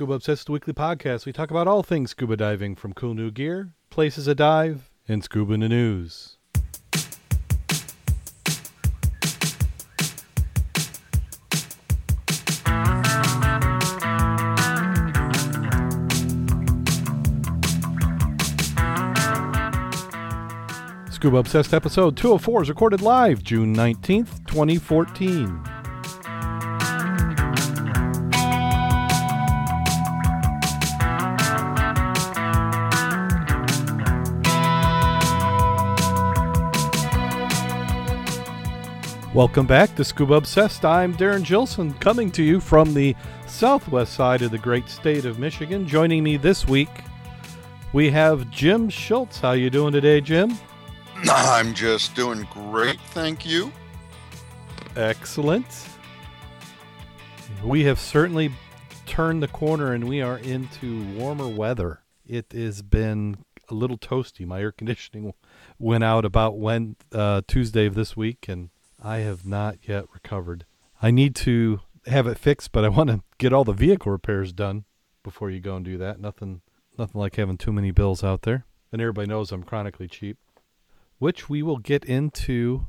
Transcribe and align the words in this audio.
Scuba 0.00 0.14
Obsessed 0.14 0.48
Weekly 0.48 0.72
Podcast. 0.72 1.26
We 1.26 1.32
talk 1.34 1.50
about 1.50 1.68
all 1.68 1.82
things 1.82 2.12
scuba 2.12 2.34
diving 2.34 2.74
from 2.74 2.94
cool 2.94 3.12
new 3.12 3.30
gear, 3.30 3.74
places 3.90 4.24
to 4.24 4.34
dive, 4.34 4.88
and 5.06 5.22
scuba 5.22 5.52
in 5.52 5.60
the 5.60 5.68
news. 5.68 6.38
Scuba 21.10 21.36
Obsessed 21.36 21.74
episode 21.74 22.16
204 22.16 22.62
is 22.62 22.68
recorded 22.70 23.02
live 23.02 23.44
June 23.44 23.76
19th, 23.76 24.46
2014. 24.46 25.69
Welcome 39.32 39.68
back 39.68 39.94
to 39.94 40.02
Scuba 40.02 40.34
Obsessed. 40.34 40.84
I'm 40.84 41.14
Darren 41.14 41.44
Gilson, 41.44 41.94
coming 41.94 42.32
to 42.32 42.42
you 42.42 42.58
from 42.58 42.94
the 42.94 43.14
southwest 43.46 44.14
side 44.14 44.42
of 44.42 44.50
the 44.50 44.58
great 44.58 44.88
state 44.88 45.24
of 45.24 45.38
Michigan. 45.38 45.86
Joining 45.86 46.24
me 46.24 46.36
this 46.36 46.66
week, 46.66 46.88
we 47.92 48.10
have 48.10 48.50
Jim 48.50 48.88
Schultz. 48.88 49.38
How 49.38 49.52
you 49.52 49.70
doing 49.70 49.92
today, 49.92 50.20
Jim? 50.20 50.58
I'm 51.30 51.74
just 51.74 52.16
doing 52.16 52.44
great, 52.50 53.00
thank 53.12 53.46
you. 53.46 53.70
Excellent. 54.96 55.86
We 57.62 57.84
have 57.84 58.00
certainly 58.00 58.50
turned 59.06 59.44
the 59.44 59.48
corner 59.48 59.92
and 59.92 60.08
we 60.08 60.20
are 60.20 60.38
into 60.38 61.04
warmer 61.12 61.46
weather. 61.46 62.00
It 62.26 62.50
has 62.50 62.82
been 62.82 63.44
a 63.68 63.74
little 63.74 63.96
toasty. 63.96 64.44
My 64.44 64.60
air 64.60 64.72
conditioning 64.72 65.34
went 65.78 66.02
out 66.02 66.24
about 66.24 66.58
when 66.58 66.96
uh, 67.12 67.42
Tuesday 67.46 67.86
of 67.86 67.94
this 67.94 68.16
week, 68.16 68.46
and 68.48 68.70
I 69.02 69.18
have 69.18 69.46
not 69.46 69.78
yet 69.88 70.04
recovered. 70.12 70.64
I 71.02 71.10
need 71.10 71.34
to 71.36 71.80
have 72.06 72.26
it 72.26 72.38
fixed, 72.38 72.72
but 72.72 72.84
I 72.84 72.88
want 72.88 73.10
to 73.10 73.22
get 73.38 73.52
all 73.52 73.64
the 73.64 73.72
vehicle 73.72 74.12
repairs 74.12 74.52
done 74.52 74.84
before 75.22 75.50
you 75.50 75.60
go 75.60 75.76
and 75.76 75.84
do 75.84 75.98
that. 75.98 76.20
Nothing, 76.20 76.60
nothing 76.98 77.20
like 77.20 77.36
having 77.36 77.58
too 77.58 77.72
many 77.72 77.90
bills 77.90 78.22
out 78.22 78.42
there. 78.42 78.66
And 78.92 79.00
everybody 79.00 79.28
knows 79.28 79.52
I'm 79.52 79.62
chronically 79.62 80.08
cheap, 80.08 80.36
which 81.18 81.48
we 81.48 81.62
will 81.62 81.78
get 81.78 82.04
into 82.04 82.86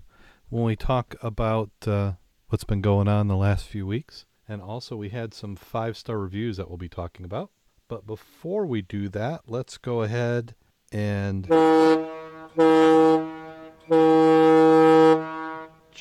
when 0.50 0.64
we 0.64 0.76
talk 0.76 1.16
about 1.22 1.72
uh, 1.86 2.14
what's 2.50 2.64
been 2.64 2.82
going 2.82 3.08
on 3.08 3.28
the 3.28 3.36
last 3.36 3.66
few 3.66 3.86
weeks. 3.86 4.26
And 4.48 4.62
also, 4.62 4.98
we 4.98 5.10
had 5.10 5.34
some 5.34 5.56
five 5.56 5.96
star 5.96 6.18
reviews 6.18 6.58
that 6.58 6.68
we'll 6.68 6.78
be 6.78 6.90
talking 6.90 7.26
about. 7.26 7.52
But 7.88 8.06
before 8.06 8.66
we 8.66 8.82
do 8.82 9.08
that, 9.10 9.42
let's 9.48 9.78
go 9.78 10.02
ahead 10.02 10.56
and 10.92 11.48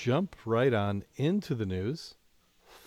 jump 0.00 0.34
right 0.46 0.72
on 0.72 1.04
into 1.16 1.54
the 1.54 1.66
news. 1.66 2.14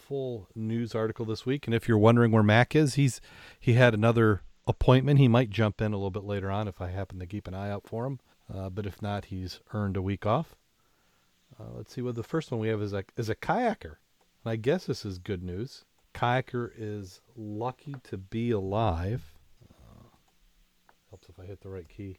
Full 0.08 0.48
news 0.56 0.96
article 0.96 1.26
this 1.26 1.46
week, 1.46 1.68
and 1.68 1.74
if 1.74 1.88
you're 1.88 1.98
wondering 1.98 2.32
where 2.32 2.44
Mac 2.44 2.76
is, 2.76 2.96
he's 2.96 3.22
he 3.60 3.74
had 3.74 3.94
another 3.94 4.42
appointment. 4.66 5.20
He 5.20 5.28
might 5.28 5.50
jump 5.50 5.80
in 5.80 5.94
a 5.94 5.96
little 5.96 6.12
bit 6.12 6.24
later 6.24 6.50
on 6.50 6.68
if 6.68 6.82
I 6.82 6.90
happen 6.90 7.20
to 7.20 7.26
keep 7.26 7.48
an 7.48 7.54
eye 7.54 7.70
out 7.70 7.88
for 7.88 8.06
him. 8.06 8.20
Uh, 8.54 8.70
but 8.70 8.86
if 8.86 9.02
not, 9.02 9.26
he's 9.26 9.60
earned 9.74 9.96
a 9.96 10.02
week 10.02 10.26
off. 10.26 10.56
Uh, 11.60 11.66
let's 11.76 11.94
see 11.94 12.02
what 12.02 12.16
the 12.16 12.24
first 12.24 12.52
one 12.52 12.60
we 12.60 12.68
have 12.68 12.82
is 12.82 12.94
a 12.94 13.04
is 13.16 13.30
a 13.30 13.36
kayaker, 13.36 13.98
and 14.44 14.52
I 14.52 14.56
guess 14.56 14.86
this 14.86 15.06
is 15.06 15.20
good 15.20 15.44
news. 15.44 15.86
Kayaker 16.16 16.72
is 16.76 17.22
lucky 17.36 17.96
to 18.06 18.18
be 18.18 18.52
alive. 18.52 19.34
Uh, 19.70 20.08
helps 21.10 21.30
if 21.30 21.40
I 21.40 21.46
hit 21.46 21.62
the 21.62 21.70
right 21.70 21.88
key. 21.88 22.18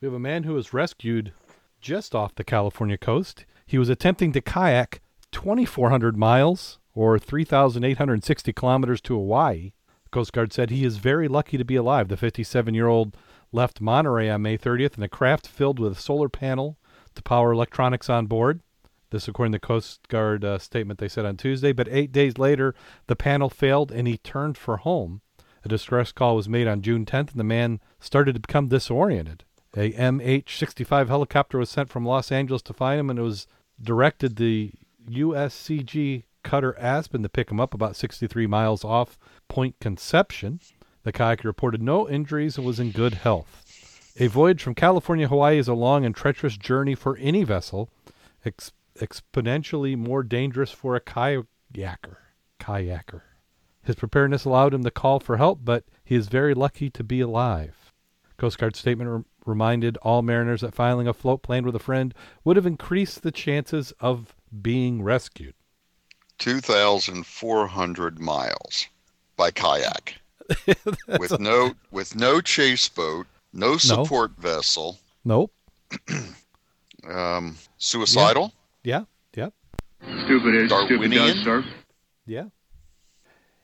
We 0.00 0.06
have 0.06 0.14
a 0.14 0.20
man 0.20 0.44
who 0.44 0.54
was 0.54 0.72
rescued 0.72 1.32
just 1.80 2.14
off 2.14 2.36
the 2.36 2.44
California 2.44 2.96
coast. 2.96 3.44
He 3.72 3.78
was 3.78 3.88
attempting 3.88 4.32
to 4.32 4.42
kayak 4.42 5.00
2,400 5.30 6.14
miles 6.14 6.78
or 6.94 7.18
3,860 7.18 8.52
kilometers 8.52 9.00
to 9.00 9.14
Hawaii. 9.14 9.72
The 10.04 10.10
Coast 10.10 10.34
Guard 10.34 10.52
said 10.52 10.68
he 10.68 10.84
is 10.84 10.98
very 10.98 11.26
lucky 11.26 11.56
to 11.56 11.64
be 11.64 11.76
alive. 11.76 12.08
The 12.08 12.18
57 12.18 12.74
year 12.74 12.86
old 12.86 13.16
left 13.50 13.80
Monterey 13.80 14.28
on 14.28 14.42
May 14.42 14.58
30th 14.58 14.98
in 14.98 15.02
a 15.02 15.08
craft 15.08 15.46
filled 15.48 15.78
with 15.78 15.92
a 15.92 16.00
solar 16.02 16.28
panel 16.28 16.76
to 17.14 17.22
power 17.22 17.50
electronics 17.50 18.10
on 18.10 18.26
board. 18.26 18.60
This, 19.08 19.26
according 19.26 19.52
to 19.52 19.56
the 19.56 19.66
Coast 19.66 20.06
Guard 20.08 20.44
uh, 20.44 20.58
statement 20.58 21.00
they 21.00 21.08
said 21.08 21.24
on 21.24 21.38
Tuesday. 21.38 21.72
But 21.72 21.88
eight 21.88 22.12
days 22.12 22.36
later, 22.36 22.74
the 23.06 23.16
panel 23.16 23.48
failed 23.48 23.90
and 23.90 24.06
he 24.06 24.18
turned 24.18 24.58
for 24.58 24.76
home. 24.76 25.22
A 25.64 25.68
distress 25.70 26.12
call 26.12 26.36
was 26.36 26.46
made 26.46 26.68
on 26.68 26.82
June 26.82 27.06
10th, 27.06 27.30
and 27.30 27.40
the 27.40 27.44
man 27.44 27.80
started 28.00 28.34
to 28.34 28.40
become 28.40 28.68
disoriented. 28.68 29.44
A 29.74 29.92
MH-65 29.92 31.08
helicopter 31.08 31.56
was 31.56 31.70
sent 31.70 31.88
from 31.88 32.04
Los 32.04 32.30
Angeles 32.30 32.60
to 32.60 32.74
find 32.74 33.00
him, 33.00 33.08
and 33.08 33.18
it 33.18 33.22
was 33.22 33.46
directed 33.80 34.36
the 34.36 34.72
USCG 35.08 36.24
cutter 36.42 36.76
Aspen 36.78 37.22
to 37.22 37.28
pick 37.28 37.50
him 37.50 37.60
up 37.60 37.74
about 37.74 37.96
63 37.96 38.46
miles 38.46 38.84
off 38.84 39.18
Point 39.48 39.76
Conception. 39.80 40.60
The 41.04 41.12
kayaker 41.12 41.44
reported 41.44 41.82
no 41.82 42.08
injuries 42.08 42.56
and 42.56 42.66
was 42.66 42.80
in 42.80 42.90
good 42.90 43.14
health. 43.14 43.64
A 44.18 44.26
voyage 44.26 44.62
from 44.62 44.74
California 44.74 45.26
Hawaii 45.26 45.58
is 45.58 45.68
a 45.68 45.74
long 45.74 46.04
and 46.04 46.14
treacherous 46.14 46.56
journey 46.56 46.94
for 46.94 47.16
any 47.16 47.44
vessel, 47.44 47.88
ex- 48.44 48.72
exponentially 48.96 49.96
more 49.96 50.22
dangerous 50.22 50.70
for 50.70 50.94
a 50.94 51.00
kayaker. 51.00 51.46
Kayaker. 52.60 53.22
His 53.82 53.96
preparedness 53.96 54.44
allowed 54.44 54.74
him 54.74 54.84
to 54.84 54.90
call 54.90 55.18
for 55.18 55.38
help, 55.38 55.60
but 55.64 55.84
he 56.04 56.14
is 56.14 56.28
very 56.28 56.54
lucky 56.54 56.90
to 56.90 57.02
be 57.02 57.20
alive. 57.20 57.81
Coast 58.42 58.58
Guard 58.58 58.74
statement 58.74 59.08
re- 59.08 59.22
reminded 59.46 59.96
all 59.98 60.20
mariners 60.20 60.62
that 60.62 60.74
filing 60.74 61.06
a 61.06 61.14
float 61.14 61.44
plan 61.44 61.64
with 61.64 61.76
a 61.76 61.78
friend 61.78 62.12
would 62.42 62.56
have 62.56 62.66
increased 62.66 63.22
the 63.22 63.30
chances 63.30 63.92
of 64.00 64.34
being 64.60 65.00
rescued. 65.00 65.54
2,400 66.38 68.18
miles 68.18 68.88
by 69.36 69.52
kayak 69.52 70.16
with 71.20 71.38
no 71.38 71.74
with 71.92 72.16
no 72.16 72.40
chase 72.40 72.88
boat, 72.88 73.28
no 73.52 73.76
support 73.76 74.32
vessel, 74.32 74.98
Nope. 75.24 75.52
um, 77.08 77.56
suicidal. 77.78 78.52
Yeah. 78.82 79.04
Yep. 79.36 79.52
Stupid 80.24 80.54
is, 80.56 80.68
stupid 80.68 80.88
Darwinian? 80.88 81.36
does, 81.36 81.44
sir. 81.44 81.64
Yeah. 82.26 82.46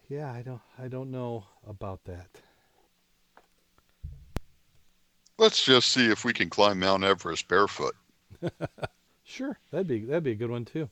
Yeah, 0.08 0.32
I 0.32 0.42
don't 0.42 0.60
I 0.78 0.86
don't 0.86 1.10
know 1.10 1.46
about 1.66 2.04
that. 2.04 2.28
Let's 5.38 5.64
just 5.64 5.90
see 5.90 6.10
if 6.10 6.24
we 6.24 6.32
can 6.32 6.50
climb 6.50 6.80
Mount 6.80 7.04
Everest 7.04 7.48
barefoot. 7.48 7.94
Sure, 9.28 9.58
that'd 9.70 9.86
be 9.86 10.06
that'd 10.06 10.24
be 10.24 10.32
a 10.32 10.34
good 10.34 10.50
one 10.50 10.64
too. 10.64 10.88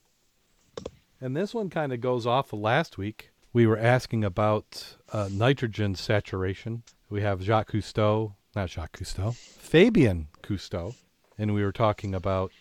And 1.22 1.34
this 1.34 1.54
one 1.54 1.70
kind 1.70 1.90
of 1.90 2.02
goes 2.02 2.26
off 2.26 2.52
of 2.52 2.58
last 2.58 2.98
week. 2.98 3.30
We 3.54 3.66
were 3.66 3.78
asking 3.78 4.24
about 4.24 4.96
uh, 5.10 5.30
nitrogen 5.32 5.94
saturation. 5.94 6.82
We 7.08 7.22
have 7.22 7.40
Jacques 7.42 7.72
Cousteau, 7.72 8.34
not 8.54 8.68
Jacques 8.68 8.98
Cousteau, 8.98 9.34
Fabien 9.34 10.28
Cousteau, 10.42 10.94
and 11.38 11.54
we 11.54 11.64
were 11.64 11.72
talking 11.72 12.14
about, 12.14 12.52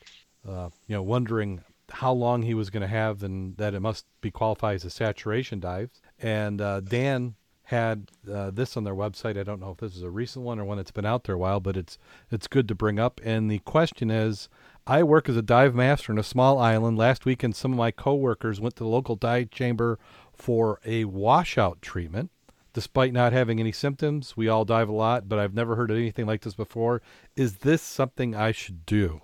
uh, 0.47 0.69
you 0.88 0.96
know, 0.96 1.03
wondering 1.03 1.62
how 1.90 2.13
long 2.13 2.44
he 2.44 2.53
was 2.53 2.69
going 2.69 2.81
to 2.81 2.88
have 2.88 3.22
and 3.22 3.57
that 3.57 3.73
it 3.73 3.81
must 3.81 4.06
be 4.22 4.31
qualified 4.31 4.75
as 4.75 4.85
a 4.85 4.90
saturation 4.90 5.59
dive. 5.59 5.90
And 6.22 6.62
uh, 6.62 6.79
DAN 6.79 7.35
had 7.65 8.11
uh, 8.31 8.51
this 8.51 8.77
on 8.77 8.83
their 8.83 8.95
website. 8.95 9.37
I 9.39 9.43
don't 9.43 9.59
know 9.59 9.71
if 9.71 9.77
this 9.77 9.95
is 9.95 10.03
a 10.03 10.09
recent 10.09 10.45
one 10.45 10.59
or 10.59 10.65
one 10.65 10.77
that's 10.77 10.91
been 10.91 11.05
out 11.05 11.23
there 11.23 11.35
a 11.35 11.39
while, 11.39 11.59
but 11.59 11.75
it's 11.75 11.97
it's 12.31 12.47
good 12.47 12.67
to 12.67 12.75
bring 12.75 12.99
up. 12.99 13.19
And 13.23 13.49
the 13.49 13.59
question 13.59 14.11
is, 14.11 14.49
I 14.87 15.03
work 15.03 15.27
as 15.27 15.35
a 15.35 15.41
dive 15.41 15.73
master 15.73 16.11
in 16.11 16.19
a 16.19 16.23
small 16.23 16.59
island. 16.59 16.97
Last 16.97 17.25
weekend, 17.25 17.55
some 17.55 17.71
of 17.71 17.77
my 17.77 17.91
coworkers 17.91 18.61
went 18.61 18.75
to 18.75 18.83
the 18.83 18.89
local 18.89 19.15
dive 19.15 19.49
chamber 19.49 19.97
for 20.33 20.79
a 20.85 21.05
washout 21.05 21.81
treatment. 21.81 22.31
Despite 22.73 23.13
not 23.13 23.31
having 23.31 23.59
any 23.59 23.72
symptoms, 23.72 24.35
we 24.35 24.49
all 24.49 24.66
dive 24.66 24.90
a 24.90 24.93
lot, 24.93 25.29
but 25.29 25.40
I've 25.40 25.53
never 25.53 25.75
heard 25.75 25.91
of 25.91 25.97
anything 25.97 26.25
like 26.25 26.41
this 26.41 26.55
before. 26.55 27.01
Is 27.35 27.59
this 27.59 27.81
something 27.81 28.35
I 28.35 28.51
should 28.51 28.85
do? 28.85 29.22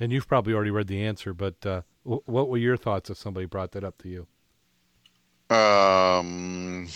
And 0.00 0.12
you've 0.12 0.28
probably 0.28 0.52
already 0.52 0.72
read 0.72 0.88
the 0.88 1.02
answer, 1.02 1.32
but 1.32 1.64
uh, 1.64 1.82
what 2.02 2.48
were 2.48 2.58
your 2.58 2.76
thoughts 2.76 3.08
if 3.08 3.16
somebody 3.16 3.46
brought 3.46 3.70
that 3.72 3.84
up 3.84 3.98
to 4.02 4.08
you? 4.08 4.26
Um, 5.48 6.88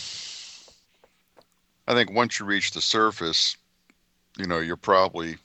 I 1.90 1.94
think 1.94 2.12
once 2.12 2.38
you 2.38 2.46
reach 2.46 2.70
the 2.70 2.80
surface, 2.80 3.56
you 4.38 4.46
know, 4.46 4.60
you're 4.60 4.76
probably 4.76 5.38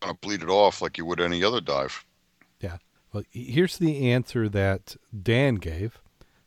going 0.00 0.14
to 0.14 0.20
bleed 0.20 0.42
it 0.42 0.50
off 0.50 0.82
like 0.82 0.98
you 0.98 1.06
would 1.06 1.22
any 1.22 1.42
other 1.42 1.62
dive. 1.62 2.04
Yeah. 2.60 2.76
Well, 3.14 3.22
here's 3.30 3.78
the 3.78 4.12
answer 4.12 4.46
that 4.50 4.96
DAN 5.22 5.54
gave. 5.54 5.98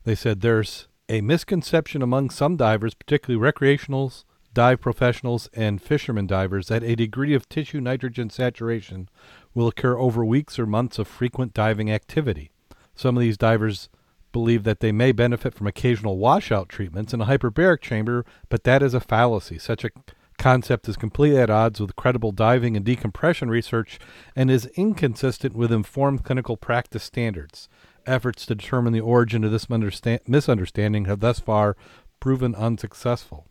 They 0.03 0.13
said 0.13 0.41
there's 0.41 0.87
a 1.09 1.21
misconception 1.21 2.03
among 2.03 2.29
some 2.29 2.57
divers, 2.57 2.93
particularly 2.93 3.43
recreationals, 3.43 4.23
dive 4.53 4.79
professionals, 4.79 5.49
and 5.55 5.81
fishermen 5.81 6.27
divers, 6.27 6.67
that 6.67 6.83
a 6.83 6.95
degree 6.95 7.33
of 7.33 7.49
tissue 7.49 7.81
nitrogen 7.81 8.29
saturation 8.29 9.09
will 9.55 9.67
occur 9.67 9.97
over 9.97 10.23
weeks 10.23 10.59
or 10.59 10.67
months 10.67 10.99
of 10.99 11.07
frequent 11.07 11.55
diving 11.55 11.89
activity. 11.89 12.51
Some 12.93 13.17
of 13.17 13.21
these 13.21 13.37
divers 13.37 13.89
believe 14.33 14.63
that 14.65 14.81
they 14.81 14.91
may 14.91 15.13
benefit 15.13 15.53
from 15.53 15.67
occasional 15.67 16.17
washout 16.17 16.67
treatments 16.67 17.13
in 17.13 17.21
a 17.21 17.25
hyperbaric 17.25 17.79
chamber, 17.79 18.25
but 18.49 18.65
that 18.65 18.83
is 18.83 18.93
a 18.93 18.99
fallacy. 18.99 19.57
Such 19.57 19.85
a 19.85 19.91
concept 20.37 20.89
is 20.89 20.97
completely 20.97 21.39
at 21.39 21.49
odds 21.49 21.79
with 21.79 21.95
credible 21.95 22.33
diving 22.33 22.75
and 22.75 22.85
decompression 22.85 23.49
research 23.49 23.99
and 24.35 24.51
is 24.51 24.65
inconsistent 24.75 25.55
with 25.55 25.71
informed 25.71 26.25
clinical 26.25 26.57
practice 26.57 27.03
standards. 27.03 27.69
Efforts 28.05 28.45
to 28.47 28.55
determine 28.55 28.91
the 28.91 28.99
origin 28.99 29.45
of 29.45 29.51
this 29.51 29.69
misunderstanding 29.69 31.05
have 31.05 31.21
thus 31.21 31.39
far 31.39 31.77
proven 32.19 32.53
unsuccessful. 32.55 33.47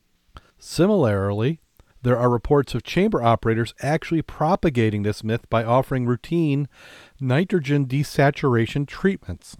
Similarly, 0.58 1.60
there 2.02 2.18
are 2.18 2.28
reports 2.28 2.74
of 2.74 2.82
chamber 2.82 3.22
operators 3.22 3.74
actually 3.80 4.22
propagating 4.22 5.02
this 5.02 5.22
myth 5.22 5.48
by 5.48 5.62
offering 5.64 6.04
routine 6.04 6.68
nitrogen 7.20 7.86
desaturation 7.86 8.86
treatments. 8.86 9.56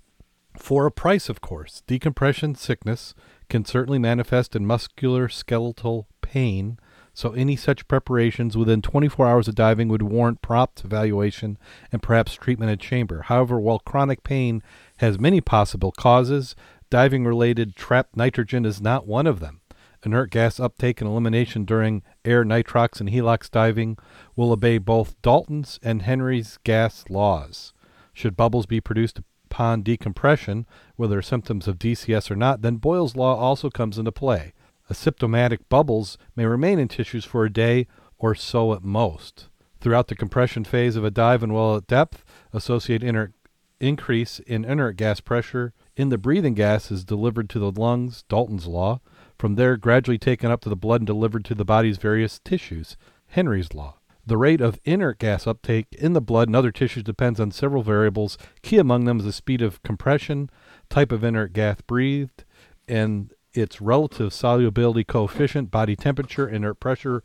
For 0.57 0.87
a 0.87 0.93
price, 0.93 1.29
of 1.29 1.41
course. 1.41 1.83
Decompression 1.87 2.55
sickness 2.55 3.15
can 3.49 3.65
certainly 3.65 3.99
manifest 3.99 4.55
in 4.55 4.67
muscular 4.67 5.29
skeletal 5.29 6.07
pain, 6.21 6.79
so 7.15 7.33
any 7.33 7.57
such 7.57 7.89
preparations 7.89 8.57
within 8.57 8.81
24 8.81 9.27
hours 9.27 9.49
of 9.49 9.55
diving 9.55 9.89
would 9.89 10.03
warrant 10.03 10.41
prompt 10.41 10.85
evaluation 10.85 11.59
and 11.91 12.03
perhaps 12.03 12.35
treatment 12.35 12.71
in 12.71 12.79
chamber. 12.79 13.23
However, 13.23 13.61
while 13.61 13.79
chronic 13.81 14.23
pain 14.25 14.63
has 14.99 15.19
many 15.19 15.41
possible 15.41 15.93
causes, 15.93 16.55
diving 16.91 17.25
related 17.25 17.77
trapped 17.77 18.17
nitrogen 18.17 18.65
is 18.65 18.81
not 18.81 19.07
one 19.07 19.27
of 19.27 19.41
them. 19.41 19.61
Inert 20.05 20.31
gas 20.31 20.59
uptake 20.59 21.01
and 21.01 21.09
elimination 21.09 21.65
during 21.65 22.03
air 22.25 22.45
nitrox 22.45 23.01
and 23.01 23.09
heliox 23.09 23.51
diving 23.51 23.97
will 24.35 24.53
obey 24.53 24.79
both 24.79 25.21
Dalton's 25.23 25.79
and 25.83 26.03
Henry's 26.03 26.59
gas 26.65 27.05
laws. 27.09 27.73
Should 28.13 28.37
bubbles 28.37 28.67
be 28.67 28.81
produced 28.81 29.21
upon 29.53 29.83
decompression, 29.83 30.65
whether 30.97 31.21
symptoms 31.21 31.69
of 31.69 31.79
DCS 31.79 32.31
or 32.31 32.37
not, 32.37 32.63
then 32.63 32.77
Boyle's 32.77 33.17
law 33.17 33.37
also 33.37 33.69
comes 33.69 33.99
into 33.99 34.11
play. 34.11 34.55
Asymptomatic 34.91 35.59
bubbles 35.69 36.17
may 36.35 36.47
remain 36.47 36.79
in 36.79 36.89
tissues 36.89 37.27
for 37.27 37.45
a 37.45 37.53
day 37.53 37.87
or 38.17 38.35
so 38.35 38.73
at 38.73 38.83
most. 38.83 39.49
Throughout 39.79 40.09
the 40.09 40.17
compression 40.17 40.65
phase 40.65 40.97
of 40.97 41.05
a 41.05 41.11
dive 41.11 41.43
and 41.43 41.53
while 41.53 41.77
at 41.77 41.87
depth, 41.87 42.25
associated 42.55 43.07
inert 43.07 43.35
increase 43.79 44.39
in 44.39 44.65
inert 44.65 44.97
gas 44.97 45.21
pressure 45.21 45.75
in 45.97 46.09
the 46.09 46.17
breathing 46.17 46.55
gas 46.55 46.91
is 46.91 47.05
delivered 47.05 47.51
to 47.51 47.59
the 47.59 47.73
lungs, 47.73 48.25
Dalton's 48.31 48.67
law. 48.67 49.01
From 49.39 49.57
there, 49.57 49.77
gradually 49.77 50.19
taken 50.19 50.51
up 50.51 50.63
to 50.63 50.71
the 50.71 50.77
blood 50.77 51.03
and 51.03 51.07
delivered 51.07 51.45
to 51.47 51.55
the 51.55 51.65
body's 51.65 51.99
various 51.99 52.39
tissues, 52.39 52.97
Henry's 53.27 53.75
law. 53.75 53.97
The 54.25 54.37
rate 54.37 54.61
of 54.61 54.79
inert 54.85 55.19
gas 55.19 55.47
uptake 55.47 55.87
in 55.93 56.13
the 56.13 56.21
blood 56.21 56.49
and 56.49 56.55
other 56.55 56.71
tissues 56.71 57.03
depends 57.03 57.41
on 57.41 57.51
several 57.51 57.83
variables. 57.83 58.39
Key 58.63 58.79
among 58.79 59.05
them 59.05 59.19
is 59.19 59.25
the 59.25 59.33
speed 59.33 59.63
of 59.63 59.83
compression, 59.83 60.49
type 60.89 61.11
of 61.11 61.25
inert 61.25 61.53
gas 61.53 61.81
breathed, 61.81 62.45
and 62.87 63.33
its 63.53 63.81
relative 63.81 64.33
solubility 64.33 65.05
coefficient, 65.05 65.71
body 65.71 65.97
temperature, 65.97 66.49
inert 66.49 66.79
pressure, 66.79 67.23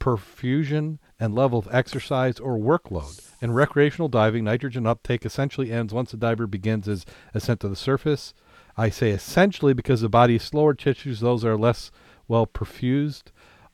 perfusion, 0.00 0.98
and 1.20 1.34
level 1.34 1.58
of 1.58 1.68
exercise 1.70 2.40
or 2.40 2.58
workload. 2.58 3.20
In 3.40 3.52
recreational 3.52 4.08
diving, 4.08 4.44
nitrogen 4.44 4.86
uptake 4.86 5.24
essentially 5.24 5.70
ends 5.70 5.94
once 5.94 6.10
the 6.10 6.16
diver 6.16 6.46
begins 6.46 6.86
his 6.86 7.06
ascent 7.34 7.60
to 7.60 7.68
the 7.68 7.76
surface. 7.76 8.34
I 8.76 8.88
say 8.88 9.10
essentially 9.10 9.74
because 9.74 10.00
the 10.00 10.08
body's 10.08 10.42
slower 10.42 10.74
tissues, 10.74 11.20
those 11.20 11.44
are 11.44 11.56
less 11.56 11.90
well 12.26 12.46
perfused, 12.46 13.24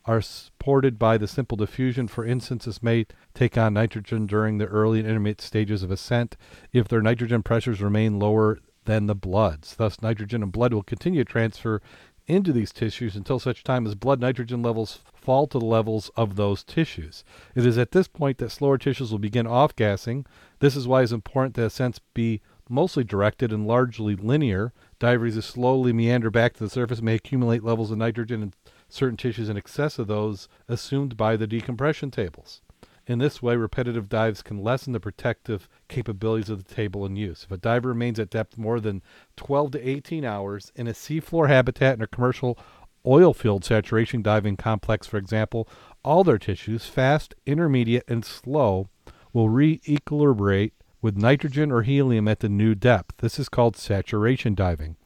are 0.07 0.21
supported 0.21 0.99
by 0.99 1.19
the 1.19 1.27
simple 1.27 1.57
diffusion. 1.57 2.07
For 2.09 2.25
instance, 2.25 2.65
this 2.65 2.83
may 2.83 3.07
take 3.35 3.59
on 3.59 3.75
nitrogen 3.75 4.27
during 4.27 4.59
the 4.59 4.67
early 4.67 5.01
and 5.01 5.09
intermediate 5.09 5.41
stages 5.41 5.83
of 5.83 5.91
ascent 5.91 6.37
if 6.73 6.89
their 6.89 7.03
nitrogen 7.03 7.43
pressures 7.43 7.81
remain 7.81 8.19
lower 8.19 8.59
than 8.85 9.07
the 9.07 9.15
blood's. 9.15 9.75
Thus, 9.75 10.01
nitrogen 10.01 10.43
and 10.43 10.53
blood 10.53 10.73
will 10.73 10.83
continue 10.83 11.25
to 11.25 11.31
transfer 11.31 11.83
into 12.27 12.53
these 12.53 12.73
tissues 12.73 13.15
until 13.15 13.39
such 13.39 13.63
time 13.63 13.87
as 13.87 13.95
blood 13.95 14.21
nitrogen 14.21 14.63
levels 14.63 15.01
fall 15.15 15.47
to 15.47 15.59
the 15.59 15.65
levels 15.65 16.11
of 16.17 16.37
those 16.37 16.65
tissues. 16.65 17.25
It 17.55 17.67
is 17.67 17.79
at 17.79 17.93
this 17.93 18.09
point 18.09 18.39
that 18.39 18.51
slower 18.51 18.79
tissues 18.79 19.13
will 19.13 19.19
begin 19.19 19.47
off 19.47 19.77
gassing. 19.77 20.27
This 20.59 20.77
is 20.77 20.89
why 20.89 21.03
it's 21.03 21.13
important 21.13 21.55
that 21.55 21.67
ascents 21.67 22.01
be 22.15 22.41
mostly 22.69 23.05
directed 23.05 23.53
and 23.53 23.67
largely 23.67 24.17
linear 24.17 24.73
Divers 24.99 25.35
who 25.35 25.43
slowly 25.43 25.93
meander 25.93 26.31
back 26.31 26.55
to 26.55 26.65
the 26.65 26.71
surface 26.71 27.03
may 27.03 27.17
accumulate 27.17 27.63
levels 27.63 27.91
of 27.91 27.99
nitrogen 27.99 28.43
in 28.43 28.53
certain 28.97 29.17
tissues 29.17 29.49
in 29.49 29.57
excess 29.57 29.99
of 29.99 30.07
those 30.09 30.49
assumed 30.69 31.17
by 31.17 31.37
the 31.37 31.47
decompression 31.47 32.11
tables. 32.11 32.63
In 33.07 33.21
this 33.21 33.41
way, 33.41 33.55
repetitive 33.55 34.09
dives 34.09 34.43
can 34.43 34.65
lessen 34.65 34.93
the 34.93 34.99
protective 34.99 35.69
capabilities 35.89 36.51
of 36.51 36.65
the 36.65 36.75
table 36.75 37.07
in 37.07 37.15
use. 37.15 37.45
If 37.45 37.53
a 37.53 37.57
diver 37.57 37.91
remains 37.91 38.19
at 38.19 38.31
depth 38.31 38.59
more 38.59 38.81
than 38.81 39.03
12 39.37 39.73
to 39.73 39.89
18 39.89 40.25
hours 40.25 40.73
in 40.75 40.89
a 40.89 40.93
seafloor 40.93 41.47
habitat 41.49 41.95
in 41.95 42.03
a 42.03 42.09
commercial 42.09 42.59
oil 43.07 43.33
field 43.33 43.65
saturation 43.65 44.23
diving 44.23 44.57
complex, 44.57 45.07
for 45.07 45.19
example, 45.19 45.69
all 46.03 46.25
their 46.25 46.39
tissues, 46.39 46.87
fast, 46.87 47.35
intermediate, 47.47 48.05
and 48.09 48.25
slow, 48.25 48.89
will 49.33 49.49
re 49.49 49.79
equilibrate 49.87 50.73
with 51.01 51.17
nitrogen 51.17 51.71
or 51.71 51.83
helium 51.83 52.27
at 52.27 52.41
the 52.41 52.49
new 52.49 52.75
depth. 52.75 53.19
This 53.19 53.39
is 53.39 53.49
called 53.49 53.77
saturation 53.77 54.57
diving. 54.57 54.97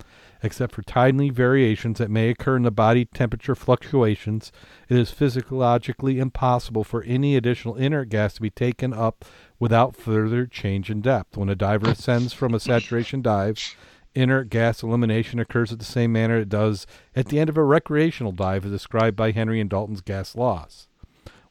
Except 0.42 0.74
for 0.74 0.82
tiny 0.82 1.28
variations 1.28 1.98
that 1.98 2.10
may 2.10 2.30
occur 2.30 2.56
in 2.56 2.62
the 2.62 2.70
body 2.70 3.04
temperature 3.04 3.54
fluctuations, 3.54 4.50
it 4.88 4.96
is 4.96 5.10
physiologically 5.10 6.18
impossible 6.18 6.82
for 6.82 7.02
any 7.02 7.36
additional 7.36 7.76
inert 7.76 8.08
gas 8.08 8.34
to 8.34 8.40
be 8.40 8.50
taken 8.50 8.94
up 8.94 9.24
without 9.58 9.96
further 9.96 10.46
change 10.46 10.90
in 10.90 11.02
depth. 11.02 11.36
When 11.36 11.50
a 11.50 11.54
diver 11.54 11.90
ascends 11.90 12.32
from 12.32 12.54
a 12.54 12.60
saturation 12.60 13.20
dive, 13.20 13.58
inert 14.14 14.48
gas 14.48 14.82
elimination 14.82 15.38
occurs 15.38 15.72
at 15.72 15.78
the 15.78 15.84
same 15.84 16.12
manner 16.12 16.38
it 16.38 16.48
does 16.48 16.86
at 17.14 17.26
the 17.26 17.38
end 17.38 17.50
of 17.50 17.58
a 17.58 17.62
recreational 17.62 18.32
dive, 18.32 18.64
as 18.64 18.70
described 18.70 19.16
by 19.16 19.32
Henry 19.32 19.60
and 19.60 19.68
Dalton's 19.68 20.00
gas 20.00 20.34
laws. 20.34 20.88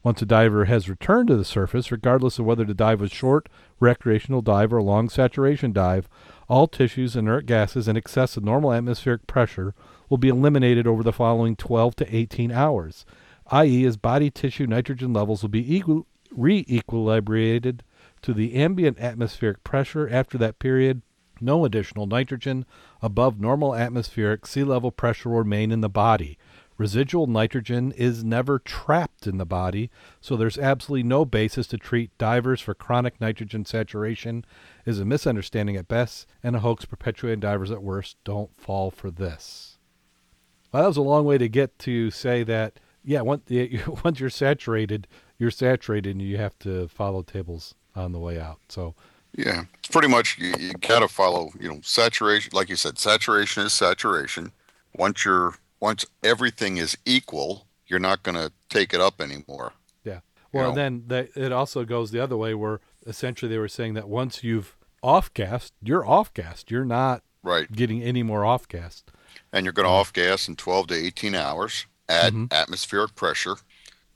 Once 0.02 0.22
a 0.22 0.26
diver 0.26 0.64
has 0.64 0.88
returned 0.88 1.28
to 1.28 1.36
the 1.36 1.44
surface, 1.44 1.92
regardless 1.92 2.38
of 2.38 2.46
whether 2.46 2.64
the 2.64 2.72
dive 2.72 3.02
was 3.02 3.12
short, 3.12 3.48
recreational 3.80 4.40
dive, 4.40 4.72
or 4.72 4.82
long 4.82 5.10
saturation 5.10 5.72
dive, 5.72 6.08
all 6.50 6.66
tissues, 6.66 7.14
inert 7.14 7.46
gases, 7.46 7.86
in 7.86 7.96
excess 7.96 8.36
of 8.36 8.44
normal 8.44 8.72
atmospheric 8.72 9.26
pressure 9.28 9.72
will 10.08 10.18
be 10.18 10.28
eliminated 10.28 10.84
over 10.84 11.04
the 11.04 11.12
following 11.12 11.54
12 11.54 11.94
to 11.96 12.16
18 12.16 12.50
hours, 12.50 13.06
i.e., 13.52 13.84
as 13.84 13.96
body 13.96 14.30
tissue 14.30 14.66
nitrogen 14.66 15.12
levels 15.12 15.42
will 15.42 15.48
be 15.48 15.76
equal, 15.76 16.06
re-equilibrated 16.32 17.80
to 18.22 18.34
the 18.34 18.54
ambient 18.54 18.98
atmospheric 18.98 19.62
pressure 19.62 20.08
after 20.10 20.36
that 20.38 20.58
period. 20.58 21.02
No 21.40 21.64
additional 21.64 22.06
nitrogen 22.06 22.66
above 23.00 23.40
normal 23.40 23.74
atmospheric 23.74 24.44
sea 24.44 24.64
level 24.64 24.90
pressure 24.90 25.30
will 25.30 25.38
remain 25.38 25.70
in 25.70 25.80
the 25.80 25.88
body. 25.88 26.36
Residual 26.80 27.26
nitrogen 27.26 27.92
is 27.92 28.24
never 28.24 28.58
trapped 28.58 29.26
in 29.26 29.36
the 29.36 29.44
body, 29.44 29.90
so 30.18 30.34
there's 30.34 30.56
absolutely 30.56 31.02
no 31.02 31.26
basis 31.26 31.66
to 31.66 31.76
treat 31.76 32.16
divers 32.16 32.62
for 32.62 32.72
chronic 32.72 33.20
nitrogen 33.20 33.66
saturation. 33.66 34.46
Is 34.86 34.98
a 34.98 35.04
misunderstanding 35.04 35.76
at 35.76 35.88
best 35.88 36.26
and 36.42 36.56
a 36.56 36.60
hoax 36.60 36.84
perpetuating 36.84 37.40
divers 37.40 37.70
at 37.70 37.82
worst. 37.82 38.16
Don't 38.24 38.54
fall 38.56 38.90
for 38.90 39.10
this. 39.10 39.78
Well, 40.72 40.82
that 40.82 40.88
was 40.88 40.96
a 40.96 41.02
long 41.02 41.24
way 41.24 41.38
to 41.38 41.48
get 41.48 41.78
to 41.80 42.10
say 42.10 42.42
that, 42.44 42.78
yeah, 43.04 43.20
once, 43.20 43.42
once 44.04 44.20
you're 44.20 44.30
saturated, 44.30 45.06
you're 45.38 45.50
saturated 45.50 46.10
and 46.10 46.22
you 46.22 46.36
have 46.36 46.58
to 46.60 46.88
follow 46.88 47.22
tables 47.22 47.74
on 47.96 48.12
the 48.12 48.18
way 48.18 48.38
out. 48.38 48.58
So, 48.68 48.94
yeah, 49.36 49.64
it's 49.78 49.88
pretty 49.88 50.08
much 50.08 50.38
you, 50.38 50.54
you 50.58 50.72
got 50.74 51.00
to 51.00 51.08
follow, 51.08 51.50
you 51.58 51.68
know, 51.68 51.80
saturation. 51.82 52.50
Like 52.52 52.68
you 52.68 52.76
said, 52.76 52.98
saturation 52.98 53.64
is 53.64 53.72
saturation. 53.72 54.52
Once 54.94 55.24
you're 55.24 55.54
once 55.80 56.04
everything 56.22 56.76
is 56.76 56.96
equal, 57.04 57.66
you're 57.86 57.98
not 57.98 58.22
going 58.22 58.36
to 58.36 58.52
take 58.68 58.92
it 58.92 59.00
up 59.00 59.20
anymore. 59.20 59.72
Yeah. 60.04 60.20
Well, 60.52 60.64
you 60.64 60.68
know? 60.70 60.74
then 60.74 61.04
that, 61.08 61.30
it 61.36 61.52
also 61.52 61.84
goes 61.84 62.10
the 62.10 62.20
other 62.20 62.36
way 62.36 62.54
where 62.54 62.80
essentially 63.06 63.48
they 63.48 63.58
were 63.58 63.68
saying 63.68 63.94
that 63.94 64.08
once 64.08 64.42
you've 64.42 64.76
off 65.02 65.32
gassed, 65.34 65.72
you're 65.82 66.06
off 66.06 66.32
gassed. 66.34 66.70
You're 66.70 66.84
not 66.84 67.22
right 67.42 67.70
getting 67.72 68.02
any 68.02 68.22
more 68.22 68.44
off 68.44 68.68
gassed. 68.68 69.10
And 69.52 69.64
you're 69.64 69.72
going 69.72 69.86
to 69.86 69.92
off 69.92 70.12
gas 70.12 70.48
in 70.48 70.56
12 70.56 70.88
to 70.88 70.94
18 70.94 71.34
hours 71.34 71.86
at 72.08 72.32
mm-hmm. 72.32 72.46
atmospheric 72.50 73.14
pressure. 73.14 73.56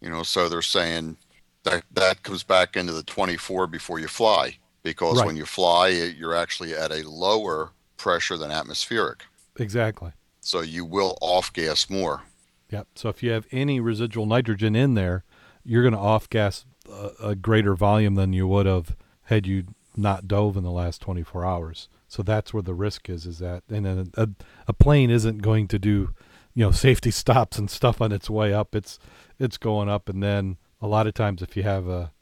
You 0.01 0.11
know, 0.11 0.23
so 0.23 0.49
they're 0.49 0.63
saying 0.63 1.17
that 1.63 1.85
that 1.93 2.23
comes 2.23 2.43
back 2.43 2.77
into 2.77 2.93
the 2.93 3.03
24 3.03 3.67
before 3.67 3.99
you 3.99 4.09
fly 4.09 4.59
because 4.83 5.19
right. 5.19 5.27
when 5.27 5.37
you 5.37 5.47
fly, 5.47 5.89
you're 5.89 6.35
actually 6.35 6.75
at 6.75 6.93
a 6.93 7.09
lower 7.09 7.71
pressure 7.97 8.37
than 8.37 8.51
atmospheric. 8.51 9.25
Exactly 9.59 10.13
so 10.45 10.61
you 10.61 10.85
will 10.85 11.17
off 11.21 11.53
gas 11.53 11.89
more. 11.91 12.23
Yep. 12.71 12.89
So 12.95 13.09
if 13.09 13.23
you 13.23 13.31
have 13.33 13.47
any 13.51 13.81
residual 13.81 14.27
nitrogen 14.27 14.77
in 14.77 14.95
there, 14.95 15.25
you're 15.65 15.83
going 15.83 15.95
to 15.95 15.99
off 15.99 16.29
gas 16.29 16.65
a, 16.91 17.29
a, 17.29 17.35
greater 17.35 17.75
volume 17.75 18.15
than 18.15 18.33
you 18.33 18.47
would 18.47 18.67
have 18.67 18.97
had 19.25 19.47
you 19.47 19.65
not 19.97 20.29
dove 20.29 20.57
in 20.57 20.63
the 20.65 20.71
last 20.71 21.01
24 21.01 21.45
hours. 21.45 21.89
So 22.09 22.23
that's 22.23 22.53
where 22.53 22.63
the 22.63 22.75
risk 22.75 23.09
is. 23.09 23.27
Is 23.27 23.39
that 23.39 23.63
and 23.69 23.87
a, 23.87 24.07
a, 24.15 24.29
a 24.69 24.73
plane 24.73 25.11
isn't 25.11 25.39
going 25.39 25.69
to 25.69 25.79
do, 25.79 26.15
you 26.55 26.65
know, 26.65 26.71
safety 26.71 27.11
stops 27.13 27.59
and 27.59 27.71
stuff 27.71 28.01
on 28.01 28.13
its 28.13 28.31
way 28.31 28.53
up. 28.53 28.75
It's 28.75 28.99
it's 29.39 29.57
going 29.57 29.89
up, 29.89 30.09
and 30.09 30.23
then 30.23 30.57
a 30.81 30.87
lot 30.87 31.07
of 31.07 31.15
times 31.15 31.43
if 31.43 31.57
you 31.57 31.63
have 31.63 31.89
a 31.89 32.13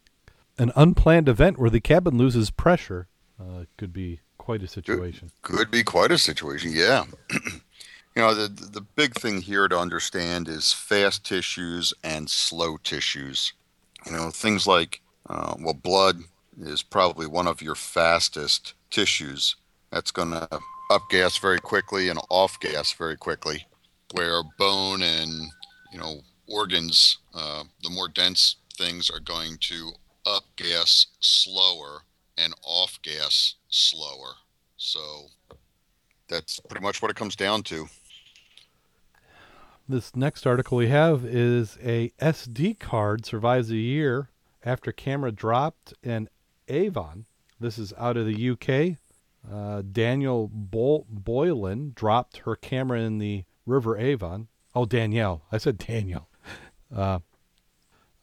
an 0.59 0.73
unplanned 0.77 1.29
event 1.29 1.59
where 1.59 1.71
the 1.71 1.81
cabin 1.81 2.17
loses 2.17 2.51
pressure, 2.51 3.09
uh, 3.41 3.61
it 3.61 3.69
could 3.77 3.93
be 3.93 4.21
quite 4.39 4.63
a 4.63 4.69
situation. 4.69 5.31
Could, 5.43 5.57
could 5.57 5.71
be 5.71 5.83
quite 5.83 6.13
a 6.13 6.19
situation, 6.19 6.73
yeah. 6.75 7.05
you 7.31 8.23
know, 8.23 8.35
the 8.35 8.49
the 8.49 8.81
big 8.81 9.15
thing 9.15 9.41
here 9.43 9.69
to 9.69 9.79
understand 9.79 10.49
is 10.49 10.73
fast 10.73 11.25
tissues 11.25 11.95
and 12.03 12.29
slow 12.29 12.77
tissues. 12.77 13.53
You 14.07 14.13
know, 14.13 14.31
things 14.31 14.67
like 14.67 15.01
uh, 15.29 15.55
well, 15.61 15.75
blood 15.75 16.19
is 16.61 16.83
probably 16.83 17.27
one 17.27 17.47
of 17.47 17.63
your 17.63 17.75
fastest 17.75 18.75
tissues. 18.91 19.57
That's 19.91 20.11
going 20.11 20.31
to 20.31 20.49
up 20.91 21.09
gas 21.11 21.39
very 21.39 21.59
quickly 21.59 22.09
and 22.09 22.21
off 22.29 22.59
gas 22.61 22.93
very 22.93 23.17
quickly. 23.17 23.67
Where 24.15 24.43
bone 24.59 25.03
and 25.03 25.51
you 25.93 25.99
know 25.99 26.21
organs, 26.49 27.19
uh, 27.35 27.65
the 27.83 27.91
more 27.91 28.09
dense 28.09 28.57
things 28.77 29.11
are 29.11 29.21
going 29.21 29.57
to 29.61 29.93
up 30.27 30.45
gas 30.57 31.07
slower 31.21 32.03
and 32.39 32.55
off 32.65 32.99
gas 33.03 33.55
slower. 33.69 34.35
So 34.77 35.27
that's 36.29 36.61
pretty 36.61 36.85
much 36.85 37.01
what 37.03 37.11
it 37.11 37.17
comes 37.17 37.37
down 37.37 37.63
to. 37.65 37.89
This 39.89 40.15
next 40.15 40.47
article 40.47 40.79
we 40.79 40.89
have 40.89 41.25
is 41.25 41.77
a 41.83 42.13
SD 42.21 42.79
card 42.79 43.27
survives 43.27 43.71
a 43.71 43.77
year 43.77 44.31
after 44.65 44.93
camera 44.93 45.33
dropped 45.33 45.93
in 46.03 46.29
Avon. 46.69 47.27
This 47.59 47.79
is 47.79 47.93
out 47.99 48.17
of 48.17 48.27
the 48.27 48.51
UK. 48.51 48.99
Uh, 49.51 49.83
Daniel 49.83 50.49
Bo- 50.53 51.05
Boylan 51.09 51.93
dropped 51.97 52.39
her 52.39 52.55
camera 52.55 53.01
in 53.01 53.19
the 53.19 53.45
River 53.67 53.99
Avon. 53.99 54.47
Oh, 54.75 54.85
Danielle. 54.85 55.43
I 55.51 55.59
said 55.59 55.79
Daniel. 55.79 56.29
Uh, 56.95 57.21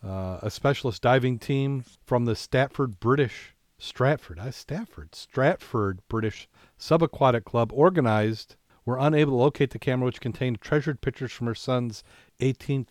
uh, 0.05 0.37
a 0.43 0.51
specialist 0.51 1.01
diving 1.01 1.39
team 1.39 1.83
from 2.05 2.25
the 2.25 2.35
Stratford 2.35 2.99
British 2.99 3.55
Stratford, 3.79 4.37
I 4.37 4.51
Stafford, 4.51 5.15
Stratford 5.15 6.01
British 6.07 6.47
Subaquatic 6.77 7.45
Club 7.45 7.71
organized 7.73 8.57
were 8.89 8.97
unable 8.97 9.33
to 9.33 9.43
locate 9.43 9.69
the 9.69 9.79
camera 9.79 10.05
which 10.05 10.19
contained 10.19 10.59
treasured 10.59 10.99
pictures 10.99 11.31
from 11.31 11.45
her 11.47 11.55
son's 11.55 12.03
18th 12.39 12.87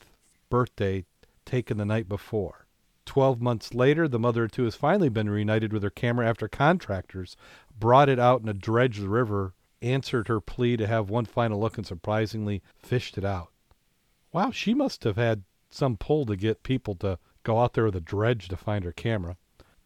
birthday 0.49 1.05
taken 1.45 1.77
the 1.77 1.85
night 1.85 2.09
before. 2.09 2.67
Twelve 3.05 3.41
months 3.41 3.75
later, 3.75 4.07
the 4.07 4.19
mother 4.19 4.45
of 4.45 4.53
two 4.53 4.65
has 4.65 4.77
finally 4.77 5.09
been 5.09 5.29
reunited 5.29 5.73
with 5.73 5.83
her 5.83 5.91
camera 5.91 6.29
after 6.29 6.47
contractors 6.47 7.37
brought 7.77 8.09
it 8.09 8.19
out 8.19 8.43
in 8.43 8.49
a 8.49 8.55
dredged 8.55 9.01
river, 9.01 9.55
answered 9.83 10.29
her 10.29 10.41
plea 10.41 10.77
to 10.77 10.87
have 10.87 11.11
one 11.11 11.25
final 11.25 11.59
look, 11.59 11.77
and 11.77 11.87
surprisingly 11.87 12.63
fished 12.77 13.19
it 13.19 13.25
out. 13.25 13.51
Wow, 14.33 14.51
she 14.51 14.75
must 14.75 15.05
have 15.05 15.17
had 15.17 15.43
some 15.71 15.97
pull 15.97 16.27
to 16.27 16.37
get 16.37 16.63
people 16.63 16.95
to 16.97 17.19
go 17.43 17.59
out 17.59 17.73
there 17.73 17.87
with 17.87 17.97
a 17.97 18.01
dredge 18.01 18.49
to 18.49 18.57
find 18.57 18.85
her 18.85 18.93
camera. 18.93 19.37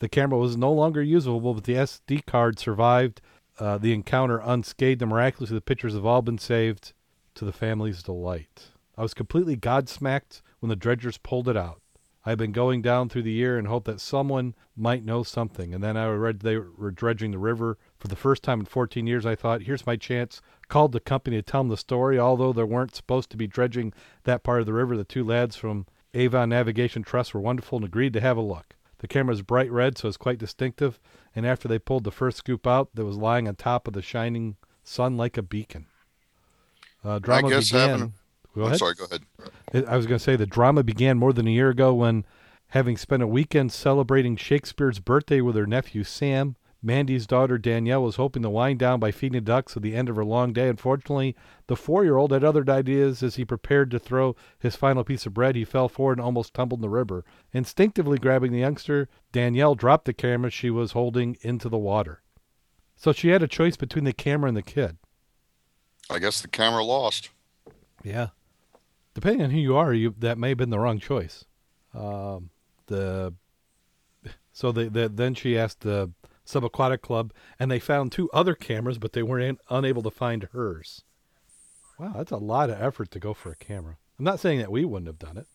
The 0.01 0.09
camera 0.09 0.39
was 0.39 0.57
no 0.57 0.73
longer 0.73 1.03
usable, 1.03 1.55
but 1.55 1.65
the 1.65 1.75
SD 1.75 2.27
card 2.27 2.59
survived 2.59 3.21
uh, 3.59 3.79
the 3.79 3.93
encounter 3.93 4.41
unscathed, 4.45 5.03
and 5.03 5.11
miraculously 5.11 5.57
the 5.57 5.61
pictures 5.61 5.95
have 5.95 6.07
all 6.07 6.23
been 6.23 6.39
saved 6.39 6.93
to 7.35 7.45
the 7.45 7.53
family's 7.53 8.03
delight. 8.03 8.69
I 8.97 9.03
was 9.03 9.15
completely 9.15 9.57
godsmacked 9.57 10.43
when 10.61 10.69
the 10.69 10.77
dredgers 10.77 11.19
pulled 11.23 11.49
it 11.49 11.57
out. 11.57 11.81
I 12.25 12.31
had 12.31 12.39
been 12.39 12.53
going 12.53 12.83
down 12.83 13.09
through 13.09 13.25
the 13.25 13.33
year 13.33 13.59
and 13.59 13.67
hoped 13.67 13.87
that 13.87 14.01
someone 14.01 14.55
might 14.77 15.05
know 15.05 15.25
something. 15.25 15.75
And 15.75 15.83
then 15.83 15.97
I 15.97 16.07
read 16.07 16.41
they 16.41 16.57
were 16.57 16.93
dredging 16.93 17.33
the 17.33 17.39
river 17.39 17.79
for 17.99 18.07
the 18.07 18.15
first 18.15 18.45
time 18.45 18.61
in 18.61 18.67
14 18.67 19.09
years. 19.09 19.27
I 19.27 19.35
thought, 19.35 19.63
here's 19.63 19.87
my 19.87 19.97
chance. 19.97 20.41
Called 20.69 20.93
the 20.93 21.01
company 21.01 21.37
to 21.37 21.43
tell 21.43 21.63
them 21.63 21.69
the 21.69 21.77
story. 21.77 22.21
Although 22.21 22.53
they 22.53 22.63
weren't 22.63 22.95
supposed 22.95 23.31
to 23.31 23.37
be 23.37 23.49
dredging 23.49 23.93
that 24.23 24.45
part 24.45 24.61
of 24.61 24.67
the 24.67 24.73
river, 24.73 24.97
the 24.97 25.05
two 25.05 25.25
lads 25.25 25.57
from 25.57 25.87
Avon 26.15 26.51
Navigation 26.51 27.03
Trust 27.03 27.35
were 27.35 27.41
wonderful 27.41 27.79
and 27.79 27.85
agreed 27.85 28.13
to 28.13 28.21
have 28.21 28.37
a 28.37 28.43
look. 28.43 28.77
The 28.99 29.09
camera 29.09 29.35
is 29.35 29.43
bright 29.43 29.73
red, 29.73 29.99
so 29.99 30.07
it's 30.07 30.17
quite 30.17 30.39
distinctive. 30.39 31.01
And 31.35 31.47
after 31.47 31.67
they 31.69 31.79
pulled 31.79 32.05
the 32.05 32.11
first 32.11 32.39
scoop 32.39 32.67
out, 32.67 32.91
that 32.95 33.05
was 33.05 33.17
lying 33.17 33.49
on 33.49 33.55
top 33.55 33.87
of 33.87 33.95
the 33.95 34.03
shining 34.03 34.57
sun 34.85 35.17
like 35.17 35.37
a 35.37 35.43
beacon. 35.43 35.87
Uh, 37.05 37.19
drama 37.19 37.49
began. 37.49 37.89
Having, 37.89 38.13
Go 38.55 38.61
ahead. 38.63 38.73
I'm 38.73 38.79
sorry, 38.79 38.95
go 38.95 39.05
ahead. 39.05 39.87
I 39.89 39.97
was 39.97 40.07
going 40.07 40.19
to 40.19 40.25
say 40.25 40.37
the 40.37 40.47
drama 40.47 40.83
began 40.83 41.17
more 41.17 41.33
than 41.33 41.47
a 41.47 41.51
year 41.51 41.71
ago 41.71 41.95
when, 41.95 42.27
having 42.69 42.97
spent 42.97 43.23
a 43.23 43.27
weekend 43.27 43.73
celebrating 43.73 44.37
Shakespeare's 44.37 44.99
birthday 44.99 45.41
with 45.41 45.57
her 45.57 45.67
nephew 45.67 46.05
Sam, 46.05 46.57
Mandy's 46.83 47.27
daughter 47.27 47.59
Danielle 47.59 48.03
was 48.03 48.17
hoping 48.17 48.43
to 48.43 48.51
wind 48.51 48.79
down 48.79 48.99
by 48.99 49.13
feeding 49.13 49.45
ducks 49.45 49.77
at 49.77 49.83
the 49.83 49.95
end 49.95 50.09
of 50.09 50.17
her 50.17 50.25
long 50.25 50.53
day. 50.53 50.69
Unfortunately, 50.69 51.37
the 51.69 51.77
four 51.77 52.05
year 52.05 52.17
old 52.17 52.33
had 52.33 52.43
other 52.43 52.65
ideas. 52.69 53.23
As 53.23 53.37
he 53.37 53.45
prepared 53.45 53.91
to 53.93 53.99
throw 53.99 54.35
his 54.59 54.77
final 54.77 55.05
piece 55.05 55.25
of 55.27 55.35
bread, 55.35 55.55
he 55.55 55.65
fell 55.65 55.89
forward 55.89 56.19
and 56.19 56.25
almost 56.25 56.55
tumbled 56.55 56.79
in 56.79 56.83
the 56.83 56.89
river. 56.89 57.25
Instinctively 57.53 58.19
grabbing 58.19 58.53
the 58.53 58.59
youngster, 58.59 59.09
Danielle 59.31 59.75
dropped 59.75 60.07
the 60.07 60.13
camera 60.13 60.51
she 60.51 60.71
was 60.71 60.93
holding 60.93 61.37
into 61.43 61.69
the 61.69 61.79
water. 61.79 62.23
So 62.97 63.13
she 63.13 63.29
had 63.29 63.43
a 63.43 63.49
choice 63.49 63.77
between 63.77 64.05
the 64.05 64.13
camera 64.13 64.49
and 64.49 64.57
the 64.57 64.63
kid. 64.63 64.97
I 66.11 66.19
guess 66.19 66.43
the 66.43 66.49
camera 66.49 66.85
lost. 66.85 67.31
Yeah 68.03 68.29
depending 69.15 69.43
on 69.43 69.51
who 69.51 69.59
you 69.59 69.77
are, 69.77 69.93
you 69.93 70.15
that 70.19 70.39
may 70.39 70.51
have 70.51 70.59
been 70.59 70.71
the 70.71 70.79
wrong 70.79 70.99
choice. 70.99 71.45
Um, 71.95 72.51
the 72.87 73.35
so 74.53 74.73
they, 74.73 74.89
the, 74.89 75.09
then 75.09 75.35
she 75.35 75.59
asked 75.59 75.81
the 75.81 76.11
subaquatic 76.53 77.01
club, 77.01 77.33
and 77.59 77.71
they 77.71 77.79
found 77.79 78.13
two 78.13 78.31
other 78.33 78.55
cameras, 78.55 78.99
but 78.99 79.13
they 79.13 79.23
weren't 79.23 79.61
unable 79.71 80.03
to 80.03 80.11
find 80.11 80.45
hers. 80.53 81.03
Wow, 81.99 82.15
that's 82.17 82.33
a 82.33 82.37
lot 82.37 82.71
of 82.71 82.81
effort 82.81 83.11
to 83.13 83.19
go 83.19 83.35
for 83.35 83.53
a 83.53 83.57
camera. 83.57 83.99
I'm 84.19 84.25
not 84.25 84.41
saying 84.41 84.59
that 84.59 84.73
we 84.73 84.85
wouldn't 84.85 85.07
have 85.09 85.19
done 85.19 85.37
it. 85.37 85.47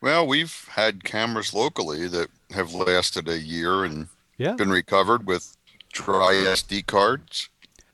Well, 0.00 0.26
we've 0.26 0.68
had 0.72 1.04
cameras 1.04 1.52
locally 1.52 2.06
that 2.08 2.28
have 2.50 2.72
lasted 2.72 3.28
a 3.28 3.38
year 3.38 3.84
and 3.84 4.08
yeah. 4.36 4.54
been 4.54 4.70
recovered 4.70 5.26
with 5.26 5.56
dry 5.92 6.34
SD 6.34 6.86
cards. 6.86 7.48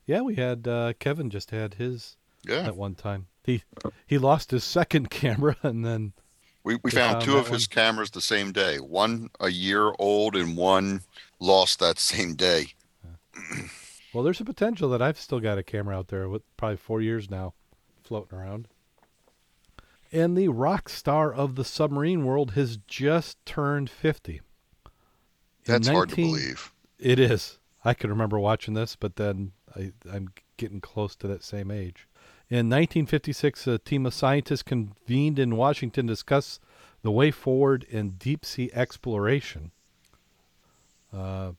Yeah, 0.06 0.20
we 0.20 0.34
had 0.34 0.68
uh, 0.68 0.92
Kevin 0.98 1.30
just 1.30 1.50
had 1.50 1.74
his 1.74 2.16
yeah. 2.44 2.66
at 2.66 2.76
one 2.76 2.94
time. 2.94 3.26
He 3.42 3.62
he 4.06 4.18
lost 4.18 4.50
his 4.50 4.64
second 4.64 5.10
camera 5.10 5.56
and 5.62 5.84
then 5.84 6.12
we, 6.64 6.76
we 6.82 6.90
found, 6.90 7.12
found 7.12 7.24
two 7.24 7.36
of 7.36 7.44
one. 7.44 7.52
his 7.52 7.66
cameras 7.66 8.10
the 8.10 8.20
same 8.20 8.50
day. 8.50 8.78
One 8.78 9.30
a 9.38 9.50
year 9.50 9.92
old 9.98 10.34
and 10.34 10.56
one 10.56 11.02
lost 11.38 11.78
that 11.78 11.98
same 12.00 12.34
day. 12.34 12.74
Well, 14.14 14.22
there's 14.22 14.40
a 14.40 14.44
potential 14.44 14.88
that 14.90 15.02
I've 15.02 15.18
still 15.18 15.40
got 15.40 15.58
a 15.58 15.64
camera 15.64 15.98
out 15.98 16.06
there 16.06 16.28
with 16.28 16.42
probably 16.56 16.76
four 16.76 17.00
years 17.00 17.28
now 17.28 17.52
floating 18.04 18.38
around. 18.38 18.68
And 20.12 20.38
the 20.38 20.46
rock 20.46 20.88
star 20.88 21.32
of 21.32 21.56
the 21.56 21.64
submarine 21.64 22.24
world 22.24 22.52
has 22.52 22.78
just 22.86 23.44
turned 23.44 23.90
50. 23.90 24.40
That's 25.64 25.88
19, 25.88 25.94
hard 25.94 26.08
to 26.10 26.16
believe. 26.16 26.72
It 27.00 27.18
is. 27.18 27.58
I 27.84 27.92
can 27.92 28.08
remember 28.08 28.38
watching 28.38 28.74
this, 28.74 28.94
but 28.94 29.16
then 29.16 29.50
I, 29.74 29.90
I'm 30.08 30.28
getting 30.58 30.80
close 30.80 31.16
to 31.16 31.26
that 31.26 31.42
same 31.42 31.72
age. 31.72 32.06
In 32.54 32.70
1956, 32.70 33.66
a 33.66 33.78
team 33.78 34.06
of 34.06 34.14
scientists 34.14 34.62
convened 34.62 35.40
in 35.40 35.56
Washington 35.56 36.06
to 36.06 36.12
discuss 36.12 36.60
the 37.02 37.10
way 37.10 37.32
forward 37.32 37.82
in 37.90 38.10
deep 38.10 38.44
sea 38.44 38.70
exploration. 38.72 39.72
Uh, 41.12 41.54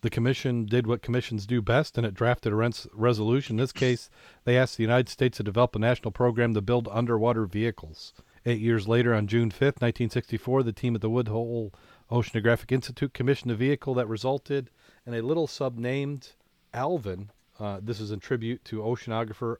the 0.00 0.10
commission 0.10 0.66
did 0.66 0.88
what 0.88 1.02
commissions 1.02 1.46
do 1.46 1.62
best, 1.62 1.96
and 1.96 2.04
it 2.04 2.14
drafted 2.14 2.52
a 2.52 2.56
res- 2.56 2.88
resolution. 2.92 3.54
In 3.54 3.62
this 3.62 3.70
case, 3.70 4.10
they 4.42 4.58
asked 4.58 4.76
the 4.76 4.82
United 4.82 5.08
States 5.08 5.36
to 5.36 5.44
develop 5.44 5.76
a 5.76 5.78
national 5.78 6.10
program 6.10 6.52
to 6.54 6.60
build 6.60 6.88
underwater 6.90 7.46
vehicles. 7.46 8.12
Eight 8.44 8.60
years 8.60 8.88
later, 8.88 9.14
on 9.14 9.28
June 9.28 9.52
5th, 9.52 9.80
1964, 9.80 10.64
the 10.64 10.72
team 10.72 10.96
at 10.96 11.00
the 11.00 11.10
Woods 11.10 11.30
Hole 11.30 11.72
Oceanographic 12.10 12.72
Institute 12.72 13.14
commissioned 13.14 13.52
a 13.52 13.54
vehicle 13.54 13.94
that 13.94 14.08
resulted 14.08 14.70
in 15.06 15.14
a 15.14 15.22
little 15.22 15.46
sub 15.46 15.78
named 15.78 16.32
Alvin. 16.72 17.30
Uh, 17.60 17.78
this 17.80 18.00
is 18.00 18.10
in 18.10 18.18
tribute 18.18 18.64
to 18.64 18.78
oceanographer 18.78 19.58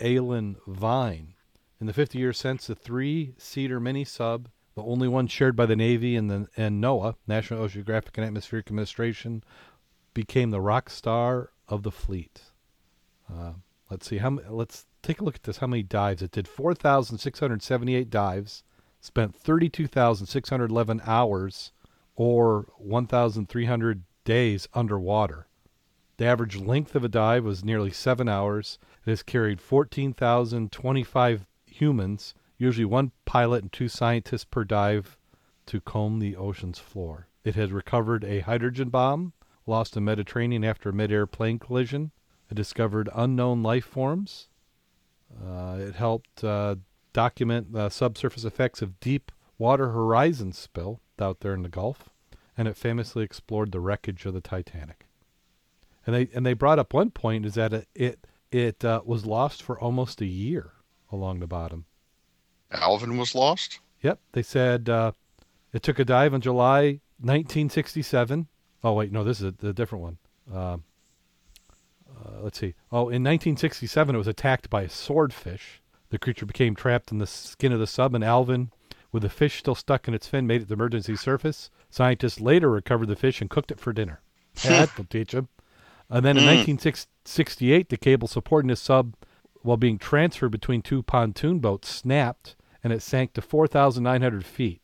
Allyn 0.00 0.56
Vine. 0.66 1.34
In 1.80 1.86
the 1.86 1.92
50 1.92 2.18
years 2.18 2.38
since, 2.38 2.66
the 2.66 2.74
three 2.74 3.34
seater 3.38 3.80
mini 3.80 4.04
sub, 4.04 4.48
the 4.74 4.82
only 4.82 5.08
one 5.08 5.26
shared 5.26 5.56
by 5.56 5.66
the 5.66 5.76
Navy 5.76 6.16
and, 6.16 6.30
the, 6.30 6.48
and 6.56 6.82
NOAA, 6.82 7.16
National 7.26 7.66
Oceanographic 7.66 8.16
and 8.16 8.24
Atmospheric 8.24 8.68
Administration, 8.68 9.42
became 10.14 10.50
the 10.50 10.60
rock 10.60 10.90
star 10.90 11.50
of 11.68 11.82
the 11.82 11.90
fleet. 11.90 12.42
Uh, 13.30 13.52
let's 13.90 14.06
see 14.06 14.18
how 14.18 14.38
let's 14.48 14.86
take 15.02 15.20
a 15.20 15.24
look 15.24 15.36
at 15.36 15.42
this. 15.42 15.58
How 15.58 15.66
many 15.66 15.82
dives 15.82 16.22
it 16.22 16.30
did? 16.30 16.48
Four 16.48 16.74
thousand 16.74 17.18
six 17.18 17.40
hundred 17.40 17.62
seventy-eight 17.62 18.10
dives. 18.10 18.62
Spent 19.00 19.34
thirty-two 19.34 19.86
thousand 19.86 20.26
six 20.26 20.50
hundred 20.50 20.70
eleven 20.70 21.00
hours, 21.04 21.72
or 22.14 22.68
one 22.78 23.06
thousand 23.06 23.48
three 23.48 23.66
hundred 23.66 24.04
days 24.24 24.68
underwater. 24.74 25.48
The 26.18 26.26
average 26.26 26.56
length 26.56 26.94
of 26.94 27.04
a 27.04 27.08
dive 27.08 27.44
was 27.44 27.64
nearly 27.64 27.90
seven 27.90 28.28
hours. 28.28 28.78
It 29.04 29.10
has 29.10 29.22
carried 29.22 29.60
14,025 29.60 31.46
humans, 31.66 32.34
usually 32.58 32.84
one 32.84 33.12
pilot 33.24 33.62
and 33.62 33.72
two 33.72 33.88
scientists 33.88 34.44
per 34.44 34.64
dive, 34.64 35.16
to 35.66 35.80
comb 35.80 36.18
the 36.18 36.36
ocean's 36.36 36.78
floor. 36.78 37.28
It 37.44 37.54
has 37.56 37.72
recovered 37.72 38.24
a 38.24 38.40
hydrogen 38.40 38.88
bomb 38.90 39.32
lost 39.66 39.96
in 39.96 40.04
Mediterranean 40.04 40.64
after 40.64 40.90
a 40.90 40.92
mid-air 40.92 41.26
plane 41.26 41.58
collision. 41.58 42.10
It 42.50 42.54
discovered 42.54 43.08
unknown 43.14 43.62
life 43.62 43.84
forms. 43.84 44.48
Uh, 45.42 45.78
it 45.80 45.94
helped 45.94 46.44
uh, 46.44 46.76
document 47.12 47.72
the 47.72 47.88
subsurface 47.88 48.44
effects 48.44 48.82
of 48.82 49.00
deep 49.00 49.32
water 49.58 49.90
horizon 49.90 50.52
spill 50.52 51.00
out 51.18 51.40
there 51.40 51.54
in 51.54 51.62
the 51.62 51.68
Gulf, 51.68 52.10
and 52.56 52.68
it 52.68 52.76
famously 52.76 53.24
explored 53.24 53.72
the 53.72 53.80
wreckage 53.80 54.26
of 54.26 54.34
the 54.34 54.40
Titanic. 54.40 55.06
And 56.04 56.14
they 56.14 56.28
and 56.34 56.44
they 56.44 56.54
brought 56.54 56.80
up 56.80 56.92
one 56.92 57.10
point 57.10 57.46
is 57.46 57.54
that 57.54 57.72
it 57.72 57.88
it, 57.94 58.26
it 58.52 58.84
uh, 58.84 59.00
was 59.04 59.26
lost 59.26 59.62
for 59.62 59.80
almost 59.80 60.20
a 60.20 60.26
year 60.26 60.72
along 61.10 61.40
the 61.40 61.46
bottom. 61.46 61.86
Alvin 62.70 63.16
was 63.16 63.34
lost. 63.34 63.80
Yep, 64.02 64.20
they 64.32 64.42
said 64.42 64.88
uh, 64.88 65.12
it 65.72 65.82
took 65.82 65.98
a 65.98 66.04
dive 66.04 66.34
in 66.34 66.40
July 66.40 67.00
1967. 67.18 68.48
Oh 68.84 68.92
wait, 68.92 69.12
no, 69.12 69.24
this 69.24 69.40
is 69.40 69.52
a, 69.62 69.66
a 69.66 69.72
different 69.72 70.02
one. 70.02 70.18
Um, 70.52 70.84
uh, 72.10 72.40
let's 72.42 72.58
see. 72.58 72.74
Oh, 72.90 73.08
in 73.08 73.22
1967, 73.22 74.14
it 74.14 74.18
was 74.18 74.26
attacked 74.26 74.68
by 74.70 74.82
a 74.82 74.88
swordfish. 74.88 75.80
The 76.10 76.18
creature 76.18 76.46
became 76.46 76.74
trapped 76.74 77.10
in 77.10 77.18
the 77.18 77.26
skin 77.26 77.72
of 77.72 77.80
the 77.80 77.86
sub, 77.86 78.14
and 78.14 78.22
Alvin, 78.22 78.70
with 79.12 79.22
the 79.22 79.30
fish 79.30 79.58
still 79.58 79.74
stuck 79.74 80.08
in 80.08 80.14
its 80.14 80.26
fin, 80.26 80.46
made 80.46 80.56
it 80.56 80.64
to 80.64 80.68
the 80.68 80.74
emergency 80.74 81.16
surface. 81.16 81.70
Scientists 81.90 82.40
later 82.40 82.70
recovered 82.70 83.08
the 83.08 83.16
fish 83.16 83.40
and 83.40 83.50
cooked 83.50 83.70
it 83.70 83.80
for 83.80 83.92
dinner. 83.92 84.20
That 84.64 84.96
will 84.98 85.06
teach 85.06 85.32
them. 85.32 85.48
And 86.12 86.26
then 86.26 86.36
in 86.36 86.44
1968, 86.44 87.88
the 87.88 87.96
cable 87.96 88.28
supporting 88.28 88.68
the 88.68 88.76
sub, 88.76 89.14
while 89.62 89.78
being 89.78 89.96
transferred 89.96 90.50
between 90.50 90.82
two 90.82 91.02
pontoon 91.02 91.58
boats, 91.58 91.88
snapped, 91.88 92.54
and 92.84 92.92
it 92.92 93.00
sank 93.00 93.32
to 93.32 93.40
4,900 93.40 94.44
feet. 94.44 94.82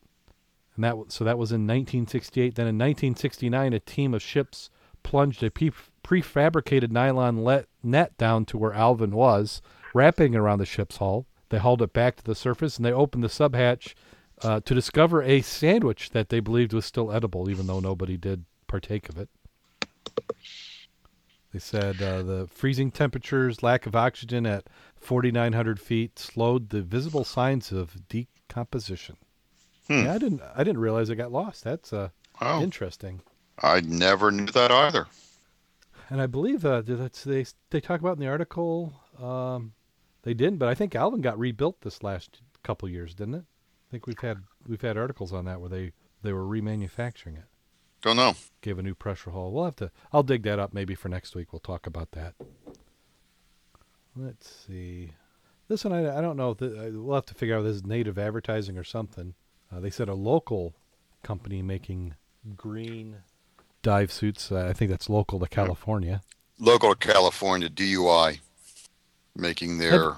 And 0.75 0.85
that 0.85 0.97
so 1.08 1.25
that 1.25 1.37
was 1.37 1.52
in 1.52 1.66
1968. 1.66 2.54
Then 2.54 2.66
in 2.66 2.76
1969, 2.76 3.75
a 3.75 3.80
team 3.80 4.14
of 4.14 4.23
ships 4.23 4.70
plunged 5.02 5.42
a 5.42 5.50
pre- 5.50 5.73
prefabricated 6.02 6.90
nylon 6.90 7.44
let, 7.44 7.66
net 7.82 8.16
down 8.16 8.47
to 8.47 8.56
where 8.56 8.73
Alvin 8.73 9.11
was, 9.11 9.61
wrapping 9.92 10.35
around 10.35 10.61
the 10.61 10.64
ship's 10.64 10.97
hull. 10.97 11.26
They 11.50 11.58
hauled 11.58 11.82
it 11.82 11.92
back 11.92 12.16
to 12.16 12.25
the 12.25 12.35
surface 12.35 12.76
and 12.76 12.87
they 12.87 12.92
opened 12.92 13.23
the 13.23 13.28
subhatch 13.28 13.94
uh, 14.42 14.61
to 14.61 14.75
discover 14.75 15.23
a 15.23 15.42
sandwich 15.42 16.11
that 16.11 16.30
they 16.30 16.40
believed 16.40 16.73
was 16.73 16.87
still 16.87 17.12
edible, 17.12 17.50
even 17.50 17.66
though 17.66 17.80
nobody 17.80 18.16
did 18.16 18.47
partake 18.66 19.11
of 19.11 19.18
it. 19.18 19.28
They 21.52 21.59
said 21.59 22.02
uh, 22.02 22.23
the 22.23 22.47
freezing 22.50 22.90
temperatures, 22.90 23.62
lack 23.62 23.87
of 23.87 23.97
oxygen 23.97 24.45
at 24.45 24.69
4,900 24.97 25.81
feet 25.81 26.19
slowed 26.19 26.69
the 26.69 26.83
visible 26.83 27.25
signs 27.25 27.73
of 27.73 27.97
decomposition. 28.09 29.17
Hmm. 29.87 30.05
Yeah, 30.05 30.14
I 30.14 30.19
didn't. 30.19 30.43
I 30.55 30.64
didn't 30.64 30.81
realize 30.81 31.09
it 31.09 31.17
got 31.17 31.33
lost. 31.33 31.64
That's 31.64 31.93
uh, 31.93 32.11
oh. 32.40 32.62
interesting. 32.62 33.23
I 33.62 33.81
never 33.81 34.31
knew 34.31 34.47
that 34.47 34.71
either. 34.71 35.07
And 36.11 36.21
I 36.21 36.26
believe 36.26 36.64
uh, 36.64 36.83
that's 36.85 37.25
they 37.25 37.47
they 37.71 37.81
talk 37.81 38.00
about 38.00 38.17
in 38.17 38.21
the 38.21 38.28
article. 38.28 38.93
Um, 39.21 39.73
they 40.23 40.35
didn't, 40.35 40.59
but 40.59 40.69
I 40.69 40.75
think 40.75 40.95
Alvin 40.95 41.21
got 41.23 41.38
rebuilt 41.38 41.81
this 41.81 42.02
last 42.02 42.40
couple 42.62 42.88
years, 42.88 43.14
didn't 43.14 43.35
it? 43.35 43.45
I 43.88 43.90
think 43.90 44.07
we've 44.07 44.19
had 44.19 44.43
we've 44.67 44.81
had 44.81 44.99
articles 44.99 45.33
on 45.33 45.47
that 45.47 45.61
where 45.61 45.71
they 45.71 45.93
they 46.23 46.33
were 46.33 46.45
remanufacturing 46.45 47.38
it. 47.38 47.45
Don't 48.02 48.17
know. 48.17 48.35
Gave 48.61 48.78
a 48.78 48.83
new 48.83 48.95
pressure 48.95 49.31
hull. 49.31 49.52
We'll 49.52 49.64
have 49.64 49.76
to. 49.76 49.90
I'll 50.12 50.23
dig 50.23 50.43
that 50.45 50.59
up 50.59 50.73
maybe 50.73 50.95
for 50.95 51.09
next 51.09 51.35
week. 51.35 51.52
We'll 51.52 51.61
talk 51.61 51.87
about 51.87 52.12
that. 52.12 52.35
Let's 54.14 54.67
see. 54.67 55.12
This 55.69 55.85
one 55.85 55.93
I, 55.93 56.19
I 56.19 56.21
don't 56.21 56.37
know. 56.37 56.55
The, 56.55 56.93
we'll 56.95 57.14
have 57.14 57.26
to 57.26 57.35
figure 57.35 57.57
out 57.57 57.61
if 57.61 57.67
this 57.67 57.76
is 57.76 57.87
native 57.87 58.19
advertising 58.19 58.78
or 58.78 58.85
something. 58.85 59.35
Uh, 59.73 59.81
they 59.81 59.90
said 59.90 60.09
a 60.09 60.14
local 60.14 60.75
company 61.23 61.62
making 61.62 62.14
green 62.57 63.17
dive 63.83 64.11
suits. 64.11 64.50
Uh, 64.50 64.67
I 64.69 64.73
think 64.73 64.90
that's 64.90 65.09
local 65.09 65.38
to 65.40 65.47
California. 65.47 66.23
Local 66.59 66.95
to 66.95 67.12
California, 67.12 67.69
DUI, 67.69 68.40
making 69.37 69.78
their 69.78 70.11
have, 70.11 70.17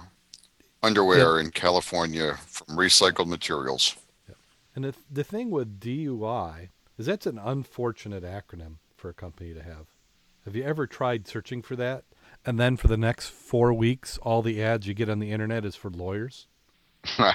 underwear 0.83 1.37
yeah. 1.37 1.45
in 1.45 1.51
California 1.51 2.37
from 2.47 2.77
recycled 2.77 3.27
materials. 3.27 3.97
Yeah. 4.29 4.37
And 4.75 4.85
the, 4.85 4.95
the 5.11 5.25
thing 5.25 5.51
with 5.51 5.81
DUI 5.81 6.69
is 7.01 7.07
that's 7.07 7.27
an 7.27 7.39
unfortunate 7.39 8.23
acronym 8.23 8.75
for 8.95 9.09
a 9.09 9.15
company 9.15 9.55
to 9.55 9.63
have. 9.63 9.87
Have 10.45 10.55
you 10.55 10.63
ever 10.63 10.87
tried 10.87 11.27
searching 11.27 11.63
for 11.63 11.75
that? 11.77 12.05
And 12.45 12.61
then 12.61 12.77
for 12.77 12.89
the 12.89 12.99
next 12.99 13.31
four 13.31 13.73
weeks, 13.73 14.19
all 14.19 14.43
the 14.43 14.63
ads 14.63 14.87
you 14.87 14.93
get 14.93 15.09
on 15.09 15.19
the 15.19 15.33
internet 15.33 15.65
is 15.65 15.75
for 15.75 15.91
lawyers. 15.91 16.47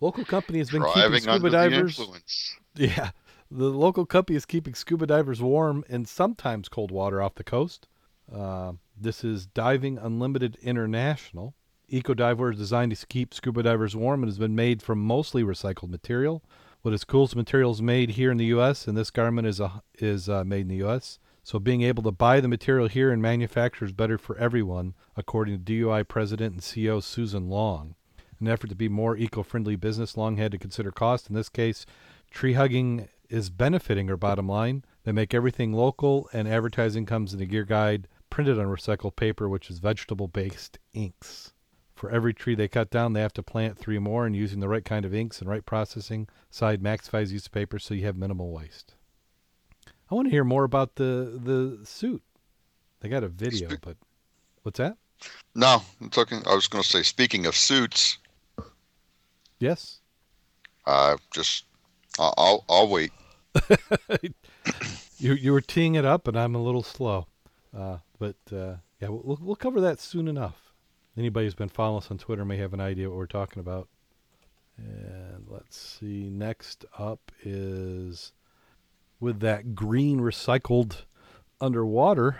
local 0.00 0.24
company 0.24 0.58
has 0.58 0.70
been 0.70 0.82
Driving 0.82 1.20
keeping 1.20 1.34
scuba 1.34 1.50
divers. 1.50 2.00
Yeah, 2.74 3.10
the 3.50 3.70
local 3.70 4.04
company 4.04 4.36
is 4.36 4.44
keeping 4.44 4.74
scuba 4.74 5.06
divers 5.06 5.40
warm 5.40 5.84
in 5.88 6.06
sometimes 6.06 6.68
cold 6.68 6.90
water 6.90 7.22
off 7.22 7.36
the 7.36 7.44
coast. 7.44 7.86
Uh, 8.32 8.72
this 9.00 9.22
is 9.22 9.46
Diving 9.46 9.96
Unlimited 9.96 10.56
International. 10.60 11.54
Eco 11.88 12.14
Diver 12.14 12.50
is 12.50 12.58
designed 12.58 12.94
to 12.96 13.06
keep 13.06 13.32
scuba 13.32 13.62
divers 13.62 13.96
warm 13.96 14.22
and 14.22 14.28
has 14.28 14.38
been 14.38 14.54
made 14.56 14.82
from 14.82 14.98
mostly 14.98 15.42
recycled 15.42 15.88
material. 15.88 16.42
What 16.82 16.94
is 16.94 17.02
cool 17.02 17.24
is 17.24 17.34
material 17.34 17.72
is 17.72 17.82
made 17.82 18.10
here 18.10 18.30
in 18.30 18.36
the 18.36 18.44
U.S. 18.46 18.86
and 18.86 18.96
this 18.96 19.10
garment 19.10 19.48
is 19.48 19.58
a, 19.58 19.82
is 19.98 20.28
uh, 20.28 20.44
made 20.44 20.62
in 20.62 20.68
the 20.68 20.76
U.S. 20.76 21.18
So 21.42 21.58
being 21.58 21.82
able 21.82 22.04
to 22.04 22.12
buy 22.12 22.40
the 22.40 22.46
material 22.46 22.86
here 22.86 23.10
and 23.10 23.20
manufacture 23.20 23.84
is 23.84 23.92
better 23.92 24.16
for 24.16 24.38
everyone, 24.38 24.94
according 25.16 25.58
to 25.58 25.72
DUI 25.72 26.06
President 26.06 26.52
and 26.52 26.62
CEO 26.62 27.02
Susan 27.02 27.48
Long. 27.48 27.96
In 28.40 28.46
an 28.46 28.52
effort 28.52 28.68
to 28.68 28.76
be 28.76 28.88
more 28.88 29.16
eco-friendly 29.16 29.74
business, 29.74 30.16
Long 30.16 30.36
had 30.36 30.52
to 30.52 30.58
consider 30.58 30.92
cost. 30.92 31.28
In 31.28 31.34
this 31.34 31.48
case, 31.48 31.84
tree 32.30 32.52
hugging 32.52 33.08
is 33.28 33.50
benefiting 33.50 34.06
her 34.06 34.16
bottom 34.16 34.48
line. 34.48 34.84
They 35.02 35.10
make 35.10 35.34
everything 35.34 35.72
local, 35.72 36.28
and 36.32 36.46
advertising 36.46 37.06
comes 37.06 37.34
in 37.34 37.40
a 37.40 37.46
gear 37.46 37.64
guide 37.64 38.06
printed 38.30 38.56
on 38.56 38.66
recycled 38.66 39.16
paper, 39.16 39.48
which 39.48 39.68
is 39.68 39.80
vegetable-based 39.80 40.78
inks. 40.92 41.54
For 41.98 42.10
every 42.10 42.32
tree 42.32 42.54
they 42.54 42.68
cut 42.68 42.90
down, 42.90 43.12
they 43.12 43.20
have 43.20 43.32
to 43.32 43.42
plant 43.42 43.76
three 43.76 43.98
more, 43.98 44.24
and 44.24 44.36
using 44.36 44.60
the 44.60 44.68
right 44.68 44.84
kind 44.84 45.04
of 45.04 45.12
inks 45.12 45.40
and 45.40 45.50
right 45.50 45.66
processing 45.66 46.28
side 46.48 46.80
maximize 46.80 47.32
use 47.32 47.46
of 47.46 47.50
paper 47.50 47.80
so 47.80 47.92
you 47.92 48.06
have 48.06 48.14
minimal 48.14 48.52
waste. 48.52 48.94
I 50.08 50.14
want 50.14 50.26
to 50.26 50.30
hear 50.30 50.44
more 50.44 50.62
about 50.62 50.94
the 50.94 51.40
the 51.42 51.84
suit. 51.84 52.22
They 53.00 53.08
got 53.08 53.24
a 53.24 53.28
video, 53.28 53.68
Spe- 53.68 53.80
but 53.80 53.96
what's 54.62 54.78
that? 54.78 54.96
No, 55.56 55.82
I'm 56.00 56.08
talking. 56.08 56.40
I 56.46 56.54
was 56.54 56.68
going 56.68 56.84
to 56.84 56.88
say, 56.88 57.02
speaking 57.02 57.46
of 57.46 57.56
suits. 57.56 58.18
Yes. 59.58 59.98
Uh, 60.86 61.16
just 61.32 61.64
I'll 62.20 62.34
I'll, 62.38 62.64
I'll 62.68 62.88
wait. 62.88 63.10
you 65.18 65.32
you 65.32 65.52
were 65.52 65.60
teeing 65.60 65.96
it 65.96 66.04
up, 66.04 66.28
and 66.28 66.38
I'm 66.38 66.54
a 66.54 66.62
little 66.62 66.84
slow. 66.84 67.26
Uh, 67.76 67.98
but 68.20 68.36
uh, 68.52 68.76
yeah, 69.00 69.08
we'll 69.08 69.38
we'll 69.40 69.56
cover 69.56 69.80
that 69.80 69.98
soon 69.98 70.28
enough. 70.28 70.67
Anybody 71.18 71.46
who's 71.46 71.54
been 71.56 71.68
following 71.68 71.98
us 72.02 72.10
on 72.12 72.18
Twitter 72.18 72.44
may 72.44 72.58
have 72.58 72.72
an 72.72 72.80
idea 72.80 73.08
what 73.08 73.18
we're 73.18 73.26
talking 73.26 73.58
about. 73.58 73.88
And 74.76 75.46
let's 75.48 75.76
see. 75.76 76.30
Next 76.30 76.84
up 76.96 77.32
is 77.42 78.30
with 79.18 79.40
that 79.40 79.74
green 79.74 80.20
recycled 80.20 81.02
underwater, 81.60 82.36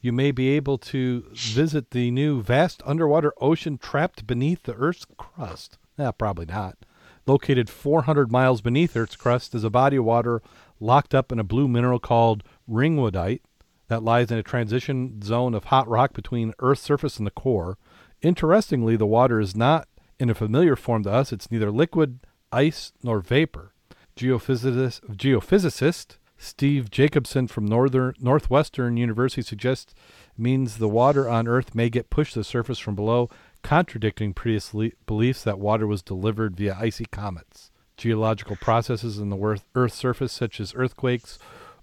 you 0.00 0.12
may 0.12 0.30
be 0.30 0.50
able 0.50 0.78
to 0.78 1.24
visit 1.32 1.90
the 1.90 2.12
new 2.12 2.40
vast 2.40 2.80
underwater 2.86 3.32
ocean 3.40 3.76
trapped 3.76 4.24
beneath 4.24 4.62
the 4.62 4.74
Earth's 4.74 5.06
crust. 5.16 5.78
Eh, 5.98 6.12
probably 6.12 6.46
not. 6.46 6.78
Located 7.26 7.68
400 7.68 8.30
miles 8.30 8.60
beneath 8.60 8.96
Earth's 8.96 9.16
crust 9.16 9.52
is 9.52 9.64
a 9.64 9.70
body 9.70 9.96
of 9.96 10.04
water 10.04 10.42
locked 10.78 11.12
up 11.12 11.32
in 11.32 11.40
a 11.40 11.44
blue 11.44 11.66
mineral 11.66 11.98
called 11.98 12.44
ringwoodite 12.70 13.40
that 13.88 14.04
lies 14.04 14.30
in 14.30 14.38
a 14.38 14.44
transition 14.44 15.20
zone 15.22 15.54
of 15.54 15.64
hot 15.64 15.88
rock 15.88 16.14
between 16.14 16.54
Earth's 16.60 16.82
surface 16.82 17.18
and 17.18 17.26
the 17.26 17.32
core. 17.32 17.78
Interestingly, 18.22 18.96
the 18.96 19.06
water 19.06 19.40
is 19.40 19.54
not 19.56 19.88
in 20.18 20.30
a 20.30 20.34
familiar 20.34 20.76
form 20.76 21.02
to 21.02 21.10
us. 21.10 21.32
It's 21.32 21.50
neither 21.50 21.70
liquid, 21.70 22.20
ice, 22.52 22.92
nor 23.02 23.20
vapor 23.20 23.72
geophysicist, 24.16 25.00
geophysicist 25.16 26.16
Steve 26.36 26.90
Jacobsen 26.90 27.46
from 27.46 27.66
Northern 27.66 28.14
Northwestern 28.18 28.96
University 28.96 29.42
suggests 29.42 29.94
means 30.36 30.78
the 30.78 30.88
water 30.88 31.28
on 31.28 31.46
Earth 31.46 31.74
may 31.74 31.88
get 31.88 32.10
pushed 32.10 32.32
to 32.32 32.40
the 32.40 32.44
surface 32.44 32.80
from 32.80 32.96
below, 32.96 33.30
contradicting 33.62 34.34
previous 34.34 34.72
beliefs 35.06 35.44
that 35.44 35.60
water 35.60 35.86
was 35.86 36.02
delivered 36.02 36.56
via 36.56 36.76
icy 36.78 37.06
comets. 37.12 37.70
Geological 37.96 38.56
processes 38.56 39.18
in 39.18 39.28
the 39.28 39.60
Earth's 39.74 39.94
surface, 39.94 40.32
such 40.32 40.58
as 40.58 40.74
earthquakes 40.74 41.38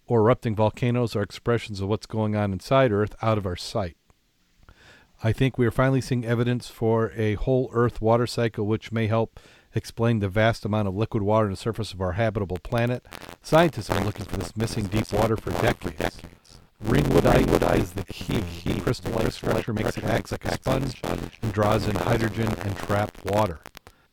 or 0.08 0.22
erupting 0.22 0.56
volcanoes, 0.56 1.16
are 1.16 1.22
expressions 1.22 1.80
of 1.80 1.88
what's 1.88 2.06
going 2.06 2.36
on 2.36 2.52
inside 2.52 2.92
Earth 2.92 3.16
out 3.22 3.38
of 3.38 3.46
our 3.46 3.56
sight. 3.56 3.96
I 5.22 5.34
think 5.34 5.58
we 5.58 5.66
are 5.66 5.72
finally 5.72 6.00
seeing 6.00 6.26
evidence 6.26 6.70
for 6.70 7.12
a 7.14 7.34
whole 7.34 7.70
Earth 7.74 8.00
water 8.00 8.26
cycle, 8.26 8.66
which 8.66 8.94
may 8.94 9.08
help 9.08 9.38
explain 9.76 10.20
the 10.20 10.30
vast 10.30 10.64
amount 10.64 10.88
of 10.88 10.96
liquid 10.96 11.24
water 11.24 11.48
on 11.48 11.52
the 11.52 11.58
surface 11.58 11.92
of 11.92 12.00
our 12.00 12.14
habitable 12.14 12.58
planet. 12.64 13.06
Scientists 13.42 13.90
have 13.90 13.98
been 13.98 14.06
looking 14.06 14.26
for 14.26 14.38
this 14.38 14.56
missing 14.56 14.86
deep 14.86 15.12
water 15.12 15.36
for 15.36 15.52
decades. 15.62 16.62
Ringwoodite 16.86 17.80
is 17.80 17.92
the 17.92 18.06
key. 18.06 18.80
Crystalline 18.80 19.32
structure 19.32 19.74
makes 19.74 19.98
it 19.98 20.06
act 20.06 20.32
like 20.32 20.46
a 20.46 20.54
sponge 20.54 21.02
and 21.42 21.52
draws 21.52 21.86
in 21.86 21.96
hydrogen 21.96 22.48
and 22.60 22.78
trapped 22.78 23.26
water. 23.26 23.60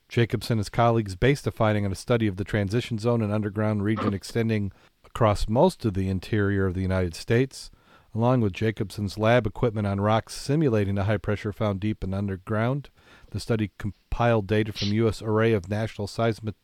Jacobsen 0.09 0.55
and 0.55 0.59
his 0.59 0.69
colleagues 0.69 1.14
based 1.14 1.45
the 1.45 1.53
finding 1.53 1.85
on 1.85 1.92
a 1.92 1.97
study 1.97 2.27
of 2.27 2.37
the 2.37 2.45
transition 2.45 2.99
zone 2.99 3.23
and 3.23 3.33
underground 3.33 3.85
region 3.85 4.12
extending 4.12 4.73
across 5.05 5.49
most 5.49 5.85
of 5.85 5.95
the 5.95 6.09
interior 6.09 6.66
of 6.66 6.75
the 6.75 6.83
United 6.83 7.14
States, 7.14 7.71
along 8.16 8.40
with 8.40 8.55
Jacobsen's 8.55 9.18
lab 9.18 9.46
equipment 9.46 9.87
on 9.87 10.00
rocks 10.00 10.35
simulating 10.35 10.94
the 10.94 11.05
high 11.05 11.18
pressure 11.18 11.52
found 11.52 11.81
deep 11.81 12.02
and 12.02 12.14
underground. 12.14 12.88
The 13.31 13.40
study 13.40 13.70
compiled 13.79 14.46
data 14.46 14.72
from 14.72 14.88
USArray 14.88 15.55
of 15.55 15.68
national 15.68 16.07
seismic, 16.07 16.55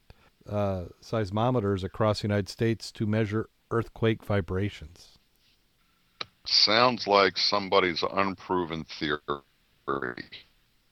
uh, 0.49 0.85
seismometers 1.03 1.85
across 1.85 2.21
the 2.21 2.29
United 2.29 2.49
States 2.49 2.91
to 2.93 3.07
measure 3.07 3.49
earthquake 3.71 4.25
vibrations. 4.25 5.19
sounds 6.45 7.07
like 7.07 7.37
somebody's 7.37 8.03
unproven 8.13 8.85
theory. 8.85 9.27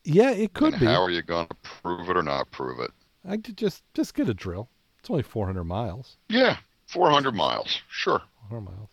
Yeah, 0.05 0.31
it 0.31 0.53
could 0.53 0.75
and 0.75 0.81
be. 0.81 0.87
How 0.87 1.03
are 1.03 1.11
you 1.11 1.23
going 1.23 1.49
to 1.49 1.57
prove 1.63 2.09
it 2.09 2.17
or 2.17 2.23
not 2.23 2.51
prove 2.51 2.81
it? 2.81 2.91
I 3.27 3.37
could 3.37 3.57
just 3.57 3.83
just 3.95 4.15
get 4.15 4.29
a 4.29 4.35
drill. 4.35 4.69
It's 4.99 5.11
only 5.11 5.23
400 5.23 5.65
miles. 5.65 6.17
Yeah, 6.29 6.59
400 6.87 7.35
miles. 7.35 7.81
Sure. 7.91 8.23
400 8.49 8.61
miles. 8.71 8.91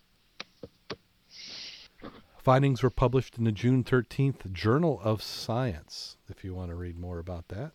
Findings 2.47 2.81
were 2.81 2.89
published 2.89 3.37
in 3.37 3.43
the 3.43 3.51
June 3.51 3.83
13th 3.83 4.53
Journal 4.53 5.01
of 5.03 5.21
Science, 5.21 6.15
if 6.29 6.45
you 6.45 6.55
want 6.55 6.69
to 6.69 6.75
read 6.75 6.97
more 6.97 7.19
about 7.19 7.49
that. 7.49 7.73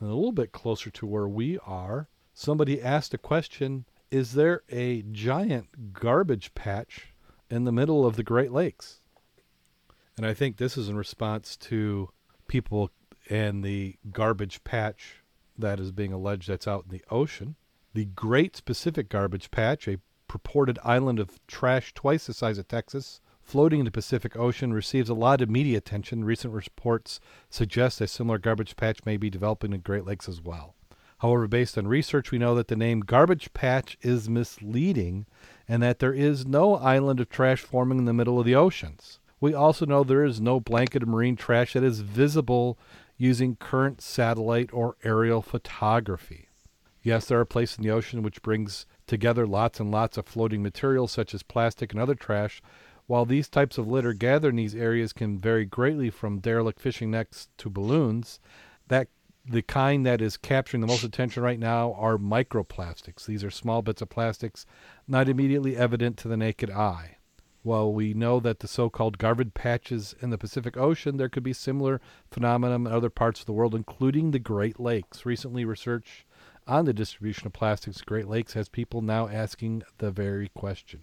And 0.00 0.10
a 0.10 0.14
little 0.14 0.32
bit 0.32 0.50
closer 0.50 0.90
to 0.90 1.06
where 1.06 1.28
we 1.28 1.60
are, 1.60 2.08
somebody 2.32 2.82
asked 2.82 3.14
a 3.14 3.18
question 3.18 3.84
Is 4.10 4.32
there 4.32 4.62
a 4.68 5.02
giant 5.02 5.92
garbage 5.92 6.56
patch 6.56 7.14
in 7.48 7.62
the 7.62 7.70
middle 7.70 8.04
of 8.04 8.16
the 8.16 8.24
Great 8.24 8.50
Lakes? 8.50 9.00
And 10.16 10.26
I 10.26 10.34
think 10.34 10.56
this 10.56 10.76
is 10.76 10.88
in 10.88 10.96
response 10.96 11.56
to 11.58 12.10
people 12.48 12.90
and 13.30 13.62
the 13.62 13.94
garbage 14.10 14.64
patch 14.64 15.22
that 15.56 15.78
is 15.78 15.92
being 15.92 16.12
alleged 16.12 16.48
that's 16.48 16.66
out 16.66 16.86
in 16.86 16.90
the 16.90 17.04
ocean. 17.12 17.54
The 17.92 18.06
Great 18.06 18.60
Pacific 18.64 19.08
Garbage 19.08 19.52
Patch, 19.52 19.86
a 19.86 20.00
purported 20.26 20.80
island 20.82 21.20
of 21.20 21.38
trash 21.46 21.94
twice 21.94 22.26
the 22.26 22.34
size 22.34 22.58
of 22.58 22.66
Texas, 22.66 23.20
floating 23.44 23.80
in 23.80 23.84
the 23.84 23.90
Pacific 23.90 24.36
Ocean, 24.36 24.72
receives 24.72 25.08
a 25.08 25.14
lot 25.14 25.40
of 25.40 25.50
media 25.50 25.78
attention. 25.78 26.24
Recent 26.24 26.52
reports 26.52 27.20
suggest 27.48 28.00
a 28.00 28.06
similar 28.06 28.38
garbage 28.38 28.74
patch 28.76 29.00
may 29.04 29.16
be 29.16 29.30
developing 29.30 29.72
in 29.72 29.80
Great 29.80 30.04
Lakes 30.04 30.28
as 30.28 30.40
well. 30.40 30.74
However, 31.18 31.46
based 31.46 31.78
on 31.78 31.86
research, 31.86 32.30
we 32.30 32.38
know 32.38 32.54
that 32.54 32.68
the 32.68 32.76
name 32.76 33.00
garbage 33.00 33.52
patch 33.54 33.96
is 34.02 34.28
misleading 34.28 35.26
and 35.68 35.82
that 35.82 35.98
there 35.98 36.12
is 36.12 36.46
no 36.46 36.74
island 36.74 37.20
of 37.20 37.28
trash 37.28 37.60
forming 37.60 37.98
in 37.98 38.04
the 38.04 38.12
middle 38.12 38.38
of 38.38 38.46
the 38.46 38.54
oceans. 38.54 39.20
We 39.40 39.54
also 39.54 39.86
know 39.86 40.04
there 40.04 40.24
is 40.24 40.40
no 40.40 40.58
blanket 40.60 41.02
of 41.02 41.08
marine 41.08 41.36
trash 41.36 41.74
that 41.74 41.84
is 41.84 42.00
visible 42.00 42.78
using 43.16 43.56
current 43.56 44.00
satellite 44.00 44.70
or 44.72 44.96
aerial 45.04 45.42
photography. 45.42 46.48
Yes, 47.02 47.26
there 47.26 47.38
are 47.38 47.44
places 47.44 47.76
in 47.78 47.84
the 47.84 47.90
ocean 47.90 48.22
which 48.22 48.42
brings 48.42 48.86
together 49.06 49.46
lots 49.46 49.78
and 49.78 49.90
lots 49.90 50.16
of 50.16 50.26
floating 50.26 50.62
materials 50.62 51.12
such 51.12 51.34
as 51.34 51.42
plastic 51.42 51.92
and 51.92 52.00
other 52.00 52.14
trash. 52.14 52.62
While 53.06 53.26
these 53.26 53.48
types 53.48 53.76
of 53.76 53.86
litter 53.86 54.14
gathered 54.14 54.50
in 54.50 54.56
these 54.56 54.74
areas 54.74 55.12
can 55.12 55.38
vary 55.38 55.66
greatly 55.66 56.08
from 56.10 56.40
derelict 56.40 56.80
fishing 56.80 57.10
nets 57.10 57.48
to 57.58 57.68
balloons, 57.68 58.40
that 58.88 59.08
the 59.46 59.62
kind 59.62 60.06
that 60.06 60.22
is 60.22 60.38
capturing 60.38 60.80
the 60.80 60.86
most 60.86 61.04
attention 61.04 61.42
right 61.42 61.58
now 61.58 61.92
are 61.94 62.16
microplastics. 62.16 63.26
These 63.26 63.44
are 63.44 63.50
small 63.50 63.82
bits 63.82 64.00
of 64.00 64.08
plastics 64.08 64.64
not 65.06 65.28
immediately 65.28 65.76
evident 65.76 66.16
to 66.18 66.28
the 66.28 66.36
naked 66.36 66.70
eye. 66.70 67.18
While 67.62 67.92
we 67.92 68.14
know 68.14 68.40
that 68.40 68.60
the 68.60 68.68
so-called 68.68 69.18
garbage 69.18 69.54
patches 69.54 70.14
in 70.20 70.30
the 70.30 70.38
Pacific 70.38 70.76
Ocean, 70.76 71.16
there 71.16 71.30
could 71.30 71.42
be 71.42 71.54
similar 71.54 72.00
phenomena 72.30 72.74
in 72.74 72.86
other 72.86 73.10
parts 73.10 73.40
of 73.40 73.46
the 73.46 73.52
world, 73.52 73.74
including 73.74 74.30
the 74.30 74.38
Great 74.38 74.78
Lakes. 74.78 75.24
Recently, 75.24 75.64
research 75.64 76.26
on 76.66 76.84
the 76.84 76.92
distribution 76.92 77.46
of 77.46 77.52
plastics 77.52 78.02
Great 78.02 78.28
Lakes 78.28 78.52
has 78.52 78.68
people 78.68 79.02
now 79.02 79.28
asking 79.28 79.82
the 79.98 80.10
very 80.10 80.48
question. 80.54 81.02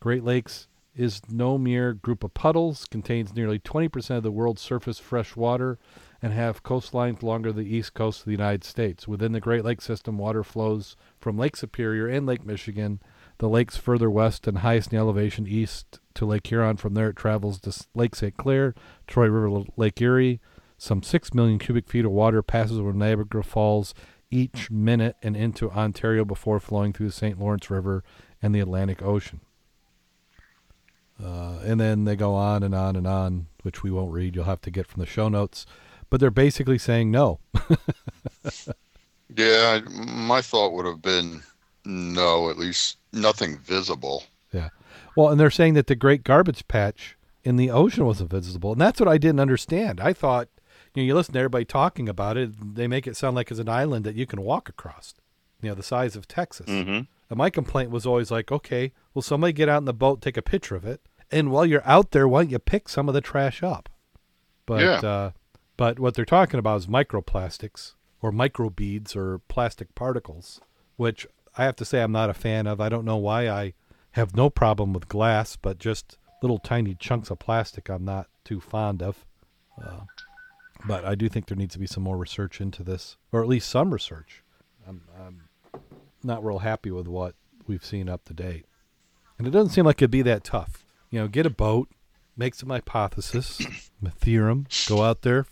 Great 0.00 0.24
Lakes 0.24 0.66
is 0.94 1.20
no 1.30 1.56
mere 1.56 1.92
group 1.92 2.24
of 2.24 2.34
puddles, 2.34 2.86
contains 2.90 3.34
nearly 3.34 3.58
20% 3.58 4.16
of 4.16 4.22
the 4.22 4.30
world's 4.30 4.62
surface 4.62 4.98
fresh 4.98 5.36
water, 5.36 5.78
and 6.22 6.32
have 6.32 6.62
coastlines 6.62 7.22
longer 7.22 7.52
than 7.52 7.64
the 7.64 7.76
east 7.76 7.94
coast 7.94 8.20
of 8.20 8.26
the 8.26 8.32
United 8.32 8.64
States. 8.64 9.08
Within 9.08 9.32
the 9.32 9.40
Great 9.40 9.64
Lakes 9.64 9.84
system, 9.84 10.18
water 10.18 10.44
flows 10.44 10.96
from 11.18 11.38
Lake 11.38 11.56
Superior 11.56 12.06
and 12.06 12.26
Lake 12.26 12.44
Michigan, 12.44 13.00
the 13.38 13.48
lakes 13.48 13.76
further 13.76 14.10
west 14.10 14.46
and 14.46 14.58
highest 14.58 14.92
in 14.92 14.98
elevation 14.98 15.46
east 15.46 15.98
to 16.14 16.26
Lake 16.26 16.46
Huron. 16.46 16.76
From 16.76 16.94
there, 16.94 17.08
it 17.08 17.16
travels 17.16 17.60
to 17.60 17.86
Lake 17.94 18.14
St. 18.14 18.36
Clair, 18.36 18.74
Troy 19.06 19.28
River, 19.28 19.64
Lake 19.76 20.00
Erie. 20.00 20.40
Some 20.76 21.02
6 21.02 21.34
million 21.34 21.58
cubic 21.58 21.88
feet 21.88 22.04
of 22.04 22.10
water 22.10 22.42
passes 22.42 22.78
over 22.78 22.92
Niagara 22.92 23.44
Falls 23.44 23.94
each 24.30 24.70
minute 24.70 25.16
and 25.22 25.36
into 25.36 25.70
Ontario 25.70 26.24
before 26.24 26.60
flowing 26.60 26.92
through 26.92 27.06
the 27.06 27.12
St. 27.12 27.38
Lawrence 27.38 27.70
River 27.70 28.04
and 28.40 28.54
the 28.54 28.60
Atlantic 28.60 29.02
Ocean. 29.02 29.40
Uh, 31.22 31.58
and 31.64 31.80
then 31.80 32.04
they 32.04 32.16
go 32.16 32.34
on 32.34 32.62
and 32.62 32.74
on 32.74 32.96
and 32.96 33.06
on, 33.06 33.46
which 33.62 33.82
we 33.82 33.90
won't 33.90 34.12
read. 34.12 34.34
You'll 34.34 34.44
have 34.44 34.62
to 34.62 34.70
get 34.70 34.86
from 34.86 35.00
the 35.00 35.06
show 35.06 35.28
notes. 35.28 35.66
But 36.08 36.20
they're 36.20 36.30
basically 36.30 36.78
saying 36.78 37.10
no. 37.10 37.38
yeah, 39.36 39.80
my 39.86 40.42
thought 40.42 40.72
would 40.72 40.86
have 40.86 41.02
been 41.02 41.42
no, 41.84 42.50
at 42.50 42.58
least 42.58 42.98
nothing 43.12 43.58
visible. 43.58 44.24
Yeah. 44.52 44.70
Well, 45.16 45.28
and 45.28 45.38
they're 45.38 45.50
saying 45.50 45.74
that 45.74 45.86
the 45.86 45.94
great 45.94 46.24
garbage 46.24 46.66
patch 46.68 47.16
in 47.44 47.56
the 47.56 47.70
ocean 47.70 48.06
was 48.06 48.20
invisible. 48.20 48.72
And 48.72 48.80
that's 48.80 49.00
what 49.00 49.08
I 49.08 49.18
didn't 49.18 49.40
understand. 49.40 50.00
I 50.00 50.12
thought, 50.12 50.48
you 50.94 51.02
know, 51.02 51.06
you 51.06 51.14
listen 51.14 51.34
to 51.34 51.38
everybody 51.38 51.64
talking 51.64 52.08
about 52.08 52.36
it, 52.36 52.74
they 52.74 52.86
make 52.86 53.06
it 53.06 53.16
sound 53.16 53.36
like 53.36 53.50
it's 53.50 53.60
an 53.60 53.68
island 53.68 54.04
that 54.04 54.16
you 54.16 54.26
can 54.26 54.42
walk 54.42 54.68
across, 54.68 55.14
you 55.62 55.68
know, 55.68 55.74
the 55.74 55.82
size 55.82 56.16
of 56.16 56.26
Texas. 56.26 56.66
Mm-hmm. 56.66 57.02
And 57.30 57.36
my 57.36 57.48
complaint 57.48 57.90
was 57.90 58.06
always 58.06 58.30
like, 58.30 58.50
okay, 58.50 58.92
well, 59.14 59.22
somebody 59.22 59.52
get 59.52 59.68
out 59.68 59.78
in 59.78 59.84
the 59.84 59.94
boat, 59.94 60.20
take 60.20 60.36
a 60.36 60.42
picture 60.42 60.74
of 60.74 60.84
it, 60.84 61.00
and 61.32 61.50
while 61.50 61.64
you're 61.66 61.86
out 61.86 62.10
there, 62.12 62.26
why 62.28 62.42
don't 62.42 62.50
you 62.50 62.58
pick 62.58 62.88
some 62.88 63.08
of 63.08 63.14
the 63.14 63.20
trash 63.20 63.62
up? 63.62 63.88
But 64.66 64.80
Yeah. 64.82 65.08
uh, 65.08 65.30
but 65.76 65.98
what 65.98 66.14
they're 66.14 66.24
talking 66.24 66.58
about 66.58 66.76
is 66.78 66.86
microplastics 66.86 67.94
or 68.20 68.30
microbeads 68.30 69.16
or 69.16 69.38
plastic 69.48 69.94
particles, 69.94 70.60
which 70.96 71.26
I 71.56 71.64
have 71.64 71.76
to 71.76 71.84
say 71.84 72.02
I'm 72.02 72.12
not 72.12 72.30
a 72.30 72.34
fan 72.34 72.66
of. 72.66 72.80
I 72.80 72.88
don't 72.88 73.04
know 73.04 73.16
why 73.16 73.48
I 73.48 73.74
have 74.12 74.36
no 74.36 74.50
problem 74.50 74.92
with 74.92 75.08
glass, 75.08 75.56
but 75.56 75.78
just 75.78 76.18
little 76.42 76.58
tiny 76.58 76.94
chunks 76.94 77.30
of 77.30 77.38
plastic 77.38 77.88
I'm 77.88 78.04
not 78.04 78.28
too 78.44 78.60
fond 78.60 79.02
of. 79.02 79.24
Uh, 79.82 80.00
but 80.86 81.04
I 81.04 81.14
do 81.14 81.28
think 81.28 81.46
there 81.46 81.56
needs 81.56 81.72
to 81.74 81.78
be 81.78 81.86
some 81.86 82.02
more 82.02 82.16
research 82.16 82.60
into 82.60 82.82
this, 82.82 83.16
or 83.32 83.42
at 83.42 83.48
least 83.48 83.68
some 83.68 83.92
research. 83.92 84.42
I'm, 84.86 85.02
I'm 85.18 85.42
not 86.22 86.44
real 86.44 86.58
happy 86.60 86.90
with 86.90 87.06
what 87.08 87.34
we've 87.66 87.84
seen 87.84 88.08
up 88.08 88.24
to 88.26 88.34
date. 88.34 88.66
And 89.38 89.46
it 89.46 89.50
doesn't 89.50 89.70
seem 89.72 89.84
like 89.86 89.96
it'd 90.02 90.10
be 90.10 90.22
that 90.22 90.44
tough. 90.44 90.84
You 91.10 91.20
know, 91.20 91.28
get 91.28 91.46
a 91.46 91.50
boat, 91.50 91.88
make 92.36 92.54
some 92.54 92.70
hypothesis, 92.70 93.60
a 94.04 94.10
theorem, 94.10 94.66
go 94.88 95.02
out 95.02 95.22
there, 95.22 95.46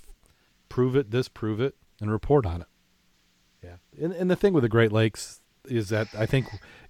prove 0.68 0.96
it, 0.96 1.10
disprove 1.10 1.60
it, 1.60 1.74
and 2.00 2.10
report 2.10 2.46
on 2.46 2.62
it. 2.62 2.68
Yeah. 3.62 3.76
And, 4.00 4.12
and 4.12 4.30
the 4.30 4.36
thing 4.36 4.52
with 4.52 4.62
the 4.62 4.68
Great 4.68 4.92
Lakes 4.92 5.40
is 5.66 5.88
that 5.88 6.08
I 6.16 6.26
think 6.26 6.46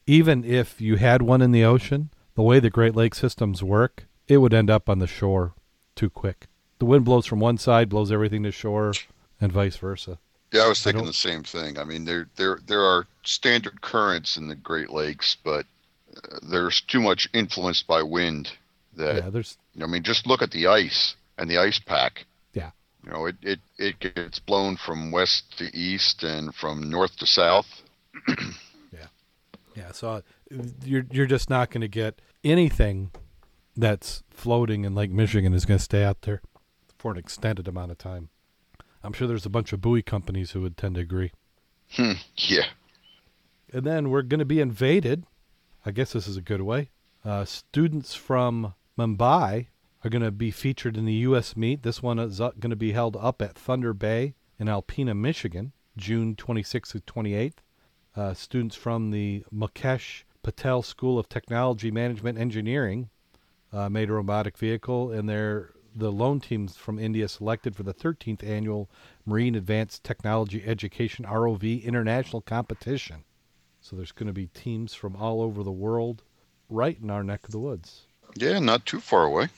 even 0.07 0.45
if 0.45 0.81
you 0.81 0.97
had 0.97 1.23
one 1.23 1.43
in 1.43 1.53
the 1.53 1.65
ocean, 1.65 2.11
the 2.35 2.43
way 2.43 2.61
the 2.61 2.71
Great 2.71 2.95
Lake 2.95 3.15
systems 3.15 3.63
work, 3.63 4.07
it 4.29 4.39
would 4.39 4.55
end 4.55 4.71
up 4.71 4.89
on 4.89 4.99
the 4.99 5.07
shore 5.07 5.55
too 5.97 6.11
quick. 6.11 6.47
The 6.79 6.85
wind 6.85 7.05
blows 7.05 7.27
from 7.27 7.41
one 7.41 7.59
side, 7.59 7.89
blows 7.89 8.13
everything 8.13 8.43
to 8.45 8.53
shore, 8.53 8.93
and 9.41 9.51
vice 9.51 9.77
versa. 9.77 10.19
Yeah, 10.53 10.63
I 10.63 10.69
was 10.69 10.83
thinking 10.83 11.01
don't- 11.01 11.07
the 11.07 11.13
same 11.13 11.43
thing. 11.43 11.79
I 11.79 11.85
mean, 11.85 12.05
there 12.05 12.29
there 12.37 12.61
there 12.67 12.83
are 12.83 13.07
standard 13.25 13.81
currents 13.81 14.37
in 14.37 14.49
the 14.49 14.55
Great 14.55 14.91
Lakes, 14.91 15.37
but 15.43 15.67
there's 16.43 16.81
too 16.81 17.01
much 17.01 17.29
influenced 17.33 17.87
by 17.87 18.03
wind. 18.03 18.51
That 18.97 19.17
yeah, 19.17 19.31
there's 19.31 19.57
I 19.83 19.87
mean, 19.87 20.03
just 20.03 20.27
look 20.27 20.43
at 20.43 20.51
the 20.51 20.67
ice 20.67 21.15
and 21.37 21.49
the 21.51 21.59
ice 21.59 21.79
pack. 21.79 22.27
Yeah. 22.53 22.71
You 23.05 23.11
know, 23.13 23.27
it 23.27 23.37
it 23.43 23.61
it 23.79 23.99
gets 24.01 24.39
blown 24.39 24.77
from 24.77 25.11
west 25.13 25.57
to 25.59 25.65
east 25.77 26.23
and 26.25 26.55
from 26.55 26.91
north 26.91 27.17
to 27.19 27.27
south. 27.27 27.67
Yeah, 28.93 29.07
Yeah. 29.77 29.93
so 29.93 30.23
you're 30.85 31.05
you're 31.11 31.27
just 31.27 31.49
not 31.51 31.71
going 31.71 31.83
to 31.83 31.89
get 31.89 32.21
anything 32.43 33.11
that's 33.77 34.23
floating 34.31 34.85
in 34.85 34.95
Lake 34.95 35.11
Michigan 35.13 35.55
is 35.55 35.65
going 35.65 35.79
to 35.79 35.85
stay 35.85 36.03
out 36.03 36.23
there 36.23 36.41
for 36.99 37.13
an 37.13 37.19
extended 37.19 37.69
amount 37.69 37.93
of 37.93 37.99
time. 37.99 38.31
I'm 39.05 39.13
sure 39.13 39.29
there's 39.29 39.47
a 39.47 39.51
bunch 39.51 39.73
of 39.73 39.81
buoy 39.81 40.03
companies 40.03 40.51
who 40.51 40.63
would 40.63 40.77
tend 40.77 40.97
to 40.97 41.01
agree. 41.01 41.31
Hmm. 41.93 42.13
Yeah. 42.37 42.67
And 43.73 43.85
then 43.85 44.11
we're 44.11 44.23
going 44.23 44.41
to 44.41 44.45
be 44.45 44.61
invaded. 44.61 45.25
I 45.89 45.91
guess 45.91 46.13
this 46.13 46.29
is 46.29 46.37
a 46.37 46.43
good 46.43 46.61
way. 46.61 46.91
Uh, 47.25 47.47
students 47.47 48.15
from 48.15 48.75
Mumbai 48.99 49.69
are 50.05 50.11
going 50.11 50.21
to 50.21 50.31
be 50.31 50.51
featured 50.51 50.99
in 50.99 51.07
the 51.07 51.15
U.S. 51.15 51.57
meet. 51.57 51.83
This 51.83 52.03
one 52.03 52.19
is 52.19 52.41
going 52.41 52.69
to 52.69 52.77
be 52.77 52.93
held 52.93 53.17
up 53.17 53.41
at 53.41 53.57
Thunder 53.57 53.95
Bay 53.95 54.35
in 54.59 54.67
Alpena, 54.67 55.17
Michigan, 55.17 55.73
June 55.97 56.37
26th 56.37 56.93
to 56.93 57.01
28th. 57.01 57.55
Uh, 58.15 58.35
students 58.35 58.77
from 58.77 59.13
the 59.13 59.47
Mukesh 59.51 60.25
Patel 60.43 60.83
School 60.83 61.19
of 61.19 61.31
Technology 61.31 61.91
Management 61.91 62.37
Engineering 62.39 63.09
uh, 63.73 63.89
made 63.89 64.11
a 64.11 64.13
robotic 64.13 64.59
vehicle, 64.59 65.11
and 65.11 65.27
they're 65.27 65.71
the 65.97 66.13
lone 66.13 66.39
teams 66.39 66.77
from 66.77 66.99
India 66.99 67.27
selected 67.29 67.75
for 67.75 67.83
the 67.83 67.95
13th 67.95 68.47
annual 68.47 68.91
Marine 69.25 69.55
Advanced 69.55 70.05
Technology 70.05 70.63
Education 70.67 71.25
ROV 71.25 71.83
International 71.83 72.43
Competition. 72.43 73.25
So 73.89 73.97
there's 73.97 74.13
going 74.13 74.27
to 74.27 74.35
be 74.35 74.49
teams 74.49 74.93
from 74.93 75.17
all 75.17 75.41
over 75.41 75.63
the 75.63 75.73
world 75.73 76.23
right 76.69 76.99
in 77.01 77.09
our 77.09 77.25
neck 77.25 77.45
of 77.45 77.53
the 77.53 77.59
woods. 77.59 78.03
Yeah, 78.37 78.59
not 78.59 78.85
too 78.85 79.01
far 79.01 79.25
away. 79.25 79.49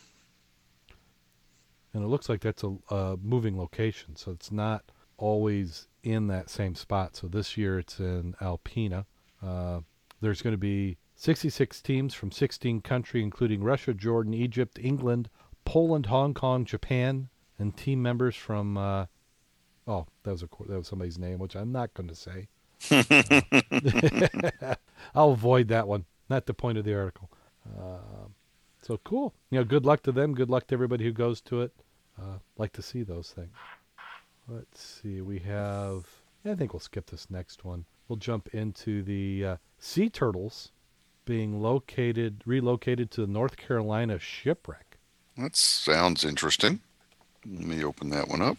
And 1.92 2.04
it 2.04 2.06
looks 2.06 2.28
like 2.28 2.40
that's 2.40 2.62
a, 2.62 2.76
a 2.90 3.16
moving 3.20 3.58
location, 3.58 4.14
so 4.14 4.30
it's 4.30 4.52
not 4.52 4.84
always 5.16 5.88
in 6.04 6.28
that 6.28 6.48
same 6.48 6.76
spot. 6.76 7.16
So 7.16 7.26
this 7.26 7.56
year 7.56 7.80
it's 7.80 7.98
in 7.98 8.36
Alpena. 8.40 9.04
Uh, 9.44 9.80
there's 10.20 10.42
going 10.42 10.54
to 10.54 10.58
be 10.58 10.98
66 11.16 11.82
teams 11.82 12.14
from 12.14 12.30
16 12.30 12.82
countries, 12.82 13.24
including 13.24 13.64
Russia, 13.64 13.92
Jordan, 13.92 14.32
Egypt, 14.32 14.78
England, 14.80 15.28
Poland, 15.64 16.06
Hong 16.06 16.34
Kong, 16.34 16.64
Japan, 16.64 17.30
and 17.58 17.76
team 17.76 18.00
members 18.00 18.36
from. 18.36 18.78
Uh, 18.78 19.06
oh, 19.88 20.06
that 20.22 20.30
was 20.30 20.44
a 20.44 20.48
that 20.68 20.78
was 20.78 20.86
somebody's 20.86 21.18
name, 21.18 21.40
which 21.40 21.56
I'm 21.56 21.72
not 21.72 21.94
going 21.94 22.08
to 22.08 22.14
say. 22.14 22.46
I'll 25.14 25.32
avoid 25.32 25.68
that 25.68 25.86
one. 25.86 26.04
Not 26.28 26.46
the 26.46 26.54
point 26.54 26.78
of 26.78 26.84
the 26.84 26.94
article. 26.94 27.30
Uh, 27.78 28.28
so 28.82 28.98
cool. 29.04 29.34
You 29.50 29.58
know, 29.58 29.64
good 29.64 29.84
luck 29.84 30.02
to 30.04 30.12
them. 30.12 30.34
Good 30.34 30.50
luck 30.50 30.66
to 30.68 30.74
everybody 30.74 31.04
who 31.04 31.12
goes 31.12 31.40
to 31.42 31.62
it. 31.62 31.72
Uh, 32.20 32.38
like 32.56 32.72
to 32.74 32.82
see 32.82 33.02
those 33.02 33.30
things. 33.30 33.54
Let's 34.48 34.82
see. 34.82 35.20
We 35.20 35.38
have. 35.40 36.06
I 36.44 36.54
think 36.54 36.72
we'll 36.72 36.80
skip 36.80 37.10
this 37.10 37.30
next 37.30 37.64
one. 37.64 37.84
We'll 38.08 38.16
jump 38.16 38.48
into 38.54 39.02
the 39.02 39.44
uh, 39.44 39.56
sea 39.78 40.08
turtles 40.08 40.72
being 41.24 41.60
located, 41.60 42.42
relocated 42.46 43.10
to 43.12 43.20
the 43.20 43.26
North 43.26 43.56
Carolina 43.56 44.18
shipwreck. 44.18 44.98
That 45.36 45.54
sounds 45.54 46.24
interesting. 46.24 46.80
Let 47.46 47.64
me 47.64 47.84
open 47.84 48.10
that 48.10 48.28
one 48.28 48.42
up. 48.42 48.56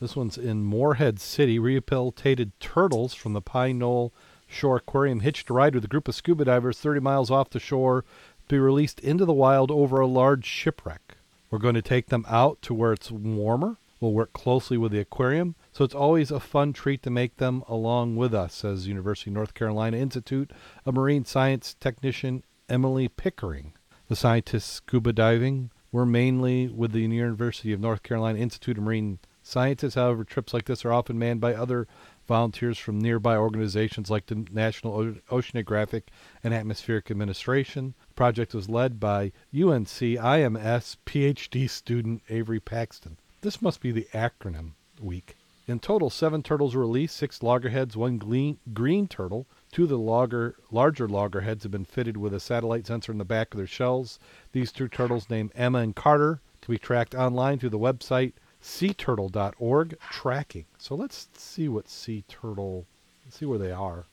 This 0.00 0.16
one's 0.16 0.36
in 0.36 0.64
Morehead 0.64 1.20
City. 1.20 1.58
Rehabilitated 1.58 2.58
turtles 2.58 3.14
from 3.14 3.32
the 3.32 3.40
Pine 3.40 3.78
Knoll 3.78 4.12
Shore 4.46 4.76
Aquarium 4.76 5.20
hitched 5.20 5.48
a 5.48 5.52
ride 5.52 5.74
with 5.74 5.84
a 5.84 5.88
group 5.88 6.08
of 6.08 6.14
scuba 6.14 6.44
divers 6.44 6.78
30 6.78 7.00
miles 7.00 7.30
off 7.30 7.50
the 7.50 7.60
shore 7.60 8.04
to 8.48 8.54
be 8.56 8.58
released 8.58 9.00
into 9.00 9.24
the 9.24 9.32
wild 9.32 9.70
over 9.70 10.00
a 10.00 10.06
large 10.06 10.44
shipwreck. 10.44 11.16
We're 11.50 11.58
going 11.58 11.76
to 11.76 11.82
take 11.82 12.08
them 12.08 12.26
out 12.28 12.60
to 12.62 12.74
where 12.74 12.92
it's 12.92 13.10
warmer. 13.10 13.76
We'll 14.00 14.12
work 14.12 14.32
closely 14.32 14.76
with 14.76 14.92
the 14.92 15.00
aquarium. 15.00 15.54
So 15.72 15.84
it's 15.84 15.94
always 15.94 16.30
a 16.30 16.40
fun 16.40 16.72
treat 16.72 17.02
to 17.04 17.10
make 17.10 17.36
them 17.36 17.62
along 17.68 18.16
with 18.16 18.34
us, 18.34 18.54
says 18.54 18.88
University 18.88 19.30
of 19.30 19.34
North 19.34 19.54
Carolina 19.54 19.96
Institute 19.96 20.50
of 20.84 20.94
Marine 20.94 21.24
Science 21.24 21.74
technician 21.78 22.42
Emily 22.68 23.08
Pickering. 23.08 23.72
The 24.08 24.16
scientists 24.16 24.70
scuba 24.70 25.12
diving 25.12 25.70
were 25.92 26.04
mainly 26.04 26.66
with 26.66 26.92
the 26.92 27.00
University 27.00 27.72
of 27.72 27.80
North 27.80 28.02
Carolina 28.02 28.38
Institute 28.40 28.76
of 28.76 28.84
Marine 28.84 29.20
Sciences. 29.46 29.94
However, 29.94 30.24
trips 30.24 30.54
like 30.54 30.64
this 30.64 30.84
are 30.84 30.92
often 30.92 31.18
manned 31.18 31.40
by 31.40 31.54
other 31.54 31.86
volunteers 32.26 32.78
from 32.78 32.98
nearby 32.98 33.36
organizations 33.36 34.10
like 34.10 34.26
the 34.26 34.46
National 34.50 35.14
Oceanographic 35.30 36.04
and 36.42 36.54
Atmospheric 36.54 37.10
Administration. 37.10 37.94
The 38.08 38.14
project 38.14 38.54
was 38.54 38.70
led 38.70 38.98
by 38.98 39.32
UNC 39.54 39.86
IMS 39.86 40.96
PhD 41.04 41.68
student 41.68 42.22
Avery 42.30 42.58
Paxton. 42.58 43.18
This 43.42 43.60
must 43.60 43.80
be 43.80 43.92
the 43.92 44.08
acronym 44.14 44.72
week. 44.98 45.36
In 45.66 45.78
total, 45.78 46.08
seven 46.10 46.42
turtles 46.42 46.74
were 46.74 46.80
released, 46.82 47.16
six 47.16 47.42
loggerheads, 47.42 47.96
one 47.96 48.18
green, 48.18 48.58
green 48.72 49.08
turtle. 49.08 49.46
Two 49.72 49.84
of 49.84 49.88
the 49.90 49.98
logger, 49.98 50.56
larger 50.70 51.08
loggerheads 51.08 51.62
have 51.64 51.72
been 51.72 51.84
fitted 51.84 52.16
with 52.16 52.32
a 52.32 52.40
satellite 52.40 52.86
sensor 52.86 53.12
in 53.12 53.18
the 53.18 53.24
back 53.24 53.52
of 53.52 53.58
their 53.58 53.66
shells. 53.66 54.18
These 54.52 54.72
two 54.72 54.88
turtles, 54.88 55.28
named 55.28 55.52
Emma 55.54 55.78
and 55.80 55.94
Carter, 55.94 56.40
can 56.62 56.72
be 56.72 56.78
tracked 56.78 57.14
online 57.14 57.58
through 57.58 57.70
the 57.70 57.78
website 57.78 58.32
seaturtle.org 58.64 59.98
tracking. 60.10 60.64
So 60.78 60.94
let's 60.94 61.28
see 61.36 61.68
what 61.68 61.88
sea 61.88 62.24
turtle, 62.28 62.86
let's 63.24 63.38
see 63.38 63.44
where 63.44 63.58
they 63.58 63.72
are. 63.72 64.06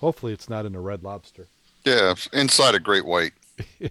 Hopefully, 0.00 0.32
it's 0.32 0.48
not 0.48 0.64
in 0.64 0.74
a 0.74 0.80
red 0.80 1.02
lobster. 1.02 1.48
Yeah, 1.84 2.14
inside 2.32 2.74
a 2.74 2.80
great 2.80 3.04
white. 3.04 3.32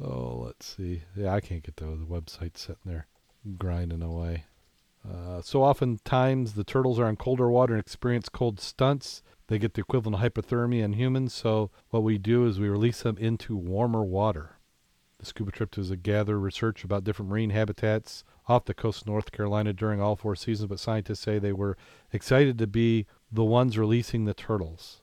oh, 0.00 0.42
let's 0.46 0.76
see. 0.76 1.02
Yeah, 1.16 1.34
I 1.34 1.40
can't 1.40 1.62
get 1.62 1.76
the, 1.76 1.86
the 1.86 2.06
website 2.08 2.56
sitting 2.56 2.82
there 2.84 3.06
grinding 3.58 4.02
away. 4.02 4.44
Uh, 5.08 5.42
so 5.42 5.62
oftentimes 5.64 6.52
the 6.52 6.64
turtles 6.64 7.00
are 7.00 7.08
in 7.08 7.16
colder 7.16 7.50
water 7.50 7.74
and 7.74 7.80
experience 7.80 8.28
cold 8.28 8.60
stunts. 8.60 9.22
They 9.48 9.58
get 9.58 9.74
the 9.74 9.80
equivalent 9.80 10.22
of 10.22 10.32
hypothermia 10.32 10.84
in 10.84 10.92
humans. 10.92 11.34
So 11.34 11.70
what 11.90 12.04
we 12.04 12.18
do 12.18 12.46
is 12.46 12.60
we 12.60 12.68
release 12.68 13.02
them 13.02 13.18
into 13.18 13.56
warmer 13.56 14.04
water. 14.04 14.58
The 15.22 15.26
scuba 15.26 15.52
trip 15.52 15.78
is 15.78 15.88
a 15.92 15.96
gather 15.96 16.36
research 16.36 16.82
about 16.82 17.04
different 17.04 17.30
marine 17.30 17.50
habitats 17.50 18.24
off 18.48 18.64
the 18.64 18.74
coast 18.74 19.02
of 19.02 19.06
North 19.06 19.30
Carolina 19.30 19.72
during 19.72 20.00
all 20.00 20.16
four 20.16 20.34
seasons, 20.34 20.68
but 20.68 20.80
scientists 20.80 21.20
say 21.20 21.38
they 21.38 21.52
were 21.52 21.76
excited 22.12 22.58
to 22.58 22.66
be 22.66 23.06
the 23.30 23.44
ones 23.44 23.78
releasing 23.78 24.24
the 24.24 24.34
turtles. 24.34 25.00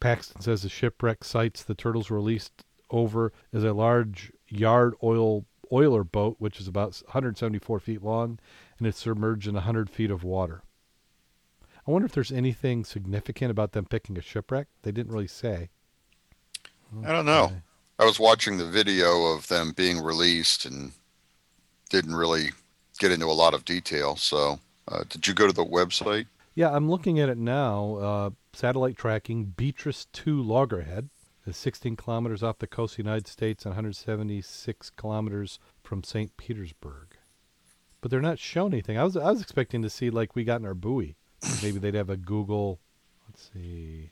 Paxton 0.00 0.40
says 0.40 0.62
the 0.62 0.68
shipwreck 0.68 1.22
sites 1.22 1.62
the 1.62 1.76
turtles 1.76 2.10
were 2.10 2.16
released 2.16 2.64
over 2.90 3.32
is 3.52 3.62
a 3.62 3.72
large 3.72 4.32
yard 4.48 4.94
oil 5.04 5.44
oiler 5.72 6.02
boat, 6.02 6.34
which 6.40 6.58
is 6.58 6.66
about 6.66 7.00
174 7.04 7.78
feet 7.78 8.02
long, 8.02 8.40
and 8.78 8.88
it's 8.88 8.98
submerged 8.98 9.46
in 9.46 9.54
100 9.54 9.88
feet 9.88 10.10
of 10.10 10.24
water. 10.24 10.62
I 11.86 11.92
wonder 11.92 12.06
if 12.06 12.12
there's 12.12 12.32
anything 12.32 12.84
significant 12.84 13.52
about 13.52 13.70
them 13.70 13.84
picking 13.84 14.18
a 14.18 14.20
shipwreck. 14.20 14.66
They 14.82 14.90
didn't 14.90 15.12
really 15.12 15.28
say. 15.28 15.70
I 17.04 17.12
don't 17.12 17.26
know. 17.26 17.52
I 17.98 18.04
was 18.04 18.18
watching 18.18 18.58
the 18.58 18.68
video 18.68 19.26
of 19.26 19.46
them 19.48 19.72
being 19.72 20.00
released 20.00 20.64
and 20.64 20.92
didn't 21.90 22.16
really 22.16 22.50
get 22.98 23.12
into 23.12 23.26
a 23.26 23.32
lot 23.32 23.54
of 23.54 23.64
detail. 23.64 24.16
So, 24.16 24.58
uh, 24.88 25.04
did 25.08 25.26
you 25.26 25.34
go 25.34 25.46
to 25.46 25.52
the 25.52 25.64
website? 25.64 26.26
Yeah, 26.54 26.74
I'm 26.74 26.90
looking 26.90 27.20
at 27.20 27.28
it 27.28 27.38
now. 27.38 27.94
Uh, 27.96 28.30
satellite 28.52 28.96
tracking 28.96 29.46
Beatrice 29.46 30.06
2 30.12 30.42
loggerhead 30.42 31.08
is 31.46 31.56
16 31.56 31.96
kilometers 31.96 32.42
off 32.42 32.58
the 32.58 32.66
coast 32.66 32.94
of 32.94 32.96
the 32.98 33.02
United 33.02 33.28
States 33.28 33.64
and 33.64 33.70
176 33.70 34.90
kilometers 34.90 35.58
from 35.82 36.02
St. 36.02 36.36
Petersburg. 36.36 37.16
But 38.00 38.10
they're 38.10 38.20
not 38.20 38.38
showing 38.38 38.72
anything. 38.72 38.98
I 38.98 39.04
was 39.04 39.16
I 39.16 39.30
was 39.30 39.40
expecting 39.40 39.82
to 39.82 39.90
see 39.90 40.10
like 40.10 40.34
we 40.34 40.44
got 40.44 40.60
in 40.60 40.66
our 40.66 40.74
buoy. 40.74 41.16
Maybe 41.62 41.78
they'd 41.78 41.94
have 41.94 42.10
a 42.10 42.16
Google. 42.16 42.80
Let's 43.26 43.50
see. 43.52 44.10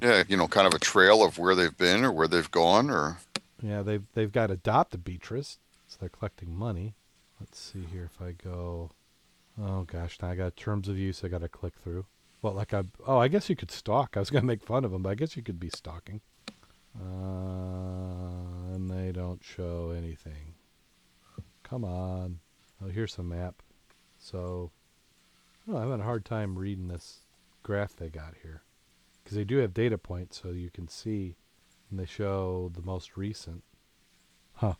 Yeah, 0.00 0.22
you 0.28 0.36
know, 0.36 0.48
kind 0.48 0.66
of 0.66 0.72
a 0.72 0.78
trail 0.78 1.22
of 1.22 1.38
where 1.38 1.54
they've 1.54 1.76
been 1.76 2.04
or 2.04 2.12
where 2.12 2.28
they've 2.28 2.50
gone, 2.50 2.90
or 2.90 3.18
yeah, 3.62 3.82
they've 3.82 4.04
they've 4.14 4.32
got 4.32 4.50
adopt 4.50 5.02
Beatrice, 5.04 5.58
so 5.86 5.98
they're 6.00 6.08
collecting 6.08 6.56
money. 6.56 6.94
Let's 7.38 7.58
see 7.58 7.84
here 7.92 8.10
if 8.12 8.20
I 8.20 8.32
go. 8.32 8.92
Oh 9.60 9.82
gosh, 9.82 10.18
now 10.22 10.30
I 10.30 10.36
got 10.36 10.56
terms 10.56 10.88
of 10.88 10.96
use. 10.96 11.22
I 11.22 11.28
got 11.28 11.42
to 11.42 11.48
click 11.48 11.74
through. 11.82 12.06
Well, 12.40 12.54
like 12.54 12.72
I 12.72 12.84
oh, 13.06 13.18
I 13.18 13.28
guess 13.28 13.50
you 13.50 13.56
could 13.56 13.70
stalk. 13.70 14.16
I 14.16 14.20
was 14.20 14.30
gonna 14.30 14.46
make 14.46 14.62
fun 14.62 14.84
of 14.84 14.90
them, 14.90 15.02
but 15.02 15.10
I 15.10 15.14
guess 15.14 15.36
you 15.36 15.42
could 15.42 15.60
be 15.60 15.70
stalking. 15.70 16.22
Uh, 16.98 18.74
and 18.74 18.88
they 18.88 19.12
don't 19.12 19.44
show 19.44 19.92
anything. 19.96 20.54
Come 21.62 21.84
on. 21.84 22.40
Oh, 22.82 22.88
here's 22.88 23.18
a 23.18 23.22
map. 23.22 23.62
So, 24.18 24.70
oh, 25.68 25.76
I'm 25.76 25.82
having 25.82 26.00
a 26.00 26.04
hard 26.04 26.24
time 26.24 26.58
reading 26.58 26.88
this 26.88 27.20
graph 27.62 27.94
they 27.94 28.08
got 28.08 28.34
here 28.42 28.62
because 29.30 29.36
they 29.36 29.44
do 29.44 29.58
have 29.58 29.72
data 29.72 29.96
points, 29.96 30.40
so 30.42 30.48
you 30.48 30.70
can 30.70 30.88
see, 30.88 31.36
and 31.88 32.00
they 32.00 32.04
show 32.04 32.68
the 32.74 32.82
most 32.82 33.16
recent. 33.16 33.62
Huh. 34.54 34.74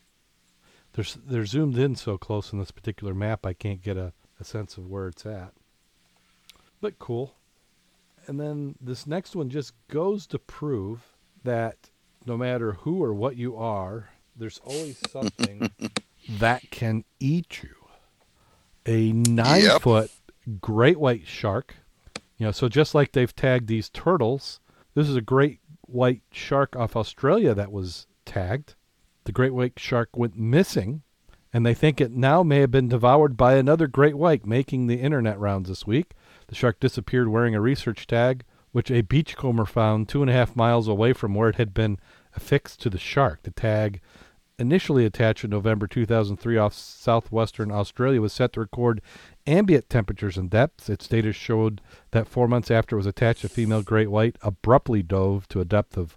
They're 0.93 1.05
they're 1.25 1.47
zoomed 1.47 1.79
in 1.79 1.95
so 1.95 2.19
close 2.19 2.53
in 2.53 2.59
this 2.59 2.73
particular 2.73 3.15
map, 3.15 3.47
I 3.47 3.53
can't 3.53 3.81
get 3.81 3.97
a, 3.97 4.13
a 4.41 4.45
sense 4.45 4.77
of 4.77 4.89
where 4.89 5.07
it's 5.07 5.25
at. 5.25 5.53
But 6.81 6.99
cool. 6.99 7.37
And 8.27 8.41
then 8.41 8.75
this 8.81 9.07
next 9.07 9.37
one 9.37 9.51
just 9.51 9.73
goes 9.87 10.27
to 10.27 10.39
prove 10.41 11.17
that 11.45 11.89
no 12.27 12.37
matter 12.37 12.73
who 12.73 13.05
or 13.05 13.15
what 13.15 13.37
you 13.37 13.57
are, 13.57 14.11
there's 14.35 14.61
always 14.65 14.99
something 15.11 15.71
that 16.29 16.73
can 16.73 17.05
eat 17.21 17.63
you. 17.63 17.77
A 18.85 19.13
nine 19.13 19.63
yep. 19.63 19.83
foot 19.83 20.11
great 20.61 20.99
white 20.99 21.29
shark 21.29 21.77
you 22.41 22.47
know, 22.47 22.53
so 22.53 22.71
just 22.71 22.95
like 22.95 23.13
they've 23.13 23.37
tagged 23.37 23.69
these 23.69 23.91
turtles, 23.91 24.61
this 24.95 25.11
is 25.11 25.15
a 25.15 25.21
great 25.21 25.61
white 25.83 26.23
shark 26.33 26.75
off 26.75 26.97
Australia 26.97 27.53
that 27.53 27.71
was 27.71 28.07
tagged. 28.25 28.77
The 29.25 29.33
great 29.33 29.53
white 29.53 29.79
shark 29.79 30.17
went 30.17 30.39
missing, 30.39 31.03
and 31.53 31.67
they 31.67 31.75
think 31.75 32.01
it 32.01 32.13
now 32.13 32.43
may 32.43 32.61
have 32.61 32.71
been 32.71 32.89
devoured 32.89 33.37
by 33.37 33.57
another 33.57 33.87
great 33.87 34.15
white, 34.15 34.47
making 34.47 34.87
the 34.87 35.01
internet 35.01 35.39
rounds 35.39 35.69
this 35.69 35.87
week. 35.87 36.13
The 36.47 36.55
shark 36.55 36.81
disappeared 36.81 37.29
wearing 37.29 37.55
a 37.55 37.61
research 37.61 38.07
tag, 38.07 38.45
which 38.73 38.91
a 38.91 39.03
beachcomber 39.03 39.67
found 39.67 40.09
two 40.09 40.23
and 40.23 40.31
a 40.31 40.35
half 40.35 40.57
miles 40.57 40.89
away 40.89 41.13
from 41.13 41.35
where 41.35 41.51
it 41.51 41.57
had 41.57 41.75
been 41.75 41.99
affixed 42.35 42.81
to 42.81 42.89
the 42.89 42.97
shark. 42.97 43.43
The 43.43 43.51
tag 43.51 44.01
initially 44.61 45.07
attached 45.07 45.43
in 45.43 45.51
November 45.51 45.87
2003 45.87 46.57
off 46.59 46.75
southwestern 46.75 47.73
Australia, 47.73 48.21
was 48.21 48.33
set 48.33 48.53
to 48.53 48.61
record 48.61 49.01
ambient 49.47 49.89
temperatures 49.89 50.37
and 50.37 50.51
depths. 50.51 50.89
Its 50.89 51.09
data 51.09 51.33
showed 51.33 51.81
that 52.11 52.29
four 52.29 52.49
months 52.49 52.71
after 52.71 52.97
it 52.97 52.99
was 52.99 53.07
attached, 53.07 53.45
a 53.45 53.49
female 53.49 53.83
great 53.83 54.11
white 54.11 54.37
abruptly 54.43 55.03
dove 55.03 55.49
to 55.49 55.61
a 55.61 55.65
depth 55.65 55.97
of 55.97 56.17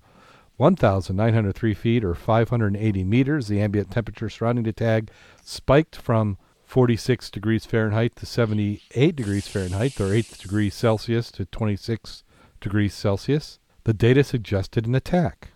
1,903 0.57 1.73
feet 1.73 2.03
or 2.03 2.13
580 2.13 3.03
meters. 3.03 3.47
The 3.47 3.61
ambient 3.61 3.91
temperature 3.91 4.29
surrounding 4.29 4.65
the 4.65 4.73
tag 4.73 5.09
spiked 5.43 5.95
from 5.95 6.37
46 6.63 7.29
degrees 7.29 7.65
Fahrenheit 7.65 8.15
to 8.15 8.25
78 8.25 9.15
degrees 9.15 9.47
Fahrenheit 9.47 9.99
or 9.99 10.13
8 10.13 10.37
degrees 10.39 10.73
Celsius 10.73 11.31
to 11.31 11.45
26 11.45 12.23
degrees 12.59 12.93
Celsius. 12.93 13.59
The 13.83 13.93
data 13.93 14.23
suggested 14.23 14.87
an 14.87 14.95
attack. 14.95 15.49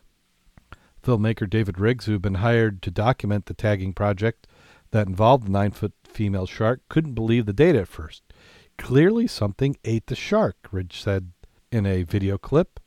Filmmaker 1.04 1.50
David 1.50 1.80
Riggs, 1.80 2.06
who 2.06 2.12
had 2.12 2.22
been 2.22 2.36
hired 2.36 2.82
to 2.82 2.92
document 2.92 3.46
the 3.46 3.54
tagging 3.54 3.94
project 3.94 4.46
that 4.92 5.08
involved 5.08 5.48
the 5.48 5.52
nine 5.52 5.72
foot 5.72 5.94
female 6.18 6.48
shark, 6.48 6.82
couldn't 6.90 7.14
believe 7.14 7.46
the 7.46 7.54
data 7.54 7.82
at 7.82 7.88
first. 7.88 8.24
Clearly, 8.80 9.28
something 9.28 9.78
ate 9.86 10.08
the 10.08 10.16
shark, 10.16 10.56
Ridge 10.72 11.00
said 11.00 11.32
in 11.72 11.86
a 11.86 12.02
video 12.02 12.40
clip. 12.40 12.80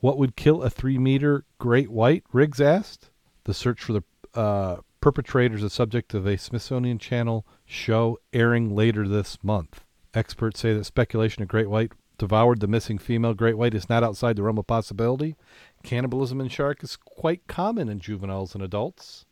What 0.00 0.18
would 0.18 0.36
kill 0.36 0.62
a 0.62 0.68
three 0.68 0.98
meter 0.98 1.46
great 1.58 1.90
white? 1.90 2.24
Riggs 2.30 2.60
asked. 2.60 3.08
The 3.44 3.54
search 3.54 3.82
for 3.82 3.94
the 3.94 4.02
uh, 4.34 4.76
perpetrators 5.00 5.62
is 5.62 5.72
subject 5.72 6.12
of 6.12 6.26
a 6.26 6.36
Smithsonian 6.36 6.98
Channel 6.98 7.46
show 7.64 8.18
airing 8.34 8.74
later 8.76 9.08
this 9.08 9.38
month. 9.42 9.84
Experts 10.12 10.60
say 10.60 10.74
that 10.74 10.84
speculation 10.84 11.42
of 11.42 11.48
great 11.48 11.70
white 11.70 11.92
devoured 12.18 12.60
the 12.60 12.66
missing 12.66 12.98
female 12.98 13.32
great 13.32 13.56
white 13.56 13.74
is 13.74 13.88
not 13.88 14.04
outside 14.04 14.36
the 14.36 14.42
realm 14.42 14.58
of 14.58 14.66
possibility. 14.66 15.34
Cannibalism 15.82 16.42
in 16.42 16.48
shark 16.48 16.84
is 16.84 16.96
quite 16.96 17.46
common 17.46 17.88
in 17.88 18.00
juveniles 18.00 18.54
and 18.54 18.62
adults. 18.62 19.24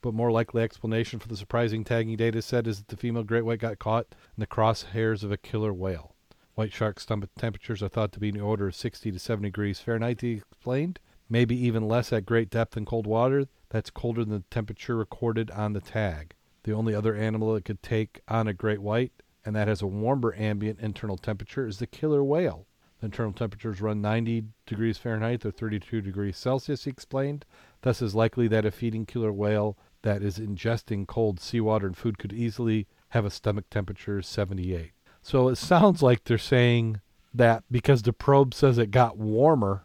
But 0.00 0.14
more 0.14 0.30
likely 0.30 0.62
explanation 0.62 1.18
for 1.18 1.28
the 1.28 1.36
surprising 1.36 1.84
tagging 1.84 2.16
data 2.16 2.40
set 2.40 2.66
is 2.66 2.78
that 2.78 2.88
the 2.88 2.96
female 2.96 3.24
great 3.24 3.44
white 3.44 3.58
got 3.58 3.78
caught 3.78 4.06
in 4.36 4.40
the 4.40 4.46
crosshairs 4.46 5.24
of 5.24 5.32
a 5.32 5.36
killer 5.36 5.72
whale. 5.72 6.14
White 6.54 6.72
shark 6.72 7.00
stomach 7.00 7.30
temperatures 7.38 7.82
are 7.82 7.88
thought 7.88 8.12
to 8.12 8.20
be 8.20 8.28
in 8.28 8.34
the 8.34 8.40
order 8.40 8.68
of 8.68 8.74
60 8.74 9.12
to 9.12 9.18
70 9.18 9.48
degrees 9.48 9.80
Fahrenheit, 9.80 10.20
he 10.20 10.32
explained. 10.32 10.98
Maybe 11.28 11.56
even 11.56 11.86
less 11.86 12.12
at 12.12 12.26
great 12.26 12.50
depth 12.50 12.76
in 12.76 12.84
cold 12.84 13.06
water. 13.06 13.46
That's 13.70 13.90
colder 13.90 14.24
than 14.24 14.32
the 14.34 14.44
temperature 14.50 14.96
recorded 14.96 15.50
on 15.50 15.72
the 15.72 15.80
tag. 15.80 16.34
The 16.62 16.72
only 16.72 16.94
other 16.94 17.14
animal 17.14 17.54
that 17.54 17.64
could 17.64 17.82
take 17.82 18.20
on 18.28 18.48
a 18.48 18.54
great 18.54 18.80
white, 18.80 19.12
and 19.44 19.54
that 19.54 19.68
has 19.68 19.82
a 19.82 19.86
warmer 19.86 20.34
ambient 20.36 20.80
internal 20.80 21.16
temperature, 21.16 21.66
is 21.66 21.78
the 21.78 21.86
killer 21.86 22.24
whale. 22.24 22.66
The 23.00 23.06
internal 23.06 23.32
temperatures 23.32 23.80
run 23.80 24.00
90 24.00 24.44
degrees 24.66 24.98
Fahrenheit 24.98 25.46
or 25.46 25.50
32 25.50 26.00
degrees 26.00 26.36
Celsius, 26.36 26.84
he 26.84 26.90
explained. 26.90 27.44
Thus, 27.82 28.02
is 28.02 28.14
likely 28.14 28.48
that 28.48 28.66
a 28.66 28.72
feeding 28.72 29.06
killer 29.06 29.32
whale 29.32 29.78
that 30.02 30.22
is 30.22 30.38
ingesting 30.38 31.06
cold 31.06 31.40
seawater 31.40 31.86
and 31.86 31.96
food 31.96 32.18
could 32.18 32.32
easily 32.32 32.86
have 33.10 33.24
a 33.24 33.30
stomach 33.30 33.64
temperature 33.70 34.18
of 34.18 34.26
78. 34.26 34.92
So 35.22 35.48
it 35.48 35.56
sounds 35.56 36.02
like 36.02 36.24
they're 36.24 36.38
saying 36.38 37.00
that 37.34 37.64
because 37.70 38.02
the 38.02 38.12
probe 38.12 38.54
says 38.54 38.78
it 38.78 38.90
got 38.90 39.18
warmer, 39.18 39.84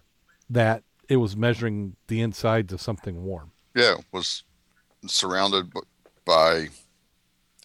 that 0.50 0.84
it 1.10 1.18
was 1.18 1.36
measuring 1.36 1.96
the 2.08 2.22
insides 2.22 2.72
of 2.74 2.82
something 2.82 3.24
warm. 3.24 3.52
Yeah, 3.76 4.00
it 4.00 4.06
was 4.12 4.44
surrounded 5.08 5.72
by 6.26 6.70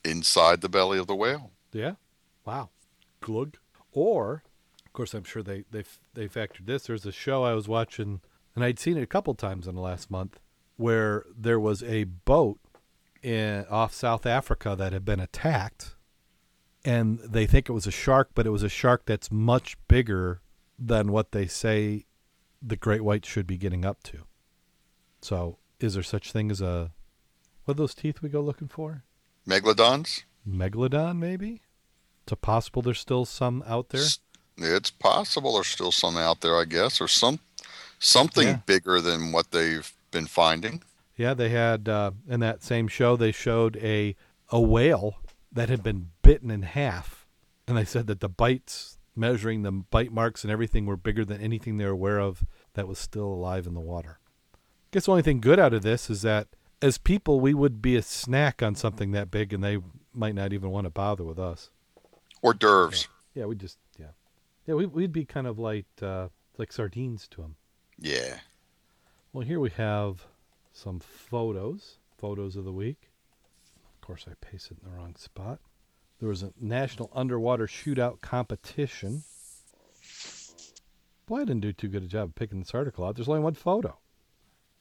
inside 0.04 0.60
the 0.60 0.68
belly 0.68 0.98
of 0.98 1.06
the 1.06 1.14
whale. 1.14 1.52
Yeah. 1.72 1.94
Wow. 2.44 2.70
Glug. 3.20 3.58
Or, 3.92 4.42
of 4.84 4.92
course, 4.92 5.14
I'm 5.14 5.24
sure 5.24 5.42
they 5.42 5.64
they 5.70 5.84
they 6.14 6.28
factored 6.28 6.66
this. 6.66 6.86
There's 6.86 7.06
a 7.06 7.12
show 7.12 7.44
I 7.44 7.54
was 7.54 7.68
watching, 7.68 8.20
and 8.54 8.64
I'd 8.64 8.78
seen 8.78 8.96
it 8.96 9.02
a 9.02 9.06
couple 9.06 9.34
times 9.34 9.66
in 9.66 9.74
the 9.74 9.80
last 9.80 10.10
month 10.10 10.40
where 10.78 11.26
there 11.36 11.60
was 11.60 11.82
a 11.82 12.04
boat 12.04 12.58
in 13.22 13.66
off 13.68 13.92
South 13.92 14.24
Africa 14.24 14.74
that 14.78 14.92
had 14.94 15.04
been 15.04 15.20
attacked, 15.20 15.96
and 16.84 17.18
they 17.18 17.46
think 17.46 17.68
it 17.68 17.72
was 17.72 17.86
a 17.86 17.90
shark, 17.90 18.30
but 18.34 18.46
it 18.46 18.50
was 18.50 18.62
a 18.62 18.68
shark 18.68 19.02
that's 19.04 19.30
much 19.30 19.76
bigger 19.88 20.40
than 20.78 21.12
what 21.12 21.32
they 21.32 21.46
say 21.46 22.06
the 22.62 22.76
great 22.76 23.02
white 23.02 23.26
should 23.26 23.46
be 23.46 23.58
getting 23.58 23.84
up 23.84 24.02
to. 24.04 24.24
So, 25.20 25.58
is 25.80 25.94
there 25.94 26.02
such 26.02 26.32
thing 26.32 26.50
as 26.50 26.60
a 26.60 26.92
what 27.64 27.72
are 27.72 27.78
those 27.78 27.94
teeth 27.94 28.22
we 28.22 28.28
go 28.28 28.40
looking 28.40 28.68
for? 28.68 29.02
Megalodons? 29.46 30.22
Megalodon, 30.48 31.18
maybe. 31.18 31.60
It's 32.24 32.34
possible 32.40 32.82
there's 32.82 33.00
still 33.00 33.24
some 33.24 33.64
out 33.66 33.90
there. 33.90 34.04
It's 34.56 34.90
possible 34.90 35.54
there's 35.54 35.66
still 35.66 35.92
some 35.92 36.16
out 36.16 36.40
there, 36.40 36.56
I 36.56 36.64
guess, 36.64 37.00
or 37.00 37.08
some 37.08 37.40
something 37.98 38.48
yeah. 38.48 38.60
bigger 38.64 39.00
than 39.00 39.32
what 39.32 39.50
they've 39.50 39.92
been 40.10 40.26
finding. 40.26 40.82
Yeah, 41.16 41.34
they 41.34 41.48
had 41.48 41.88
uh, 41.88 42.12
in 42.28 42.40
that 42.40 42.62
same 42.62 42.88
show 42.88 43.16
they 43.16 43.32
showed 43.32 43.76
a 43.78 44.14
a 44.50 44.60
whale 44.60 45.16
that 45.52 45.68
had 45.68 45.82
been 45.82 46.10
bitten 46.22 46.50
in 46.50 46.62
half, 46.62 47.26
and 47.66 47.76
they 47.76 47.84
said 47.84 48.06
that 48.06 48.20
the 48.20 48.28
bites, 48.28 48.98
measuring 49.16 49.62
the 49.62 49.72
bite 49.72 50.12
marks 50.12 50.44
and 50.44 50.52
everything, 50.52 50.86
were 50.86 50.96
bigger 50.96 51.24
than 51.24 51.40
anything 51.40 51.76
they 51.76 51.84
were 51.84 51.90
aware 51.90 52.20
of 52.20 52.44
that 52.74 52.88
was 52.88 52.98
still 52.98 53.26
alive 53.26 53.66
in 53.66 53.74
the 53.74 53.80
water. 53.80 54.20
I 54.54 54.58
guess 54.92 55.06
the 55.06 55.10
only 55.10 55.22
thing 55.22 55.40
good 55.40 55.58
out 55.58 55.74
of 55.74 55.82
this 55.82 56.08
is 56.08 56.22
that 56.22 56.48
as 56.80 56.98
people, 56.98 57.40
we 57.40 57.54
would 57.54 57.82
be 57.82 57.96
a 57.96 58.02
snack 58.02 58.62
on 58.62 58.74
something 58.74 59.10
that 59.12 59.30
big, 59.30 59.52
and 59.52 59.62
they 59.62 59.78
might 60.14 60.34
not 60.34 60.52
even 60.52 60.70
want 60.70 60.84
to 60.84 60.90
bother 60.90 61.24
with 61.24 61.38
us. 61.38 61.70
Or 62.42 62.54
d'oeuvres. 62.54 63.08
Yeah, 63.34 63.42
yeah 63.42 63.46
we 63.46 63.56
just 63.56 63.78
yeah, 63.98 64.12
yeah. 64.66 64.74
We, 64.74 64.86
we'd 64.86 65.12
be 65.12 65.24
kind 65.24 65.46
of 65.46 65.58
like 65.58 65.86
uh, 66.00 66.28
like 66.56 66.72
sardines 66.72 67.26
to 67.28 67.42
them. 67.42 67.56
Yeah. 67.98 68.38
Well, 69.32 69.46
here 69.46 69.60
we 69.60 69.70
have 69.70 70.24
some 70.72 71.00
photos, 71.00 71.98
photos 72.16 72.56
of 72.56 72.64
the 72.64 72.72
week. 72.72 73.10
Of 73.94 74.06
course, 74.06 74.24
I 74.26 74.32
pasted 74.40 74.78
in 74.82 74.90
the 74.90 74.96
wrong 74.96 75.16
spot. 75.16 75.58
There 76.18 76.30
was 76.30 76.42
a 76.42 76.52
national 76.58 77.10
underwater 77.14 77.66
shootout 77.66 78.22
competition. 78.22 79.22
Boy, 81.26 81.36
I 81.36 81.44
didn't 81.44 81.60
do 81.60 81.74
too 81.74 81.88
good 81.88 82.04
a 82.04 82.06
job 82.06 82.30
of 82.30 82.34
picking 82.36 82.60
this 82.60 82.74
article 82.74 83.04
out. 83.04 83.16
There's 83.16 83.28
only 83.28 83.40
one 83.42 83.54
photo. 83.54 83.98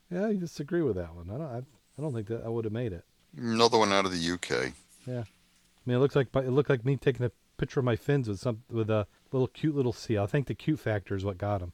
Yeah, 0.09 0.29
you 0.29 0.37
disagree 0.37 0.81
with 0.81 0.95
that 0.95 1.13
one. 1.13 1.29
I 1.29 1.37
don't. 1.37 1.51
I, 1.51 1.57
I 1.57 2.01
don't 2.01 2.13
think 2.13 2.27
that 2.27 2.43
I 2.45 2.47
would 2.47 2.63
have 2.63 2.73
made 2.73 2.93
it. 2.93 3.03
Another 3.35 3.77
one 3.77 3.91
out 3.91 4.05
of 4.05 4.13
the 4.13 4.31
UK. 4.31 4.71
Yeah, 5.05 5.23
I 5.23 5.81
mean, 5.85 5.97
it 5.97 5.99
looks 5.99 6.15
like 6.15 6.33
it 6.33 6.49
looked 6.51 6.69
like 6.69 6.85
me 6.85 6.95
taking 6.95 7.25
a 7.25 7.31
picture 7.57 7.81
of 7.81 7.85
my 7.85 7.97
fins 7.97 8.29
with 8.29 8.39
some 8.39 8.63
with 8.71 8.89
a 8.89 9.07
little 9.33 9.47
cute 9.47 9.75
little 9.75 9.91
seal. 9.91 10.23
I 10.23 10.27
think 10.27 10.47
the 10.47 10.55
cute 10.55 10.79
factor 10.79 11.15
is 11.15 11.25
what 11.25 11.37
got 11.37 11.61
him. 11.61 11.73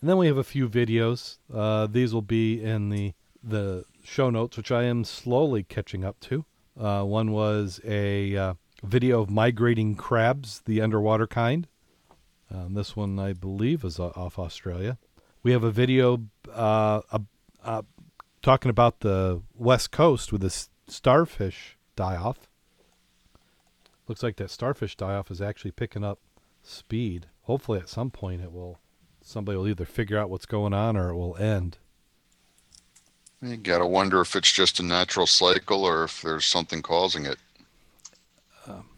And 0.00 0.10
then 0.10 0.18
we 0.18 0.26
have 0.26 0.36
a 0.36 0.44
few 0.44 0.68
videos. 0.68 1.38
Uh, 1.52 1.86
these 1.86 2.12
will 2.12 2.22
be 2.22 2.62
in 2.62 2.90
the 2.90 3.14
the 3.42 3.84
show 4.02 4.28
notes, 4.28 4.56
which 4.56 4.72
I 4.72 4.84
am 4.84 5.04
slowly 5.04 5.62
catching 5.62 6.04
up 6.04 6.18
to. 6.20 6.44
Uh, 6.78 7.04
one 7.04 7.30
was 7.30 7.80
a 7.84 8.36
uh, 8.36 8.54
video 8.82 9.22
of 9.22 9.30
migrating 9.30 9.94
crabs, 9.94 10.62
the 10.66 10.80
underwater 10.80 11.26
kind. 11.26 11.68
Um, 12.52 12.74
this 12.74 12.96
one, 12.96 13.18
I 13.18 13.32
believe, 13.32 13.84
is 13.84 13.98
off 13.98 14.38
Australia. 14.38 14.98
We 15.42 15.52
have 15.52 15.64
a 15.64 15.70
video 15.70 16.22
uh, 16.52 17.02
uh, 17.64 17.82
talking 18.42 18.70
about 18.70 19.00
the 19.00 19.42
west 19.54 19.90
coast 19.90 20.32
with 20.32 20.40
this 20.40 20.70
starfish 20.88 21.76
die 21.94 22.16
off. 22.16 22.48
Looks 24.08 24.22
like 24.22 24.36
that 24.36 24.50
starfish 24.50 24.96
die 24.96 25.14
off 25.14 25.30
is 25.30 25.40
actually 25.40 25.72
picking 25.72 26.04
up 26.04 26.18
speed. 26.62 27.26
Hopefully, 27.42 27.78
at 27.78 27.88
some 27.88 28.10
point, 28.10 28.42
it 28.42 28.52
will 28.52 28.78
somebody 29.26 29.58
will 29.58 29.66
either 29.66 29.84
figure 29.84 30.16
out 30.16 30.30
what's 30.30 30.46
going 30.46 30.72
on 30.72 30.96
or 30.96 31.10
it 31.10 31.16
will 31.16 31.36
end. 31.36 31.78
You 33.42 33.56
gotta 33.56 33.86
wonder 33.86 34.20
if 34.20 34.36
it's 34.36 34.50
just 34.50 34.80
a 34.80 34.82
natural 34.82 35.26
cycle 35.26 35.84
or 35.84 36.04
if 36.04 36.22
there's 36.22 36.44
something 36.44 36.80
causing 36.80 37.26
it. 37.26 37.38
Um, 38.66 38.88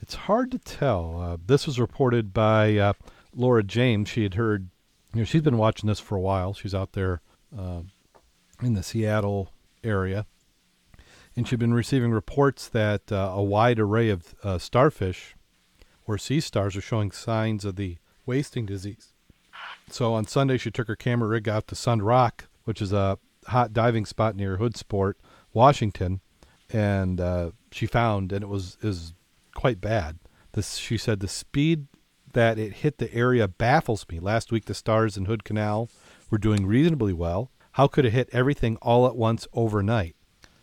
it's 0.00 0.14
hard 0.14 0.50
to 0.52 0.58
tell. 0.58 1.20
Uh, 1.20 1.36
this 1.46 1.66
was 1.66 1.78
reported 1.78 2.32
by 2.32 2.76
uh, 2.78 2.92
Laura 3.34 3.62
James. 3.62 4.08
She 4.08 4.22
had 4.22 4.34
heard, 4.34 4.70
you 5.12 5.20
know, 5.20 5.24
she's 5.24 5.42
been 5.42 5.58
watching 5.58 5.88
this 5.88 6.00
for 6.00 6.16
a 6.16 6.20
while. 6.20 6.54
She's 6.54 6.74
out 6.74 6.92
there 6.92 7.20
uh, 7.56 7.82
in 8.62 8.74
the 8.74 8.82
Seattle 8.82 9.52
area, 9.84 10.26
and 11.36 11.46
she'd 11.46 11.58
been 11.58 11.74
receiving 11.74 12.12
reports 12.12 12.66
that 12.68 13.12
uh, 13.12 13.32
a 13.34 13.42
wide 13.42 13.78
array 13.78 14.08
of 14.08 14.34
uh, 14.42 14.58
starfish 14.58 15.36
or 16.06 16.18
sea 16.18 16.40
stars 16.40 16.76
are 16.76 16.80
showing 16.80 17.10
signs 17.10 17.64
of 17.64 17.76
the 17.76 17.98
wasting 18.26 18.66
disease. 18.66 19.12
So 19.90 20.14
on 20.14 20.26
Sunday, 20.26 20.58
she 20.58 20.70
took 20.70 20.88
her 20.88 20.96
camera 20.96 21.28
rig 21.28 21.48
out 21.48 21.66
to 21.68 21.74
Sund 21.74 22.04
Rock, 22.04 22.48
which 22.64 22.82
is 22.82 22.92
a 22.92 23.18
hot 23.46 23.72
diving 23.72 24.06
spot 24.06 24.36
near 24.36 24.58
Hoodsport, 24.58 25.14
Washington, 25.52 26.20
and 26.70 27.20
uh, 27.20 27.50
she 27.70 27.86
found, 27.86 28.32
and 28.32 28.42
it 28.42 28.48
was 28.48 28.76
is 28.82 29.14
quite 29.54 29.80
bad. 29.80 30.18
This 30.52 30.76
she 30.76 30.98
said 30.98 31.20
the 31.20 31.28
speed 31.28 31.86
that 32.32 32.58
it 32.58 32.74
hit 32.74 32.98
the 32.98 33.12
area 33.12 33.48
baffles 33.48 34.06
me. 34.10 34.20
Last 34.20 34.52
week, 34.52 34.66
the 34.66 34.74
stars 34.74 35.16
in 35.16 35.24
Hood 35.24 35.44
Canal 35.44 35.88
were 36.30 36.38
doing 36.38 36.66
reasonably 36.66 37.12
well. 37.12 37.50
How 37.72 37.86
could 37.86 38.04
it 38.04 38.12
hit 38.12 38.28
everything 38.32 38.76
all 38.82 39.06
at 39.06 39.16
once 39.16 39.46
overnight? 39.52 40.14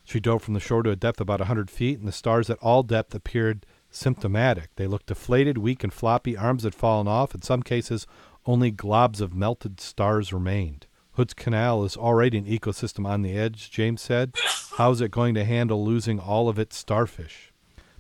She 0.04 0.20
dove 0.20 0.44
from 0.44 0.54
the 0.54 0.60
shore 0.60 0.84
to 0.84 0.92
a 0.92 0.96
depth 0.96 1.20
of 1.20 1.26
about 1.26 1.40
100 1.40 1.72
feet, 1.72 1.98
and 1.98 2.08
the 2.08 2.12
stars 2.12 2.50
at 2.50 2.60
all 2.60 2.84
depth 2.84 3.16
appeared 3.16 3.66
symptomatic. 3.90 4.70
They 4.76 4.86
looked 4.86 5.08
deflated, 5.08 5.58
weak, 5.58 5.84
and 5.84 5.92
floppy. 5.92 6.38
Arms 6.38 6.64
had 6.64 6.76
fallen 6.76 7.08
off. 7.08 7.34
In 7.34 7.42
some 7.42 7.64
cases, 7.64 8.06
only 8.46 8.72
globs 8.72 9.22
of 9.22 9.34
melted 9.34 9.80
stars 9.80 10.32
remained. 10.32 10.88
Hood's 11.14 11.34
Canal 11.34 11.84
is 11.86 11.96
already 11.96 12.38
an 12.38 12.46
ecosystem 12.46 13.08
on 13.08 13.22
the 13.22 13.38
edge, 13.38 13.72
James 13.72 14.02
said. 14.02 14.34
How 14.78 14.92
is 14.92 15.02
it 15.02 15.12
going 15.12 15.34
to 15.36 15.46
handle 15.46 15.84
losing 15.86 16.20
all 16.20 16.50
of 16.50 16.60
its 16.60 16.76
starfish? 16.78 17.54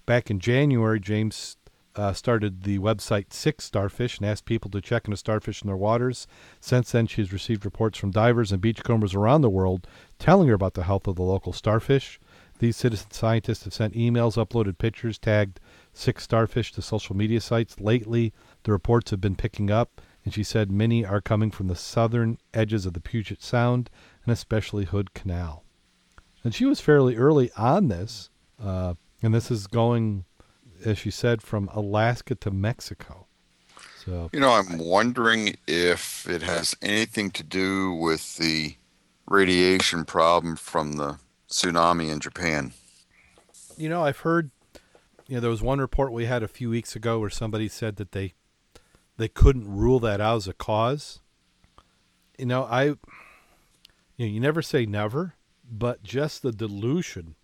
Back 0.05 0.29
in 0.29 0.39
January, 0.39 0.99
James 0.99 1.57
uh, 1.95 2.13
started 2.13 2.63
the 2.63 2.79
website 2.79 3.31
Sick 3.31 3.61
Starfish 3.61 4.17
and 4.17 4.27
asked 4.27 4.45
people 4.45 4.69
to 4.71 4.81
check 4.81 5.05
into 5.05 5.17
starfish 5.17 5.61
in 5.61 5.67
their 5.67 5.77
waters. 5.77 6.27
Since 6.59 6.91
then, 6.91 7.07
she's 7.07 7.31
received 7.31 7.63
reports 7.63 7.97
from 7.97 8.11
divers 8.11 8.51
and 8.51 8.61
beachcombers 8.61 9.15
around 9.15 9.41
the 9.41 9.49
world 9.49 9.87
telling 10.19 10.49
her 10.49 10.53
about 10.53 10.73
the 10.73 10.83
health 10.83 11.07
of 11.07 11.15
the 11.15 11.23
local 11.23 11.53
starfish. 11.53 12.19
These 12.59 12.77
citizen 12.77 13.11
scientists 13.11 13.63
have 13.63 13.73
sent 13.73 13.95
emails, 13.95 14.35
uploaded 14.35 14.77
pictures, 14.77 15.17
tagged 15.17 15.59
Sick 15.93 16.19
Starfish 16.19 16.71
to 16.73 16.81
social 16.81 17.15
media 17.15 17.41
sites. 17.41 17.79
Lately, 17.79 18.33
the 18.63 18.71
reports 18.71 19.11
have 19.11 19.21
been 19.21 19.35
picking 19.35 19.71
up 19.71 20.01
and 20.25 20.33
she 20.33 20.43
said 20.43 20.69
many 20.69 21.05
are 21.05 21.21
coming 21.21 21.51
from 21.51 21.67
the 21.67 21.75
southern 21.75 22.37
edges 22.53 22.85
of 22.85 22.93
the 22.93 22.99
Puget 22.99 23.41
Sound 23.41 23.89
and 24.25 24.33
especially 24.33 24.85
Hood 24.85 25.13
Canal. 25.13 25.63
And 26.43 26.53
she 26.53 26.65
was 26.65 26.81
fairly 26.81 27.15
early 27.15 27.51
on 27.55 27.87
this, 27.87 28.29
uh, 28.61 28.95
and 29.21 29.33
this 29.33 29.49
is 29.49 29.67
going 29.67 30.25
as 30.83 30.97
she 30.97 31.11
said, 31.11 31.41
from 31.41 31.69
Alaska 31.73 32.35
to 32.35 32.51
Mexico. 32.51 33.27
So 34.03 34.29
you 34.31 34.39
know, 34.39 34.51
I'm 34.51 34.77
wondering 34.77 35.55
if 35.67 36.27
it 36.29 36.43
has 36.43 36.75
anything 36.81 37.31
to 37.31 37.43
do 37.43 37.91
with 37.93 38.37
the 38.37 38.75
radiation 39.27 40.05
problem 40.05 40.55
from 40.55 40.93
the 40.93 41.17
tsunami 41.49 42.11
in 42.11 42.19
Japan. 42.19 42.73
You 43.77 43.89
know, 43.89 44.03
I've 44.03 44.19
heard. 44.19 44.51
You 45.27 45.35
know, 45.35 45.41
there 45.41 45.49
was 45.49 45.63
one 45.63 45.79
report 45.79 46.11
we 46.11 46.25
had 46.25 46.43
a 46.43 46.47
few 46.47 46.69
weeks 46.69 46.95
ago 46.95 47.19
where 47.19 47.31
somebody 47.31 47.67
said 47.67 47.95
that 47.95 48.11
they 48.11 48.35
they 49.17 49.27
couldn't 49.27 49.67
rule 49.67 49.99
that 50.01 50.21
out 50.21 50.37
as 50.37 50.47
a 50.47 50.53
cause. 50.53 51.21
You 52.37 52.45
know, 52.45 52.63
I. 52.63 52.95
You 54.17 54.27
know, 54.27 54.31
you 54.31 54.39
never 54.39 54.61
say 54.61 54.85
never, 54.85 55.35
but 55.69 56.01
just 56.01 56.41
the 56.41 56.53
dilution. 56.53 57.35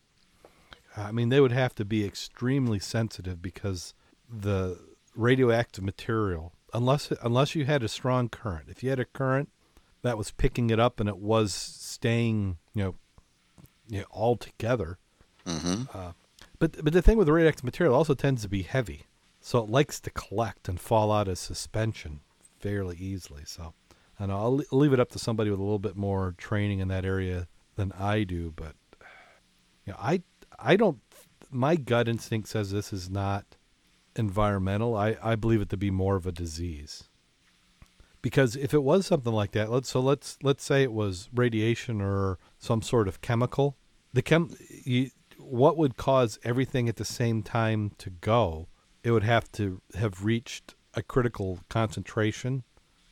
I 0.96 1.12
mean, 1.12 1.30
they 1.30 1.42
would 1.42 1.52
have 1.52 1.76
to 1.76 1.86
be 1.86 2.06
extremely 2.06 2.80
sensitive 2.80 3.42
because 3.42 3.94
the 4.30 4.80
radioactive 5.16 5.84
material, 5.84 6.54
unless 6.74 7.12
unless 7.22 7.56
you 7.56 7.66
had 7.66 7.84
a 7.84 7.88
strong 7.88 8.30
current, 8.30 8.70
if 8.70 8.84
you 8.84 8.90
had 8.90 9.00
a 9.00 9.06
current 9.06 9.50
that 10.02 10.18
was 10.18 10.32
picking 10.32 10.70
it 10.70 10.80
up 10.80 11.00
and 11.00 11.08
it 11.08 11.18
was 11.18 11.54
staying, 11.54 12.58
you 12.74 12.84
know, 12.84 12.96
you 13.88 14.00
know 14.00 14.06
all 14.12 14.36
together. 14.36 14.98
Mm-hmm. 15.46 15.84
Uh, 15.94 16.12
but 16.60 16.84
but 16.84 16.94
the 16.94 17.02
thing 17.02 17.18
with 17.18 17.28
the 17.28 17.34
radioactive 17.34 17.64
material 17.64 17.96
also 17.96 18.14
tends 18.14 18.42
to 18.44 18.50
be 18.50 18.64
heavy, 18.64 19.04
so 19.42 19.60
it 19.60 19.70
likes 19.70 20.00
to 20.00 20.10
collect 20.12 20.70
and 20.70 20.80
fall 20.80 21.12
out 21.12 21.28
of 21.28 21.38
suspension 21.38 22.22
fairly 22.60 22.96
easily. 22.98 23.44
So, 23.46 23.74
I 24.20 24.28
know 24.28 24.38
I'll, 24.38 24.62
leave 24.72 24.94
it 24.94 25.00
up 25.00 25.10
to 25.12 25.20
somebody 25.20 25.50
with 25.50 25.60
a 25.60 25.64
little 25.64 25.80
bit 25.80 25.98
more 25.98 26.36
training 26.38 26.80
in 26.80 26.88
that 26.90 27.06
area 27.06 27.48
than 27.76 27.92
I 27.94 28.24
do. 28.24 28.54
But 28.56 28.76
you 29.86 29.94
know, 29.94 30.00
I 30.00 30.22
I 30.60 30.76
don't. 30.76 31.00
My 31.50 31.76
gut 31.76 32.08
instinct 32.08 32.48
says 32.48 32.72
this 32.72 32.94
is 32.94 33.10
not 33.10 33.58
environmental. 34.16 34.96
I 34.96 35.18
I 35.22 35.36
believe 35.36 35.62
it 35.62 35.70
to 35.70 35.78
be 35.78 35.92
more 35.92 36.16
of 36.16 36.28
a 36.28 36.32
disease. 36.32 37.06
Because 38.22 38.56
if 38.56 38.74
it 38.74 38.84
was 38.84 39.08
something 39.08 39.34
like 39.34 39.52
that, 39.54 39.72
let's 39.72 39.90
so 39.90 40.00
let's 40.00 40.38
let's 40.44 40.64
say 40.64 40.84
it 40.84 40.94
was 40.94 41.30
radiation 41.34 42.00
or 42.00 42.38
some 42.60 42.84
sort 42.84 43.08
of 43.08 43.22
chemical. 43.22 43.76
The 44.14 44.22
chem, 44.22 44.56
you, 44.84 45.10
what 45.40 45.78
would 45.78 45.98
cause 45.98 46.38
everything 46.44 46.88
at 46.88 46.98
the 46.98 47.06
same 47.06 47.42
time 47.42 47.92
to 47.98 48.10
go? 48.12 48.68
It 49.04 49.12
would 49.12 49.24
have 49.24 49.52
to 49.54 49.82
have 49.96 50.24
reached 50.24 50.76
a 50.94 51.02
critical 51.02 51.60
concentration, 51.70 52.64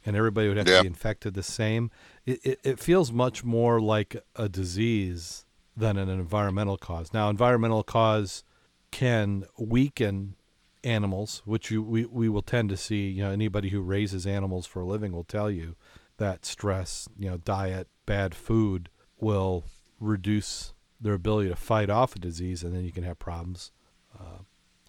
and 0.05 0.15
everybody 0.15 0.47
would 0.47 0.57
have 0.57 0.67
Yeah. 0.67 0.77
to 0.77 0.83
be 0.83 0.87
infected 0.87 1.33
the 1.33 1.43
same. 1.43 1.91
It, 2.25 2.39
it 2.43 2.59
it 2.63 2.79
feels 2.79 3.11
much 3.11 3.43
more 3.43 3.79
like 3.79 4.15
a 4.35 4.47
disease 4.49 5.45
than 5.75 5.97
an 5.97 6.09
environmental 6.09 6.77
cause. 6.77 7.13
Now, 7.13 7.29
environmental 7.29 7.83
cause 7.83 8.43
can 8.91 9.45
weaken 9.57 10.35
animals, 10.83 11.41
which 11.45 11.71
you, 11.71 11.81
we, 11.81 12.05
we 12.05 12.27
will 12.29 12.41
tend 12.41 12.69
to 12.69 12.77
see. 12.77 13.09
You 13.09 13.23
know, 13.23 13.31
anybody 13.31 13.69
who 13.69 13.81
raises 13.81 14.25
animals 14.27 14.65
for 14.65 14.81
a 14.81 14.85
living 14.85 15.11
will 15.11 15.23
tell 15.23 15.49
you 15.49 15.75
that 16.17 16.45
stress, 16.45 17.07
you 17.17 17.29
know, 17.29 17.37
diet, 17.37 17.87
bad 18.05 18.35
food 18.35 18.89
will 19.19 19.63
reduce 19.99 20.73
their 20.99 21.13
ability 21.13 21.49
to 21.49 21.55
fight 21.55 21.89
off 21.89 22.15
a 22.15 22.19
disease, 22.19 22.61
and 22.63 22.75
then 22.75 22.83
you 22.83 22.91
can 22.91 23.03
have 23.03 23.19
problems. 23.19 23.71
Uh, 24.19 24.39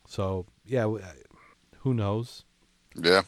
so, 0.09 0.47
yeah, 0.71 0.87
who 1.79 1.95
knows? 1.95 2.45
Yeah. 2.95 3.23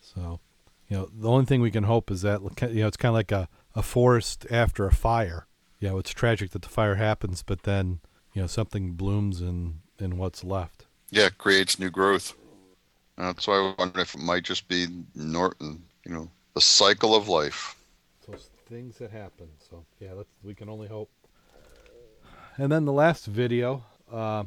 So, 0.00 0.40
you 0.88 0.96
know, 0.96 1.10
the 1.12 1.28
only 1.28 1.44
thing 1.44 1.60
we 1.60 1.70
can 1.70 1.84
hope 1.84 2.10
is 2.10 2.22
that 2.22 2.40
you 2.42 2.80
know 2.80 2.86
it's 2.86 2.96
kind 2.96 3.10
of 3.10 3.14
like 3.14 3.32
a, 3.32 3.48
a 3.74 3.82
forest 3.82 4.46
after 4.50 4.86
a 4.86 4.92
fire. 4.92 5.46
You 5.78 5.90
know, 5.90 5.98
it's 5.98 6.10
tragic 6.10 6.50
that 6.52 6.62
the 6.62 6.68
fire 6.68 6.94
happens, 6.94 7.42
but 7.42 7.64
then 7.64 8.00
you 8.32 8.40
know 8.40 8.46
something 8.46 8.92
blooms 8.92 9.42
in 9.42 9.80
in 9.98 10.16
what's 10.16 10.42
left. 10.42 10.86
Yeah, 11.10 11.26
it 11.26 11.38
creates 11.38 11.78
new 11.78 11.90
growth. 11.90 12.34
That's 13.18 13.46
why 13.46 13.56
I 13.56 13.74
wonder 13.78 14.00
if 14.00 14.14
it 14.14 14.20
might 14.20 14.44
just 14.44 14.68
be 14.68 14.86
Norton. 15.14 15.82
you 16.06 16.12
know, 16.12 16.30
the 16.54 16.60
cycle 16.60 17.14
of 17.14 17.28
life. 17.28 17.76
So 18.24 18.34
things 18.68 18.96
that 18.98 19.10
happen. 19.10 19.48
So 19.68 19.84
yeah, 20.00 20.14
we 20.42 20.54
can 20.54 20.70
only 20.70 20.88
hope. 20.88 21.10
And 22.56 22.72
then 22.72 22.86
the 22.86 22.92
last 22.92 23.26
video 23.26 23.84
uh, 24.12 24.44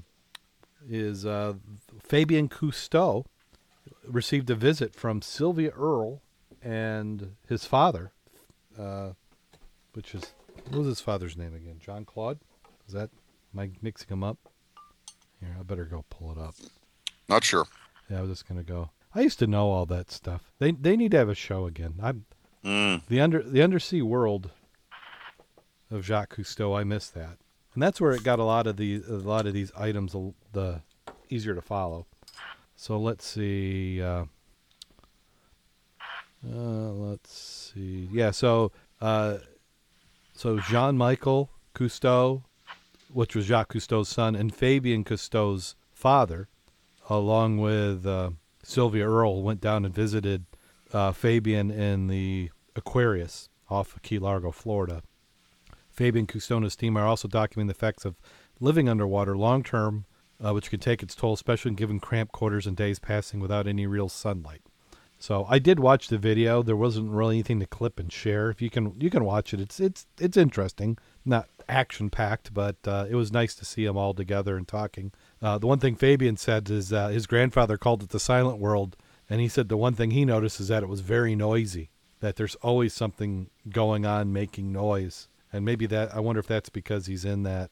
is 0.90 1.26
uh, 1.26 1.54
Fabien 2.04 2.50
Cousteau 2.50 3.26
received 4.08 4.50
a 4.50 4.56
visit 4.56 4.96
from 4.96 5.22
Sylvia 5.22 5.72
Earle 5.72 6.22
and 6.62 7.36
his 7.48 7.66
father, 7.66 8.12
uh, 8.78 9.12
which 9.94 10.14
is 10.16 10.34
what 10.70 10.80
was 10.80 10.88
his 10.88 11.02
father's 11.02 11.38
name 11.38 11.56
again? 11.56 11.78
John 11.80 12.06
Claude. 12.06 12.40
Is 12.88 12.94
that 12.94 13.10
am 13.54 13.60
I 13.60 13.70
mixing 13.82 14.10
them 14.10 14.24
up? 14.24 14.38
Here, 15.40 15.56
I 15.60 15.64
better 15.64 15.86
go 15.86 16.06
pull 16.10 16.32
it 16.32 16.38
up. 16.38 16.56
Not 17.28 17.44
sure. 17.44 17.66
Yeah, 18.10 18.20
I 18.20 18.22
was 18.22 18.30
just 18.32 18.48
gonna 18.48 18.64
go. 18.64 18.90
I 19.16 19.22
used 19.22 19.40
to 19.40 19.48
know 19.48 19.70
all 19.72 19.86
that 19.88 20.12
stuff. 20.12 20.52
They 20.60 20.72
they 20.72 20.96
need 20.96 21.12
to 21.12 21.18
have 21.18 21.30
a 21.30 21.36
show 21.36 21.66
again. 21.66 21.96
I'm 22.02 22.26
Mm. 22.64 23.02
the 23.08 23.20
under 23.20 23.42
the 23.42 23.64
undersea 23.64 24.04
world 24.04 24.52
of 25.90 26.06
Jacques 26.06 26.36
Cousteau. 26.36 26.78
I 26.78 26.84
miss 26.84 27.10
that, 27.10 27.38
and 27.74 27.82
that's 27.82 28.01
where 28.01 28.11
it 28.11 28.24
got 28.24 28.39
a 28.39 28.43
lot 28.43 28.67
of 28.67 28.78
the 28.78 29.03
a 29.07 29.13
lot 29.13 29.47
of 29.47 29.53
these 29.53 29.72
items 29.78 30.15
the 30.51 30.82
easier 31.30 31.55
to 31.55 31.61
follow. 31.61 32.05
So 32.76 32.97
let's 32.97 33.26
see. 33.26 34.01
Uh, 34.01 34.26
uh, 36.45 36.91
let's 36.91 37.72
see. 37.74 38.09
Yeah. 38.11 38.32
So 38.32 38.72
uh, 38.99 39.38
so 40.34 40.59
Jean 40.59 40.97
Michel 40.97 41.49
Cousteau, 41.76 42.43
which 43.13 43.36
was 43.36 43.45
Jacques 43.45 43.74
Cousteau's 43.74 44.09
son, 44.09 44.36
and 44.36 44.53
Fabien 44.53 45.03
Cousteau's 45.03 45.76
father, 45.93 46.49
along 47.09 47.59
with 47.59 48.05
uh, 48.05 48.32
Sylvia 48.63 49.07
Earle, 49.07 49.43
went 49.43 49.61
down 49.61 49.86
and 49.86 49.93
visited 49.93 50.45
uh, 50.91 51.11
Fabien 51.11 51.72
in 51.72 52.07
the 52.07 52.51
Aquarius 52.76 53.49
off 53.69 53.95
of 53.95 54.01
Key 54.01 54.19
Largo, 54.19 54.51
Florida. 54.51 55.03
Fabien 56.02 56.64
his 56.64 56.76
team 56.76 56.97
are 56.97 57.06
also 57.06 57.28
documenting 57.28 57.68
the 57.68 57.72
effects 57.72 58.06
of 58.06 58.20
living 58.60 58.89
underwater 58.89 59.38
long 59.38 59.62
term, 59.62 60.06
uh, 60.43 60.52
which 60.52 60.72
can 60.72 60.80
take 60.80 61.04
its 61.04 61.14
toll, 61.14 61.34
especially 61.34 61.72
given 61.76 61.99
cramped 61.99 62.32
quarters 62.32 62.66
and 62.66 62.76
days 62.76 62.97
passing 62.97 63.39
without 63.39 63.68
any 63.68 63.86
real 63.86 64.10
sunlight. 64.10 64.62
So 65.20 65.45
I 65.47 65.60
did 65.60 65.80
watch 65.80 66.08
the 66.08 66.18
video. 66.18 66.64
There 66.64 66.76
wasn't 66.76 67.12
really 67.12 67.36
anything 67.36 67.60
to 67.60 67.68
clip 67.68 67.99
and 67.99 68.12
share. 68.12 68.49
If 68.49 68.64
you 68.64 68.72
can, 68.72 68.99
you 68.99 69.12
can 69.12 69.24
watch 69.24 69.54
it. 69.54 69.60
It's 69.60 69.80
it's 69.80 70.08
it's 70.20 70.36
interesting. 70.36 70.97
Not 71.24 71.47
action 71.70 72.10
packed, 72.10 72.52
but 72.52 72.78
uh, 72.88 73.06
it 73.08 73.14
was 73.14 73.32
nice 73.32 73.54
to 73.54 73.66
see 73.66 73.86
them 73.86 73.95
all 73.95 74.16
together 74.16 74.58
and 74.58 74.68
talking. 74.68 75.12
Uh, 75.39 75.60
the 75.60 75.68
one 75.68 75.78
thing 75.78 75.95
Fabien 75.95 76.38
said 76.38 76.68
is 76.72 76.91
uh, 76.91 77.10
his 77.10 77.28
grandfather 77.28 77.78
called 77.78 78.02
it 78.02 78.10
the 78.10 78.20
silent 78.20 78.58
world, 78.58 78.97
and 79.30 79.39
he 79.39 79.47
said 79.47 79.70
the 79.70 79.78
one 79.78 79.93
thing 79.93 80.10
he 80.10 80.26
noticed 80.26 80.60
is 80.60 80.70
that 80.70 80.82
it 80.82 80.89
was 80.89 81.02
very 81.02 81.36
noisy. 81.36 81.91
That 82.22 82.38
there's 82.38 82.56
always 82.56 82.91
something 82.91 83.52
going 83.70 84.04
on 84.04 84.34
making 84.34 84.72
noise, 84.72 85.28
and 85.52 85.66
maybe 85.66 85.86
that 85.88 86.14
I 86.16 86.20
wonder 86.20 86.39
if 86.39 86.47
that's 86.47 86.70
because 86.70 87.08
he's 87.08 87.26
in 87.26 87.43
that 87.43 87.72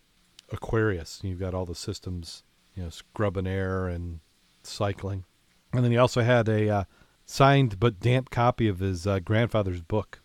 Aquarius. 0.52 1.20
You've 1.24 1.40
got 1.40 1.54
all 1.54 1.66
the 1.66 1.76
systems, 1.76 2.44
you 2.76 2.84
know, 2.84 2.90
scrubbing 2.90 3.48
air 3.48 3.88
and 3.88 4.20
cycling, 4.64 5.26
and 5.74 5.84
then 5.84 5.92
he 5.92 5.98
also 5.98 6.22
had 6.22 6.50
a 6.50 6.70
uh, 6.70 6.84
signed 7.26 7.80
but 7.80 8.00
damp 8.00 8.30
copy 8.30 8.68
of 8.68 8.80
his 8.80 9.06
uh, 9.06 9.20
grandfather's 9.20 9.82
book. 9.82 10.22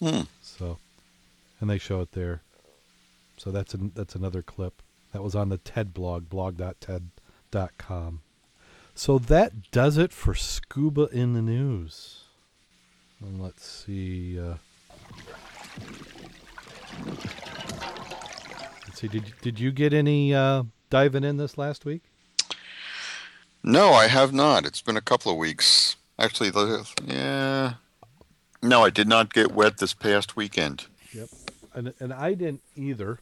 Hmm. 0.00 0.22
So, 0.42 0.78
and 1.60 1.70
they 1.70 1.78
show 1.78 2.00
it 2.00 2.12
there. 2.12 2.42
So 3.38 3.50
that's 3.50 3.74
an, 3.74 3.92
that's 3.94 4.14
another 4.14 4.42
clip 4.42 4.82
that 5.12 5.22
was 5.22 5.34
on 5.34 5.48
the 5.48 5.58
TED 5.58 5.94
blog, 5.94 6.28
blog.ted.com. 6.28 8.20
So 8.94 9.18
that 9.18 9.70
does 9.70 9.98
it 9.98 10.12
for 10.12 10.34
scuba 10.34 11.08
in 11.12 11.34
the 11.34 11.42
news. 11.42 12.24
And 13.20 13.42
let's 13.42 13.66
see. 13.66 14.38
Uh, 14.38 14.54
let's 18.86 19.00
see. 19.00 19.08
Did 19.08 19.32
did 19.42 19.60
you 19.60 19.72
get 19.72 19.92
any 19.92 20.34
uh, 20.34 20.64
diving 20.90 21.24
in 21.24 21.36
this 21.36 21.58
last 21.58 21.84
week? 21.84 22.02
No, 23.62 23.92
I 23.92 24.06
have 24.06 24.32
not. 24.32 24.64
It's 24.64 24.80
been 24.80 24.96
a 24.96 25.00
couple 25.00 25.32
of 25.32 25.38
weeks. 25.38 25.96
Actually, 26.18 26.50
yeah. 27.04 27.74
No, 28.62 28.84
I 28.84 28.90
did 28.90 29.08
not 29.08 29.34
get 29.34 29.52
wet 29.52 29.78
this 29.78 29.92
past 29.92 30.36
weekend. 30.36 30.86
Yep. 31.12 31.28
And 31.74 31.94
and 31.98 32.12
I 32.12 32.34
didn't 32.34 32.62
either. 32.74 33.20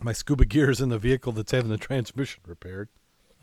My 0.00 0.12
scuba 0.12 0.44
gear 0.44 0.70
is 0.70 0.80
in 0.80 0.88
the 0.88 0.98
vehicle 0.98 1.32
that's 1.32 1.52
having 1.52 1.70
the 1.70 1.76
transmission 1.76 2.42
repaired. 2.46 2.88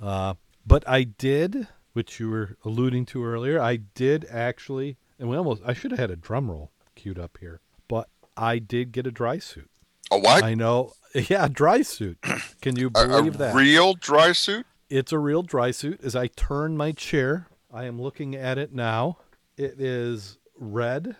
Uh, 0.01 0.33
but 0.65 0.87
I 0.87 1.03
did, 1.03 1.67
which 1.93 2.19
you 2.19 2.29
were 2.29 2.57
alluding 2.65 3.05
to 3.07 3.23
earlier. 3.23 3.61
I 3.61 3.77
did 3.77 4.25
actually, 4.29 4.97
and 5.19 5.29
we 5.29 5.37
almost. 5.37 5.61
I 5.65 5.73
should 5.73 5.91
have 5.91 5.99
had 5.99 6.11
a 6.11 6.15
drum 6.15 6.49
roll 6.49 6.71
queued 6.95 7.19
up 7.19 7.37
here, 7.39 7.61
but 7.87 8.09
I 8.37 8.59
did 8.59 8.91
get 8.91 9.05
a 9.07 9.11
dry 9.11 9.39
suit. 9.39 9.69
A 10.11 10.17
what? 10.19 10.43
I 10.43 10.53
know. 10.53 10.93
Yeah, 11.13 11.49
dry 11.49 11.81
suit. 11.81 12.19
Can 12.61 12.77
you 12.77 12.89
A, 12.95 13.03
a 13.03 13.07
believe 13.07 13.37
that? 13.37 13.53
real 13.53 13.95
dry 13.95 14.31
suit? 14.31 14.65
It's 14.89 15.11
a 15.11 15.19
real 15.19 15.41
dry 15.43 15.71
suit. 15.71 15.99
As 16.01 16.15
I 16.15 16.27
turn 16.27 16.77
my 16.77 16.93
chair, 16.93 17.47
I 17.69 17.83
am 17.83 18.01
looking 18.01 18.33
at 18.33 18.57
it 18.57 18.73
now. 18.73 19.17
It 19.57 19.75
is 19.81 20.37
red, 20.57 21.17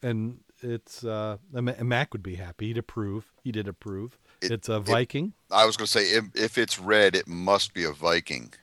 and 0.00 0.38
it's 0.62 1.02
uh, 1.04 1.38
Mac 1.50 2.12
would 2.12 2.22
be 2.22 2.36
happy. 2.36 2.68
He'd 2.68 2.78
approve. 2.78 3.32
He 3.42 3.50
did 3.50 3.66
approve. 3.66 4.16
It- 4.40 4.52
it's 4.52 4.68
a 4.68 4.76
it- 4.76 4.82
Viking. 4.84 5.32
I 5.50 5.66
was 5.66 5.76
going 5.76 5.86
to 5.86 5.92
say, 5.92 6.04
if, 6.04 6.24
if 6.36 6.56
it's 6.56 6.78
red, 6.78 7.16
it 7.16 7.26
must 7.26 7.74
be 7.74 7.82
a 7.82 7.90
Viking. 7.90 8.54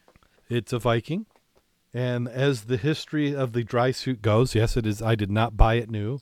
It's 0.49 0.71
a 0.71 0.79
Viking. 0.79 1.25
And 1.93 2.29
as 2.29 2.63
the 2.65 2.77
history 2.77 3.35
of 3.35 3.51
the 3.51 3.65
dry 3.65 3.91
suit 3.91 4.21
goes, 4.21 4.55
yes, 4.55 4.77
it 4.77 4.85
is. 4.85 5.01
I 5.01 5.15
did 5.15 5.29
not 5.29 5.57
buy 5.57 5.73
it 5.75 5.89
new. 5.89 6.19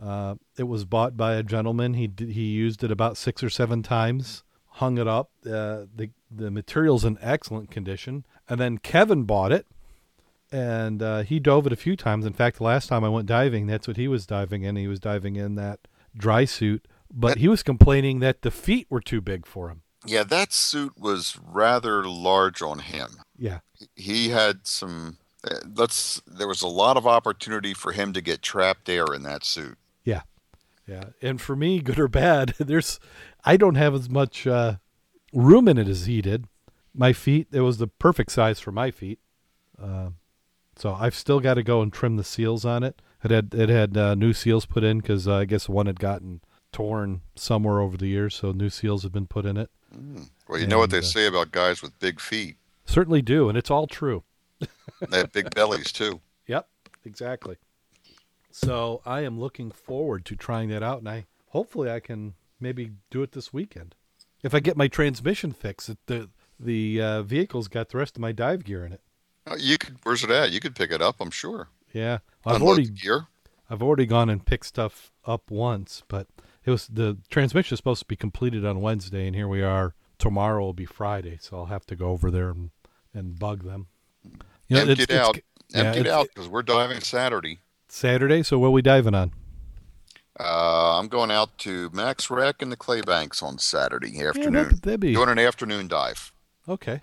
Uh, 0.00 0.34
it 0.58 0.64
was 0.64 0.84
bought 0.84 1.16
by 1.16 1.34
a 1.34 1.42
gentleman. 1.42 1.94
He 1.94 2.06
did, 2.06 2.30
he 2.30 2.44
used 2.44 2.84
it 2.84 2.90
about 2.90 3.16
six 3.16 3.42
or 3.42 3.50
seven 3.50 3.82
times, 3.82 4.42
hung 4.72 4.98
it 4.98 5.08
up. 5.08 5.30
Uh, 5.44 5.86
the 5.94 6.10
the 6.30 6.50
material's 6.50 7.04
in 7.04 7.18
excellent 7.20 7.70
condition. 7.70 8.24
And 8.48 8.60
then 8.60 8.78
Kevin 8.78 9.24
bought 9.24 9.52
it, 9.52 9.66
and 10.52 11.02
uh, 11.02 11.22
he 11.22 11.38
dove 11.38 11.66
it 11.66 11.72
a 11.72 11.76
few 11.76 11.96
times. 11.96 12.26
In 12.26 12.32
fact, 12.32 12.58
the 12.58 12.64
last 12.64 12.88
time 12.88 13.04
I 13.04 13.08
went 13.08 13.26
diving, 13.26 13.66
that's 13.66 13.88
what 13.88 13.96
he 13.96 14.08
was 14.08 14.26
diving 14.26 14.62
in. 14.64 14.76
He 14.76 14.88
was 14.88 15.00
diving 15.00 15.36
in 15.36 15.54
that 15.56 15.80
dry 16.16 16.44
suit, 16.44 16.86
but 17.12 17.38
he 17.38 17.48
was 17.48 17.62
complaining 17.62 18.20
that 18.20 18.42
the 18.42 18.50
feet 18.50 18.86
were 18.90 19.00
too 19.00 19.20
big 19.20 19.46
for 19.46 19.68
him. 19.68 19.82
Yeah, 20.06 20.22
that 20.24 20.52
suit 20.52 20.94
was 20.98 21.38
rather 21.44 22.04
large 22.04 22.62
on 22.62 22.78
him. 22.80 23.18
Yeah, 23.36 23.60
He 23.94 24.30
had 24.30 24.66
some. 24.66 25.18
Uh, 25.48 25.56
Let's. 25.74 26.20
There 26.26 26.48
was 26.48 26.62
a 26.62 26.68
lot 26.68 26.96
of 26.96 27.06
opportunity 27.06 27.74
for 27.74 27.92
him 27.92 28.12
to 28.12 28.20
get 28.20 28.42
trapped 28.42 28.88
air 28.88 29.06
in 29.14 29.22
that 29.22 29.44
suit. 29.44 29.78
Yeah. 30.04 30.22
Yeah. 30.86 31.04
And 31.22 31.40
for 31.40 31.56
me, 31.56 31.80
good 31.80 31.98
or 31.98 32.08
bad, 32.08 32.54
there's 32.58 33.00
I 33.44 33.56
don't 33.56 33.76
have 33.76 33.94
as 33.94 34.08
much 34.08 34.46
uh, 34.46 34.76
room 35.32 35.68
in 35.68 35.78
it 35.78 35.88
as 35.88 36.06
he 36.06 36.20
did. 36.20 36.46
My 36.94 37.12
feet, 37.12 37.48
it 37.52 37.60
was 37.60 37.78
the 37.78 37.86
perfect 37.86 38.32
size 38.32 38.58
for 38.58 38.72
my 38.72 38.90
feet. 38.90 39.20
Uh, 39.80 40.10
so 40.76 40.94
I've 40.94 41.14
still 41.14 41.40
got 41.40 41.54
to 41.54 41.62
go 41.62 41.82
and 41.82 41.92
trim 41.92 42.16
the 42.16 42.24
seals 42.24 42.64
on 42.64 42.82
it. 42.82 43.00
It 43.22 43.30
had 43.30 43.54
it 43.54 43.68
had 43.68 43.96
uh, 43.96 44.14
new 44.14 44.32
seals 44.32 44.66
put 44.66 44.82
in 44.82 44.98
because 44.98 45.28
uh, 45.28 45.36
I 45.36 45.44
guess 45.44 45.68
one 45.68 45.86
had 45.86 46.00
gotten 46.00 46.40
torn 46.72 47.22
somewhere 47.36 47.80
over 47.80 47.96
the 47.96 48.06
years, 48.06 48.34
so 48.34 48.52
new 48.52 48.70
seals 48.70 49.02
have 49.02 49.12
been 49.12 49.26
put 49.26 49.44
in 49.44 49.56
it. 49.56 49.70
Well, 50.48 50.58
you 50.58 50.66
know 50.66 50.78
what 50.78 50.90
they 50.90 50.98
uh, 50.98 51.02
say 51.02 51.26
about 51.26 51.50
guys 51.50 51.82
with 51.82 51.98
big 51.98 52.20
feet. 52.20 52.56
Certainly 52.86 53.22
do, 53.22 53.48
and 53.48 53.58
it's 53.58 53.70
all 53.70 53.86
true. 53.86 54.24
They 55.08 55.18
have 55.18 55.32
big 55.32 55.54
bellies 55.54 55.92
too. 55.92 56.20
Yep, 56.46 56.68
exactly. 57.04 57.56
So 58.50 59.02
I 59.06 59.20
am 59.20 59.38
looking 59.38 59.70
forward 59.70 60.24
to 60.24 60.34
trying 60.34 60.68
that 60.70 60.82
out, 60.82 60.98
and 60.98 61.08
I 61.08 61.26
hopefully 61.48 61.90
I 61.90 62.00
can 62.00 62.34
maybe 62.58 62.92
do 63.10 63.22
it 63.22 63.32
this 63.32 63.52
weekend. 63.52 63.94
If 64.42 64.54
I 64.54 64.60
get 64.60 64.76
my 64.76 64.88
transmission 64.88 65.52
fixed, 65.52 65.90
the 66.06 66.28
the 66.58 67.00
uh, 67.00 67.22
vehicle's 67.22 67.68
got 67.68 67.90
the 67.90 67.98
rest 67.98 68.16
of 68.16 68.20
my 68.20 68.32
dive 68.32 68.64
gear 68.64 68.84
in 68.84 68.92
it. 68.92 69.00
Uh, 69.46 69.56
You 69.58 69.78
could. 69.78 69.96
Where's 70.02 70.24
it 70.24 70.30
at? 70.30 70.50
You 70.50 70.60
could 70.60 70.74
pick 70.74 70.90
it 70.90 71.00
up. 71.00 71.16
I'm 71.20 71.30
sure. 71.30 71.68
Yeah, 71.92 72.18
I've 72.44 72.56
Unload 72.56 72.68
already 72.78 72.90
gear. 72.90 73.26
I've 73.68 73.82
already 73.82 74.06
gone 74.06 74.28
and 74.28 74.44
picked 74.44 74.66
stuff 74.66 75.12
up 75.24 75.50
once, 75.50 76.02
but 76.08 76.26
it 76.64 76.70
was 76.70 76.88
the 76.88 77.18
transmission 77.30 77.74
is 77.74 77.78
supposed 77.78 78.00
to 78.00 78.06
be 78.06 78.16
completed 78.16 78.64
on 78.64 78.80
Wednesday, 78.80 79.26
and 79.26 79.36
here 79.36 79.48
we 79.48 79.62
are. 79.62 79.94
Tomorrow 80.18 80.60
will 80.64 80.74
be 80.74 80.84
Friday, 80.84 81.38
so 81.40 81.56
I'll 81.58 81.66
have 81.66 81.86
to 81.86 81.96
go 81.96 82.08
over 82.08 82.30
there 82.30 82.50
and, 82.50 82.70
and 83.14 83.38
bug 83.38 83.64
them. 83.64 83.86
You 84.70 84.76
know, 84.76 84.80
Empty 84.82 85.02
it's- 85.02 85.04
it 85.04 85.10
it's- 85.10 85.28
out. 85.28 86.06
yeah, 86.06 86.14
out 86.14 86.28
because 86.34 86.48
we're 86.48 86.62
diving 86.62 87.00
Saturday. 87.00 87.58
Saturday, 87.88 88.42
so 88.44 88.58
what 88.58 88.68
are 88.68 88.70
we 88.70 88.82
diving 88.82 89.14
on? 89.14 89.32
Uh, 90.38 90.98
I'm 90.98 91.08
going 91.08 91.30
out 91.30 91.58
to 91.58 91.90
Max 91.92 92.30
Wreck 92.30 92.62
and 92.62 92.72
the 92.72 92.76
Clay 92.76 93.02
Banks 93.02 93.42
on 93.42 93.58
Saturday 93.58 94.10
Yeah, 94.12 94.28
afternoon. 94.28 94.52
that'd, 94.54 94.82
that'd 94.82 95.00
be 95.00 95.12
Doing 95.12 95.28
an 95.28 95.38
afternoon 95.38 95.88
dive. 95.88 96.32
okay. 96.68 97.02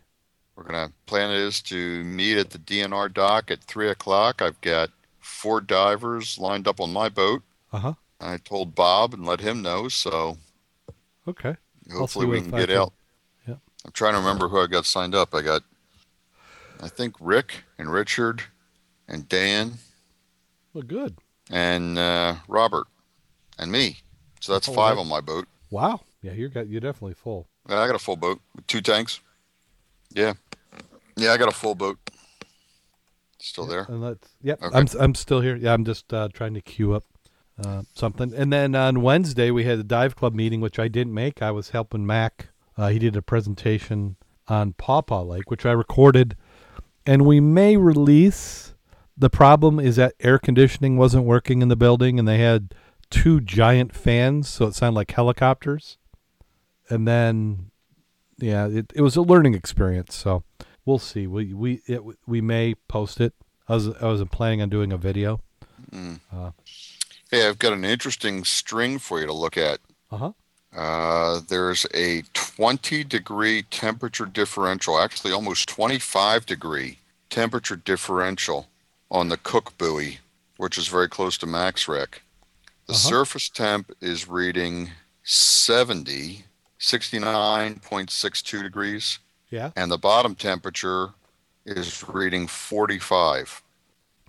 We're 0.56 0.64
gonna 0.64 0.92
plan 1.06 1.30
is 1.30 1.62
to 1.64 2.04
meet 2.04 2.36
at 2.38 2.50
the 2.50 2.58
DNR 2.58 3.10
dock 3.14 3.52
at 3.52 3.64
three 3.66 3.90
o'clock. 3.90 4.42
I've 4.42 4.60
got 4.62 4.90
four 5.20 5.62
divers 5.62 6.40
lined 6.40 6.68
up 6.68 6.80
on 6.80 6.92
my 6.92 7.10
boat. 7.10 7.44
Uh 7.72 7.78
huh. 7.80 7.94
I 8.20 8.38
told 8.38 8.74
Bob 8.74 9.14
and 9.14 9.24
let 9.24 9.40
him 9.42 9.62
know, 9.62 9.88
so 9.88 10.40
Okay. 11.28 11.58
Hopefully 11.92 12.26
we 12.26 12.42
can 12.42 12.50
get 12.50 12.70
can- 12.70 12.78
out. 12.78 12.94
Yeah. 13.48 13.56
I'm 13.86 13.92
trying 13.92 14.14
to 14.14 14.20
remember 14.20 14.48
who 14.48 14.60
I 14.60 14.66
got 14.66 14.88
signed 14.88 15.14
up. 15.14 15.36
I 15.36 15.44
got, 15.44 15.62
I 16.82 16.88
think 16.90 17.16
Rick 17.20 17.64
and 17.78 17.92
Richard, 17.92 18.44
and 19.08 19.28
Dan 19.28 19.74
Well, 20.74 20.84
good. 20.84 21.18
and 21.50 21.98
uh, 21.98 22.36
Robert, 22.48 22.88
and 23.58 23.72
me. 23.72 23.98
So 24.42 24.54
that's 24.54 24.70
Oh, 24.70 24.74
five 24.74 24.96
that- 24.96 25.02
on 25.02 25.08
my 25.08 25.22
boat. 25.22 25.48
Wow. 25.70 26.02
Yeah, 26.22 26.32
you're 26.34 26.50
got 26.50 26.68
you're 26.68 26.82
definitely 26.82 27.14
full. 27.14 27.48
Yeah, 27.70 27.80
I 27.80 27.88
got 27.88 27.96
a 27.96 28.00
full 28.00 28.16
boat 28.16 28.40
with 28.56 28.66
two 28.68 28.82
tanks. 28.82 29.20
Yeah, 30.14 30.34
yeah, 31.16 31.32
I 31.34 31.38
got 31.38 31.50
a 31.50 31.56
full 31.56 31.76
boat. 31.76 31.98
Still 33.40 33.66
there. 33.68 33.86
And 33.88 34.02
that's 34.04 34.30
yep. 34.42 34.62
Okay. 34.64 34.78
I'm 34.78 34.88
I'm 35.00 35.16
still 35.16 35.42
here. 35.42 35.56
Yeah, 35.56 35.74
I'm 35.74 35.86
just 35.86 36.12
uh, 36.14 36.30
trying 36.34 36.54
to 36.56 36.62
queue 36.62 36.94
up 36.94 37.04
uh, 37.64 37.84
something. 37.94 38.34
And 38.34 38.52
then 38.52 38.74
on 38.76 39.02
Wednesday 39.02 39.52
we 39.52 39.64
had 39.66 39.78
a 39.80 39.84
dive 39.84 40.16
club 40.16 40.34
meeting, 40.34 40.60
which 40.60 40.80
I 40.80 40.88
didn't 40.88 41.14
make. 41.14 41.42
I 41.42 41.52
was 41.52 41.70
helping 41.70 42.06
Mac. 42.06 42.50
Uh, 42.76 42.88
he 42.90 42.98
did 43.00 43.16
a 43.16 43.22
presentation 43.22 44.16
on 44.48 44.74
Pawpaw 44.74 45.24
Lake, 45.24 45.52
which 45.52 45.66
I 45.66 45.72
recorded, 45.72 46.36
and 47.08 47.26
we 47.26 47.40
may 47.40 47.78
release. 47.78 48.76
The 49.18 49.30
problem 49.32 49.80
is 49.80 49.96
that 49.96 50.14
air 50.20 50.38
conditioning 50.38 50.98
wasn't 50.98 51.24
working 51.24 51.64
in 51.64 51.70
the 51.70 51.76
building, 51.76 52.20
and 52.20 52.28
they 52.28 52.38
had 52.38 52.76
two 53.10 53.42
giant 53.42 53.96
fans, 53.96 54.48
so 54.48 54.66
it 54.66 54.76
sounded 54.76 54.96
like 54.96 55.10
helicopters. 55.10 55.98
And 56.90 57.08
then, 57.08 57.72
yeah, 58.38 58.68
it, 58.68 58.92
it 58.94 59.02
was 59.02 59.16
a 59.16 59.22
learning 59.22 59.56
experience. 59.56 60.14
So 60.14 60.44
we'll 60.86 61.00
see. 61.00 61.26
We 61.26 61.54
we 61.54 61.82
it, 61.88 62.02
we 62.28 62.42
may 62.42 62.76
post 62.88 63.20
it. 63.20 63.34
I 63.68 63.74
was 63.76 63.90
I 63.90 64.06
wasn't 64.06 64.32
planning 64.32 64.62
on 64.62 64.70
doing 64.70 64.92
a 64.94 64.98
video. 64.98 65.42
Hey, 67.32 67.48
I've 67.48 67.60
got 67.60 67.74
an 67.74 67.84
interesting 67.84 68.44
string 68.44 69.00
for 69.00 69.20
you 69.20 69.26
to 69.26 69.34
look 69.34 69.58
at. 69.58 69.80
Uh 70.12 70.18
huh. 70.18 70.32
Uh, 70.76 71.40
there's 71.48 71.86
a 71.94 72.22
20 72.34 73.04
degree 73.04 73.64
temperature 73.64 74.26
differential, 74.26 75.00
actually 75.00 75.32
almost 75.34 75.68
25 75.70 76.46
degree 76.46 77.00
temperature 77.30 77.76
differential 77.76 78.68
on 79.10 79.30
the 79.30 79.38
Cook 79.38 79.78
buoy, 79.78 80.20
which 80.58 80.78
is 80.78 80.88
very 80.88 81.08
close 81.10 81.38
to 81.40 81.46
Max 81.46 81.88
Wreck. 81.88 82.22
The 82.88 82.94
Uh-huh. 82.94 83.10
surface 83.10 83.50
temp 83.50 83.92
is 84.02 84.28
reading 84.28 84.92
70, 85.24 86.46
69.62 86.80 88.62
degrees, 88.64 89.20
Yeah. 89.50 89.72
and 89.76 89.92
the 89.92 89.98
bottom 89.98 90.36
temperature 90.36 91.14
is 91.66 92.04
reading 92.08 92.48
45. 92.48 93.62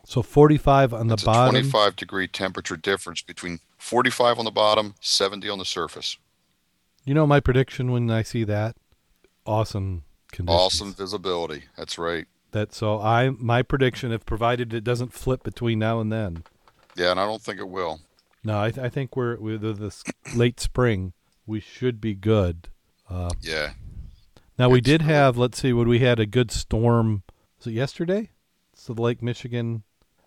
So 0.05 0.22
45 0.22 0.95
on 0.95 1.09
the 1.09 1.14
It's 1.14 1.22
a 1.22 1.26
bottom. 1.26 1.51
25 1.53 1.95
degree 1.97 2.26
temperature 2.26 2.76
difference 2.76 3.20
between 3.22 3.61
45 3.76 4.39
on 4.39 4.45
the 4.45 4.51
bottom, 4.51 4.95
70 5.01 5.49
on 5.49 5.59
the 5.59 5.64
surface. 5.64 6.16
You 7.09 7.14
know 7.14 7.26
my 7.26 7.40
prediction 7.40 7.90
when 7.90 8.11
I 8.11 8.20
see 8.20 8.44
that. 8.44 8.76
Awesome 9.46 10.04
conditions. 10.30 10.61
Awesome 10.61 10.92
visibility. 10.92 11.64
That's 11.74 11.96
right. 11.96 12.26
That 12.50 12.74
so 12.74 13.00
I 13.00 13.30
my 13.30 13.62
prediction, 13.62 14.12
if 14.12 14.26
provided 14.26 14.74
it 14.74 14.84
doesn't 14.84 15.14
flip 15.14 15.42
between 15.42 15.78
now 15.78 16.00
and 16.00 16.12
then. 16.12 16.44
Yeah, 16.96 17.12
and 17.12 17.18
I 17.18 17.24
don't 17.24 17.40
think 17.40 17.61
it 17.61 17.68
will. 17.70 18.00
No, 18.44 18.61
I, 18.61 18.70
th- 18.70 18.84
I 18.84 18.90
think 18.90 19.16
we're 19.16 19.36
with 19.38 19.62
this 19.78 20.04
late 20.34 20.61
spring. 20.61 21.14
We 21.46 21.61
should 21.61 21.98
be 21.98 22.14
good. 22.14 22.68
Uh, 23.09 23.30
Yeah. 23.40 23.70
now 24.59 24.68
we 24.68 24.82
did 24.82 25.00
have. 25.00 25.38
Let's 25.38 25.62
see, 25.62 25.72
when 25.72 25.88
we 25.88 26.00
had 26.00 26.20
a 26.20 26.26
good 26.26 26.50
storm. 26.50 27.22
Was 27.56 27.68
it 27.68 27.72
yesterday? 27.72 28.28
So 28.74 28.92
the 28.92 29.00
Lake 29.00 29.22
Michigan. 29.22 29.82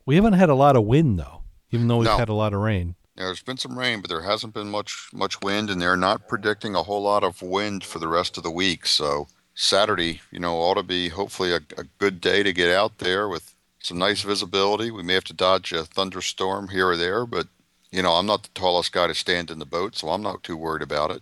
We 0.07 0.15
haven't 0.15 0.34
had 0.34 0.49
a 0.49 0.55
lot 0.55 0.75
of 0.75 0.86
wind 0.86 1.19
though, 1.19 1.43
even 1.69 1.88
though 1.88 1.97
we've 1.97 2.05
No. 2.07 2.17
had 2.17 2.29
a 2.29 2.34
lot 2.34 2.55
of 2.55 2.59
rain. 2.59 2.95
There's 3.16 3.41
been 3.41 3.57
some 3.57 3.78
rain, 3.78 4.01
but 4.01 4.09
there 4.09 4.22
hasn't 4.22 4.53
been 4.53 4.72
much 4.72 5.09
much 5.14 5.41
wind, 5.41 5.70
and 5.70 5.82
they're 5.82 5.97
not 5.97 6.28
predicting 6.28 6.76
a 6.76 6.84
whole 6.84 7.01
lot 7.01 7.24
of 7.24 7.41
wind 7.41 7.84
for 7.84 7.99
the 7.99 8.07
rest 8.07 8.38
of 8.38 8.43
the 8.43 8.51
week. 8.51 8.86
So 8.86 9.28
Saturday, 9.53 10.22
you 10.32 10.39
know, 10.39 10.55
ought 10.55 10.76
to 10.76 10.84
be 10.84 11.09
hopefully 11.09 11.51
a, 11.51 11.62
a 11.78 11.84
good 11.97 12.22
day 12.22 12.43
to 12.43 12.53
get 12.53 12.74
out 12.74 12.99
there 12.99 13.28
with 13.28 13.53
some 13.80 13.97
nice 13.97 14.22
visibility. 14.22 14.91
We 14.91 15.03
may 15.03 15.14
have 15.14 15.24
to 15.26 15.34
dodge 15.34 15.74
a 15.74 15.84
thunderstorm 15.84 16.70
here 16.70 16.89
or 16.89 16.97
there, 16.97 17.26
but 17.26 17.47
you 17.91 18.01
know, 18.01 18.14
I'm 18.14 18.26
not 18.26 18.43
the 18.43 18.49
tallest 18.53 18.93
guy 18.93 19.07
to 19.07 19.14
stand 19.14 19.51
in 19.51 19.59
the 19.59 19.66
boat, 19.66 19.97
so 19.97 20.09
I'm 20.09 20.22
not 20.22 20.43
too 20.43 20.55
worried 20.55 20.82
about 20.82 21.12
it. 21.12 21.22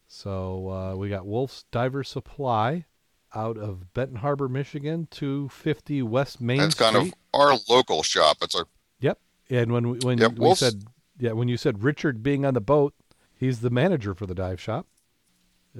So 0.08 0.70
uh, 0.70 0.96
we 0.96 1.10
got 1.10 1.26
Wolf's 1.26 1.66
Diver 1.70 2.02
Supply 2.02 2.86
out 3.34 3.56
of 3.58 3.92
Benton 3.94 4.16
Harbor, 4.16 4.48
Michigan, 4.48 5.08
250 5.10 6.02
West 6.02 6.40
Main 6.40 6.58
That's 6.58 6.74
Street. 6.74 6.84
kind 6.92 6.96
of 7.08 7.14
our 7.34 7.58
local 7.68 8.02
shop. 8.02 8.38
It's 8.42 8.54
our 8.54 8.66
Yep. 9.00 9.18
And 9.50 9.72
when 9.72 9.90
we, 9.90 9.98
when 9.98 10.18
Yep, 10.18 10.32
we 10.32 10.38
Wolf's- 10.40 10.60
said 10.60 10.84
yeah, 11.18 11.32
when 11.32 11.48
you 11.48 11.56
said 11.56 11.82
Richard 11.84 12.22
being 12.22 12.44
on 12.44 12.54
the 12.54 12.60
boat, 12.60 12.94
he's 13.34 13.60
the 13.60 13.70
manager 13.70 14.14
for 14.14 14.26
the 14.26 14.34
dive 14.34 14.60
shop. 14.60 14.86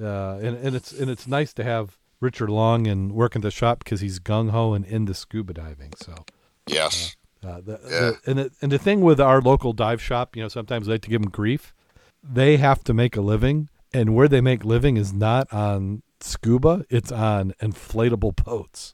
Uh, 0.01 0.37
and 0.41 0.57
and 0.57 0.75
it's 0.75 0.91
and 0.91 1.09
it's 1.09 1.27
nice 1.27 1.53
to 1.53 1.63
have 1.63 1.97
Richard 2.19 2.49
Long 2.49 2.87
and 2.87 3.11
working 3.11 3.41
the 3.41 3.51
shop 3.51 3.83
because 3.83 4.01
he's 4.01 4.19
gung 4.19 4.49
ho 4.51 4.73
and 4.73 4.85
into 4.85 5.13
scuba 5.13 5.53
diving. 5.53 5.93
So 5.97 6.25
yes. 6.67 7.15
uh, 7.45 7.61
the, 7.61 7.79
Yeah. 7.83 7.89
the, 7.89 8.19
and 8.25 8.39
the, 8.39 8.51
and 8.61 8.71
the 8.71 8.79
thing 8.79 9.01
with 9.01 9.19
our 9.19 9.41
local 9.41 9.73
dive 9.73 10.01
shop, 10.01 10.35
you 10.35 10.41
know, 10.41 10.47
sometimes 10.47 10.87
I 10.87 10.93
like 10.93 11.01
to 11.01 11.09
give 11.09 11.21
them 11.21 11.29
grief. 11.29 11.73
They 12.23 12.57
have 12.57 12.83
to 12.85 12.93
make 12.93 13.17
a 13.17 13.21
living, 13.21 13.69
and 13.93 14.15
where 14.15 14.27
they 14.29 14.39
make 14.41 14.63
living 14.63 14.95
is 14.97 15.11
not 15.13 15.51
on 15.53 16.01
scuba; 16.23 16.85
it's 16.89 17.11
on 17.11 17.53
inflatable 17.61 18.43
boats. 18.43 18.93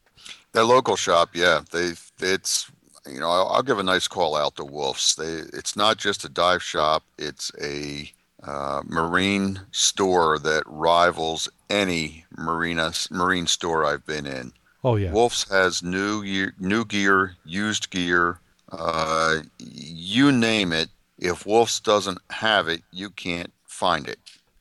That 0.52 0.66
local 0.66 0.96
shop, 0.96 1.30
yeah, 1.34 1.62
they 1.72 1.94
it's 2.20 2.72
you 3.08 3.20
know 3.20 3.30
I'll, 3.30 3.48
I'll 3.50 3.64
give 3.64 3.80
a 3.80 3.84
nice 3.84 4.08
call 4.08 4.36
out 4.36 4.56
to 4.58 4.66
Wolf's. 4.66 5.16
They 5.16 5.44
it's 5.54 5.76
not 5.76 5.98
just 5.98 6.26
a 6.26 6.30
dive 6.30 6.64
shop; 6.64 7.04
it's 7.18 7.52
a 7.62 8.12
uh, 8.44 8.82
marine 8.86 9.62
store 9.72 10.40
that 10.40 10.64
rivals 10.66 11.50
any 11.70 12.26
marina 12.38 12.94
marine 13.12 13.48
store 13.48 13.86
I've 13.86 14.06
been 14.06 14.26
in. 14.26 14.54
Oh 14.84 14.96
yeah, 14.96 15.12
Wolf's 15.12 15.50
has 15.50 15.84
new 15.84 16.22
year, 16.22 16.54
new 16.60 16.86
gear, 16.86 17.36
used 17.46 17.90
gear, 17.90 18.40
uh, 18.72 19.40
you 19.58 20.32
name 20.32 20.74
it. 20.74 20.90
If 21.18 21.46
Wolf's 21.46 21.80
doesn't 21.82 22.20
have 22.30 22.70
it, 22.70 22.82
you 22.92 23.10
can't 23.10 23.52
find 23.66 24.08
it. 24.08 24.20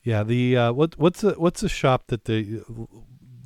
Yeah. 0.08 0.22
The 0.24 0.56
uh, 0.56 0.72
what 0.72 0.98
what's 0.98 1.20
the 1.20 1.32
what's 1.44 1.60
the 1.60 1.68
shop 1.68 2.00
that 2.08 2.24
they 2.24 2.60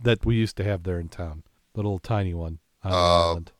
that 0.04 0.24
we 0.24 0.34
used 0.36 0.56
to 0.58 0.64
have 0.64 0.82
there 0.84 0.98
in 1.00 1.08
town? 1.08 1.42
The 1.72 1.78
little 1.80 1.98
tiny 1.98 2.34
one 2.34 2.58
on 2.84 2.90
the 2.90 2.96
Uh, 2.96 3.30
island. 3.30 3.52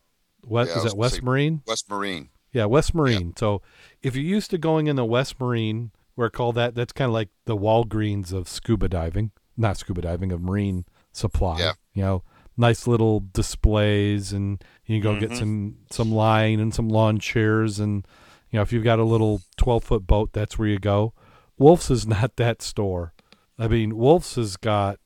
West 0.47 0.71
yeah, 0.71 0.77
is 0.79 0.85
that 0.85 0.97
West 0.97 1.23
Marine? 1.23 1.63
West 1.67 1.89
Marine. 1.91 2.29
Yeah, 2.53 2.67
West 2.67 2.95
Marine. 2.95 3.35
So 3.37 3.63
if 4.03 4.15
you're 4.17 4.25
used 4.37 4.51
to 4.51 4.59
going 4.59 4.87
in 4.87 4.97
the 4.97 5.05
West 5.17 5.41
Marine, 5.41 5.91
we're 6.17 6.31
called 6.31 6.57
that. 6.57 6.75
That's 6.75 6.93
kind 6.93 7.09
of 7.09 7.13
like 7.15 7.31
the 7.47 7.57
Walgreens 7.57 8.33
of 8.33 8.49
scuba 8.49 8.89
diving, 8.89 9.31
not 9.57 9.77
scuba 9.79 10.03
diving 10.03 10.33
of 10.33 10.41
marine 10.43 10.85
supply. 11.13 11.59
Yeah. 11.61 11.73
You 11.95 12.03
know, 12.03 12.23
nice 12.57 12.87
little 12.87 13.21
displays, 13.33 14.33
and 14.33 14.63
you 14.85 15.01
can 15.01 15.03
go 15.13 15.19
get 15.21 15.31
Mhm. 15.31 15.39
some 15.39 15.77
some 15.91 16.11
line 16.13 16.61
and 16.61 16.75
some 16.75 16.89
lawn 16.89 17.19
chairs, 17.19 17.79
and 17.79 18.07
you 18.51 18.57
know 18.59 18.63
if 18.63 18.73
you've 18.73 18.85
got 18.85 18.99
a 18.99 19.05
little 19.05 19.41
twelve 19.57 19.85
foot 19.85 20.07
boat, 20.07 20.31
that's 20.33 20.59
where 20.59 20.69
you 20.69 20.79
go. 20.79 21.15
Wolf's 21.59 21.91
is 21.91 22.07
not 22.07 22.37
that 22.37 22.63
store. 22.63 23.13
I 23.59 23.69
mean, 23.69 23.97
Wolf's 23.97 24.35
has 24.37 24.57
got 24.57 24.99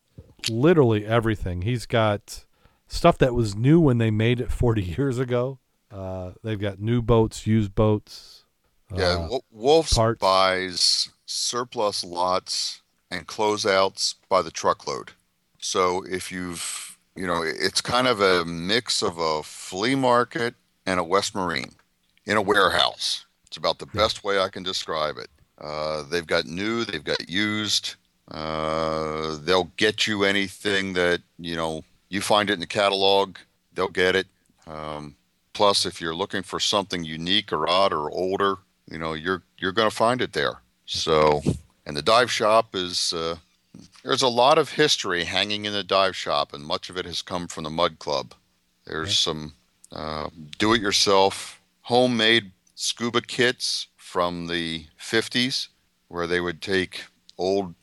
literally 0.49 1.05
everything. 1.07 1.63
He's 1.63 1.87
got 1.87 2.45
stuff 2.87 3.19
that 3.19 3.35
was 3.35 3.55
new 3.57 3.81
when 3.81 3.99
they 3.99 4.11
made 4.11 4.41
it 4.41 4.51
40 4.53 4.83
years 4.83 5.19
ago. 5.19 5.59
Uh, 5.91 6.33
they've 6.43 6.61
got 6.61 6.81
new 6.81 7.01
boats, 7.03 7.47
used 7.47 7.75
boats. 7.75 8.45
Yeah, 8.95 9.29
Uh, 9.31 9.39
Wolf's 9.51 9.95
parts. 9.95 10.21
buys 10.21 11.09
surplus 11.27 12.05
lots 12.05 12.83
and 13.11 13.27
closeouts 13.27 14.15
by 14.29 14.43
the 14.43 14.51
truckload. 14.51 15.13
So 15.59 16.05
if 16.09 16.31
you've, 16.31 16.97
you 17.17 17.27
know, 17.27 17.43
it's 17.43 17.81
kind 17.81 18.07
of 18.07 18.21
a 18.21 18.45
mix 18.45 19.03
of 19.03 19.19
a 19.19 19.43
flea 19.43 19.95
market 19.97 20.55
and 20.85 21.01
a 21.01 21.05
West 21.05 21.35
Marine 21.35 21.73
in 22.25 22.37
a 22.37 22.43
warehouse. 22.43 23.27
It's 23.47 23.57
about 23.57 23.79
the 23.79 23.87
best 23.87 24.23
way 24.23 24.39
I 24.39 24.49
can 24.49 24.63
describe 24.63 25.17
it. 25.19 25.29
Uh, 25.61 26.03
they've 26.05 26.27
got 26.27 26.45
new, 26.47 26.85
they've 26.85 27.05
got 27.05 27.29
used. 27.29 27.95
Uh, 28.31 29.37
they'll 29.43 29.71
get 29.77 30.07
you 30.07 30.25
anything 30.25 30.93
that 30.95 31.21
you 31.39 31.55
know 31.57 31.83
you 32.09 32.21
find 32.21 32.51
it 32.51 32.55
in 32.55 32.61
the 32.61 32.67
catalog. 32.67 33.37
They'll 33.73 33.89
get 33.89 34.17
it. 34.17 34.27
Um, 34.67 35.15
plus, 35.53 35.87
if 35.87 36.01
you're 36.01 36.15
looking 36.15 36.43
for 36.43 36.59
something 36.61 37.05
unique 37.05 37.53
or 37.53 37.69
odd 37.69 37.93
or 37.93 38.11
older, 38.11 38.57
you 38.91 38.99
know 38.99 39.13
you're 39.15 39.43
you're 39.59 39.73
going 39.73 39.89
to 39.89 39.95
find 39.97 40.21
it 40.21 40.33
there. 40.33 40.61
So, 40.87 41.43
and 41.87 41.97
the 41.97 42.03
dive 42.03 42.31
shop 42.31 42.75
is 42.75 43.13
uh, 43.13 43.37
there's 44.03 44.23
a 44.23 44.29
lot 44.29 44.59
of 44.59 44.71
history 44.71 45.25
hanging 45.25 45.65
in 45.65 45.73
the 45.73 45.85
dive 45.85 46.17
shop, 46.17 46.53
and 46.53 46.65
much 46.65 46.91
of 46.91 46.97
it 46.97 47.07
has 47.07 47.23
come 47.23 47.47
from 47.49 47.65
the 47.65 47.71
Mud 47.71 47.99
Club. 47.99 48.35
There's 48.87 49.09
Okay. 49.09 49.15
some 49.15 49.53
uh, 49.93 50.29
do-it-yourself 50.59 51.61
homemade 51.83 52.51
scuba 52.75 53.21
kits 53.21 53.87
from 54.07 54.47
the 54.47 54.87
50s, 55.01 55.67
where 56.07 56.29
they 56.29 56.41
would 56.41 56.63
take 56.63 57.03
old, 57.37 57.75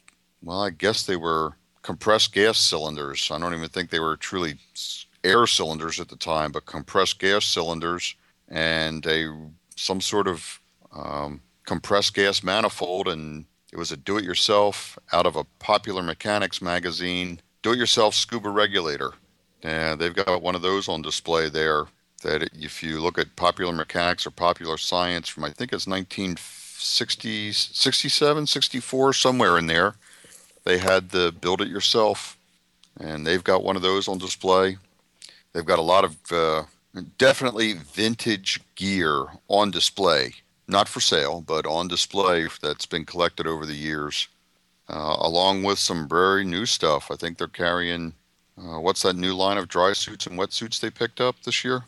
well, 0.41 0.63
I 0.63 0.69
guess 0.69 1.05
they 1.05 1.17
were 1.17 1.57
compressed 1.81 2.31
gas 2.33 2.57
cylinders. 2.57 3.29
I 3.29 3.37
don't 3.37 3.53
even 3.53 3.67
think 3.67 3.89
they 3.89 3.99
were 3.99 4.15
truly 4.15 4.57
air 5.25 5.45
cylinders 5.45 5.99
at 5.99 6.07
the 6.07 6.15
time, 6.15 6.53
but 6.53 6.65
compressed 6.65 7.19
gas 7.19 7.43
cylinders 7.43 8.15
and 8.47 9.05
a 9.05 9.35
some 9.75 9.99
sort 9.99 10.29
of 10.29 10.61
um, 10.95 11.41
compressed 11.65 12.13
gas 12.13 12.41
manifold, 12.41 13.09
and 13.09 13.43
it 13.73 13.77
was 13.77 13.91
a 13.91 13.97
do-it-yourself 13.97 14.97
out 15.11 15.25
of 15.25 15.35
a 15.35 15.43
Popular 15.59 16.01
Mechanics 16.01 16.61
magazine, 16.61 17.41
do-it-yourself 17.63 18.15
scuba 18.15 18.49
regulator. 18.49 19.11
And 19.61 19.99
they've 19.99 20.15
got 20.15 20.41
one 20.41 20.55
of 20.55 20.61
those 20.61 20.87
on 20.87 21.01
display 21.01 21.49
there. 21.49 21.87
That 22.23 22.49
if 22.53 22.81
you 22.81 22.99
look 22.99 23.17
at 23.17 23.35
Popular 23.35 23.73
Mechanics 23.73 24.25
or 24.25 24.31
Popular 24.31 24.77
Science 24.77 25.29
from 25.29 25.43
I 25.43 25.49
think 25.49 25.71
it's 25.71 25.87
1960, 25.87 27.51
67, 27.51 28.47
64, 28.47 29.13
somewhere 29.13 29.57
in 29.57 29.67
there, 29.67 29.95
they 30.63 30.77
had 30.77 31.09
the 31.09 31.33
build 31.39 31.61
it 31.61 31.67
yourself, 31.67 32.37
and 32.99 33.25
they've 33.25 33.43
got 33.43 33.63
one 33.63 33.75
of 33.75 33.81
those 33.81 34.07
on 34.07 34.17
display. 34.17 34.77
They've 35.51 35.65
got 35.65 35.79
a 35.79 35.83
lot 35.83 36.05
of 36.05 36.17
uh, 36.31 36.63
definitely 37.17 37.73
vintage 37.73 38.59
gear 38.75 39.25
on 39.47 39.71
display, 39.71 40.33
not 40.67 40.87
for 40.89 40.99
sale, 40.99 41.41
but 41.41 41.65
on 41.65 41.87
display 41.87 42.47
that's 42.61 42.85
been 42.85 43.05
collected 43.05 43.45
over 43.45 43.65
the 43.65 43.75
years, 43.75 44.27
uh, 44.89 45.17
along 45.19 45.63
with 45.63 45.77
some 45.77 46.07
very 46.07 46.43
new 46.43 46.65
stuff. 46.65 47.11
I 47.11 47.15
think 47.15 47.37
they're 47.37 47.47
carrying 47.47 48.13
uh, 48.57 48.79
what's 48.79 49.01
that 49.01 49.15
new 49.15 49.33
line 49.33 49.57
of 49.57 49.67
dry 49.67 49.93
suits 49.93 50.27
and 50.27 50.37
wetsuits 50.37 50.79
they 50.79 50.89
picked 50.89 51.19
up 51.19 51.35
this 51.43 51.63
year? 51.63 51.83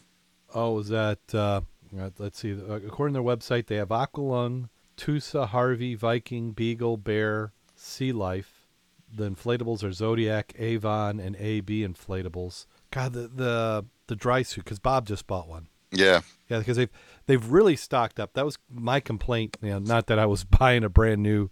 Oh, 0.56 0.80
is 0.80 0.88
that? 0.88 1.20
Uh, 1.34 1.62
uh, 2.00 2.10
let's 2.18 2.40
see. 2.40 2.54
Uh, 2.54 2.76
According 2.76 3.14
to 3.14 3.22
their 3.22 3.36
website, 3.36 3.68
they 3.68 3.76
have 3.76 3.90
Aqualung, 3.90 4.70
Tusa, 4.98 5.50
Harvey, 5.50 5.96
Viking, 5.96 6.52
Beagle, 6.52 6.96
Bear, 6.96 7.52
Sea 7.76 8.14
Life. 8.14 8.68
The 9.14 9.30
inflatables 9.30 9.84
are 9.84 9.92
Zodiac, 9.92 10.54
Avon, 10.58 11.20
and 11.20 11.36
AB 11.36 11.86
inflatables. 11.86 12.66
God, 12.90 13.14
the 13.14 13.28
the, 13.28 13.86
the 14.08 14.16
dry 14.16 14.42
suit 14.42 14.64
because 14.64 14.80
Bob 14.80 15.06
just 15.06 15.28
bought 15.28 15.48
one. 15.48 15.68
Yeah, 15.92 16.22
Yeah, 16.50 16.60
because 16.60 16.78
they've 16.78 16.90
they've 17.28 17.52
really 17.52 17.76
stocked 17.76 18.20
up. 18.20 18.34
That 18.34 18.46
was 18.46 18.58
my 18.70 19.00
complaint. 19.00 19.58
You 19.62 19.72
know, 19.72 19.80
not 19.80 20.08
that 20.08 20.20
I 20.20 20.26
was 20.26 20.44
buying 20.60 20.84
a 20.84 20.90
brand 20.90 21.22
new 21.22 21.50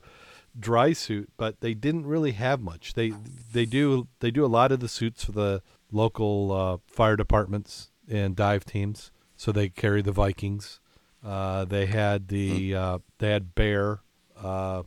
dry 0.57 0.93
suit, 0.93 1.29
but 1.37 1.59
they 1.61 1.73
didn't 1.73 2.05
really 2.05 2.31
have 2.31 2.61
much. 2.61 2.93
They 2.93 3.13
they 3.51 3.65
do 3.65 4.07
they 4.19 4.31
do 4.31 4.45
a 4.45 4.47
lot 4.47 4.71
of 4.71 4.79
the 4.79 4.89
suits 4.89 5.25
for 5.25 5.33
the 5.33 5.61
local 5.91 6.51
uh, 6.51 6.77
fire 6.87 7.15
departments 7.15 7.91
and 8.09 8.35
dive 8.35 8.65
teams. 8.65 9.11
So 9.35 9.51
they 9.51 9.69
carry 9.69 10.01
the 10.01 10.11
Vikings. 10.11 10.79
Uh, 11.23 11.65
they 11.65 11.85
had 11.85 12.27
the 12.27 12.75
uh, 12.75 12.97
they 13.19 13.31
had 13.31 13.55
Bear. 13.55 14.01
Uh, 14.41 14.83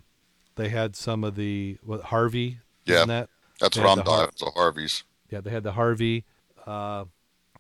they 0.56 0.68
had 0.68 0.94
some 0.96 1.24
of 1.24 1.34
the 1.34 1.78
what 1.82 2.02
Harvey. 2.04 2.58
Yeah. 2.84 3.04
that? 3.06 3.28
that's 3.60 3.76
They 3.76 3.82
what 3.82 3.90
I'm 3.98 4.04
the 4.04 4.10
Har- 4.10 4.18
diving. 4.20 4.32
So 4.36 4.50
Harvey's. 4.54 5.04
Yeah, 5.30 5.40
they 5.40 5.50
had 5.50 5.64
the 5.64 5.72
Harvey, 5.72 6.24
uh, 6.66 7.04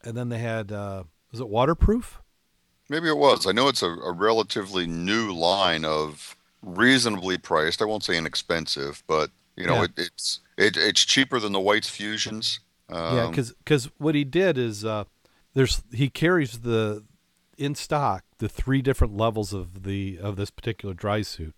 and 0.04 0.16
then 0.16 0.28
they 0.28 0.38
had 0.38 0.70
uh, 0.70 1.02
was 1.32 1.40
it 1.40 1.48
waterproof? 1.48 2.20
Maybe 2.88 3.08
it 3.08 3.16
was. 3.16 3.46
I 3.46 3.52
know 3.52 3.66
it's 3.68 3.82
a, 3.82 3.88
a 3.90 4.12
relatively 4.12 4.86
new 4.86 5.32
line 5.32 5.84
of 5.84 6.36
reasonably 6.62 7.38
priced. 7.38 7.82
I 7.82 7.86
won't 7.86 8.04
say 8.04 8.16
inexpensive, 8.16 9.02
but 9.08 9.30
you 9.56 9.66
know, 9.66 9.76
Yeah. 9.78 9.84
it, 9.84 9.90
it's 9.96 10.40
it, 10.56 10.76
it's 10.76 11.04
cheaper 11.04 11.40
than 11.40 11.52
the 11.52 11.60
White's 11.60 11.88
Fusions. 11.90 12.60
Um, 12.88 13.16
yeah, 13.16 13.26
because 13.58 13.90
what 13.98 14.14
he 14.14 14.22
did 14.22 14.56
is 14.58 14.84
uh, 14.84 15.04
there's 15.56 15.82
he 15.90 16.10
carries 16.10 16.60
the 16.60 17.02
in 17.56 17.74
stock 17.74 18.24
the 18.38 18.48
three 18.48 18.82
different 18.82 19.16
levels 19.16 19.54
of 19.54 19.84
the 19.84 20.18
of 20.20 20.36
this 20.36 20.50
particular 20.50 20.94
dry 20.94 21.22
suit. 21.22 21.54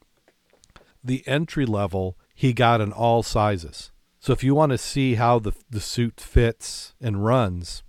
The 1.02 1.26
entry 1.26 1.66
level 1.66 2.16
he 2.32 2.52
got 2.52 2.80
in 2.80 2.92
all 2.92 3.24
sizes. 3.24 3.90
So 4.20 4.32
if 4.32 4.44
you 4.44 4.54
want 4.54 4.70
to 4.70 4.78
see 4.78 5.16
how 5.16 5.40
the 5.40 5.52
the 5.68 5.80
suit 5.80 6.20
fits 6.20 6.94
and 7.00 7.24
runs, 7.24 7.82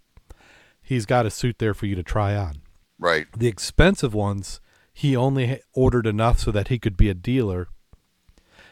he's 0.81 1.05
got 1.05 1.27
a 1.27 1.31
suit 1.31 1.59
there 1.59 1.75
for 1.75 1.85
you 1.85 1.95
to 1.95 2.03
try 2.03 2.35
on. 2.35 2.63
right. 2.97 3.27
The 3.37 3.47
expensive 3.47 4.15
ones 4.15 4.59
he 4.91 5.15
only 5.15 5.61
ordered 5.73 6.07
enough 6.07 6.39
so 6.39 6.51
that 6.51 6.69
he 6.69 6.79
could 6.79 6.97
be 6.97 7.09
a 7.09 7.13
dealer. 7.13 7.67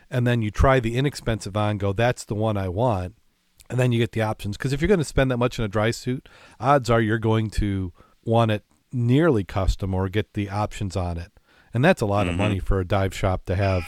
And 0.09 0.25
then 0.25 0.41
you 0.41 0.49
try 0.49 0.79
the 0.79 0.97
inexpensive 0.97 1.55
on, 1.55 1.77
go, 1.77 1.93
that's 1.93 2.25
the 2.25 2.35
one 2.35 2.57
I 2.57 2.67
want. 2.67 3.15
And 3.69 3.79
then 3.79 3.91
you 3.91 3.99
get 3.99 4.13
the 4.13 4.21
options. 4.21 4.57
Because 4.57 4.71
if 4.73 4.81
you're 4.81 4.87
going 4.87 4.99
to 4.99 5.03
spend 5.03 5.29
that 5.31 5.37
much 5.37 5.59
in 5.59 5.65
a 5.65 5.67
dry 5.67 5.91
suit, 5.91 6.29
odds 6.59 6.89
are 6.89 7.01
you're 7.01 7.17
going 7.19 7.49
to 7.51 7.91
want 8.23 8.51
it 8.51 8.63
nearly 8.93 9.43
custom 9.43 9.93
or 9.93 10.07
get 10.09 10.33
the 10.33 10.49
options 10.49 10.95
on 10.95 11.17
it. 11.17 11.31
And 11.73 11.83
that's 11.83 12.01
a 12.01 12.05
lot 12.05 12.27
of 12.27 12.33
Mhm. 12.33 12.37
money 12.37 12.59
for 12.59 12.79
a 12.79 12.85
dive 12.87 13.13
shop 13.13 13.45
to 13.45 13.55
have, 13.55 13.83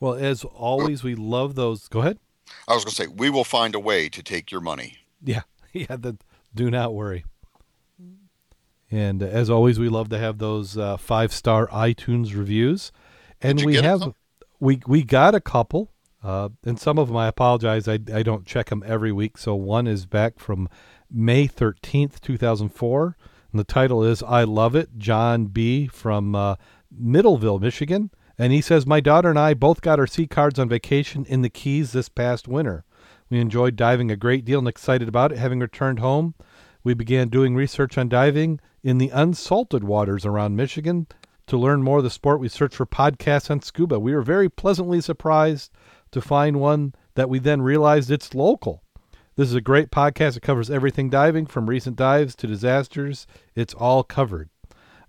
Well, 0.00 0.14
as 0.14 0.44
always, 0.44 1.04
we 1.04 1.14
love 1.14 1.54
those. 1.54 1.88
Go 1.88 2.00
ahead. 2.00 2.18
I 2.66 2.74
was 2.74 2.84
going 2.84 2.92
to 2.92 2.96
say, 2.96 3.06
we 3.06 3.28
will 3.28 3.44
find 3.44 3.74
a 3.74 3.80
way 3.80 4.08
to 4.08 4.22
take 4.22 4.50
your 4.50 4.60
money. 4.60 4.98
Yeah, 5.22 5.42
yeah. 5.72 5.96
The, 5.96 6.16
do 6.54 6.70
not 6.70 6.94
worry. 6.94 7.24
And 8.90 9.22
as 9.22 9.48
always, 9.48 9.78
we 9.78 9.88
love 9.88 10.10
to 10.10 10.18
have 10.18 10.38
those 10.38 10.76
uh, 10.76 10.98
five 10.98 11.32
star 11.32 11.66
iTunes 11.68 12.36
reviews, 12.36 12.92
and 13.40 13.64
we 13.64 13.76
have 13.76 14.12
we 14.60 14.82
we 14.86 15.02
got 15.02 15.34
a 15.34 15.40
couple, 15.40 15.90
uh, 16.22 16.48
and 16.64 16.78
some 16.78 16.98
of 16.98 17.08
them 17.08 17.16
I 17.16 17.28
apologize. 17.28 17.88
I 17.88 17.98
I 18.12 18.22
don't 18.22 18.46
check 18.46 18.70
them 18.70 18.82
every 18.86 19.12
week. 19.12 19.38
So 19.38 19.54
one 19.54 19.86
is 19.86 20.06
back 20.06 20.38
from 20.38 20.68
May 21.10 21.46
thirteenth, 21.46 22.20
two 22.20 22.36
thousand 22.36 22.70
four, 22.70 23.16
and 23.50 23.58
the 23.58 23.64
title 23.64 24.02
is 24.04 24.22
"I 24.22 24.44
Love 24.44 24.74
It." 24.74 24.98
John 24.98 25.46
B 25.46 25.86
from 25.86 26.34
uh, 26.34 26.56
Middleville, 26.94 27.60
Michigan, 27.60 28.10
and 28.38 28.52
he 28.52 28.60
says 28.60 28.86
my 28.86 29.00
daughter 29.00 29.30
and 29.30 29.38
I 29.38 29.54
both 29.54 29.80
got 29.80 29.98
our 29.98 30.06
C-cards 30.06 30.58
on 30.58 30.68
vacation 30.68 31.24
in 31.26 31.42
the 31.42 31.50
Keys 31.50 31.92
this 31.92 32.08
past 32.08 32.48
winter. 32.48 32.84
We 33.30 33.40
enjoyed 33.40 33.76
diving 33.76 34.10
a 34.10 34.16
great 34.16 34.44
deal 34.44 34.58
and 34.58 34.68
excited 34.68 35.08
about 35.08 35.32
it. 35.32 35.38
Having 35.38 35.60
returned 35.60 36.00
home, 36.00 36.34
we 36.84 36.92
began 36.92 37.28
doing 37.28 37.54
research 37.54 37.96
on 37.96 38.08
diving 38.08 38.60
in 38.82 38.98
the 38.98 39.08
unsalted 39.08 39.84
waters 39.84 40.26
around 40.26 40.56
Michigan. 40.56 41.06
To 41.46 41.56
learn 41.56 41.82
more 41.82 41.98
of 41.98 42.04
the 42.04 42.10
sport, 42.10 42.40
we 42.40 42.48
searched 42.48 42.76
for 42.76 42.86
podcasts 42.86 43.50
on 43.50 43.62
scuba. 43.62 43.98
We 43.98 44.14
were 44.14 44.22
very 44.22 44.48
pleasantly 44.48 45.00
surprised 45.00 45.72
to 46.12 46.20
find 46.20 46.60
one 46.60 46.94
that 47.14 47.28
we 47.28 47.38
then 47.38 47.62
realized 47.62 48.10
it's 48.10 48.34
local. 48.34 48.82
This 49.34 49.48
is 49.48 49.54
a 49.54 49.60
great 49.60 49.90
podcast. 49.90 50.36
It 50.36 50.42
covers 50.42 50.70
everything 50.70 51.10
diving 51.10 51.46
from 51.46 51.68
recent 51.68 51.96
dives 51.96 52.36
to 52.36 52.46
disasters. 52.46 53.26
It's 53.54 53.74
all 53.74 54.04
covered. 54.04 54.50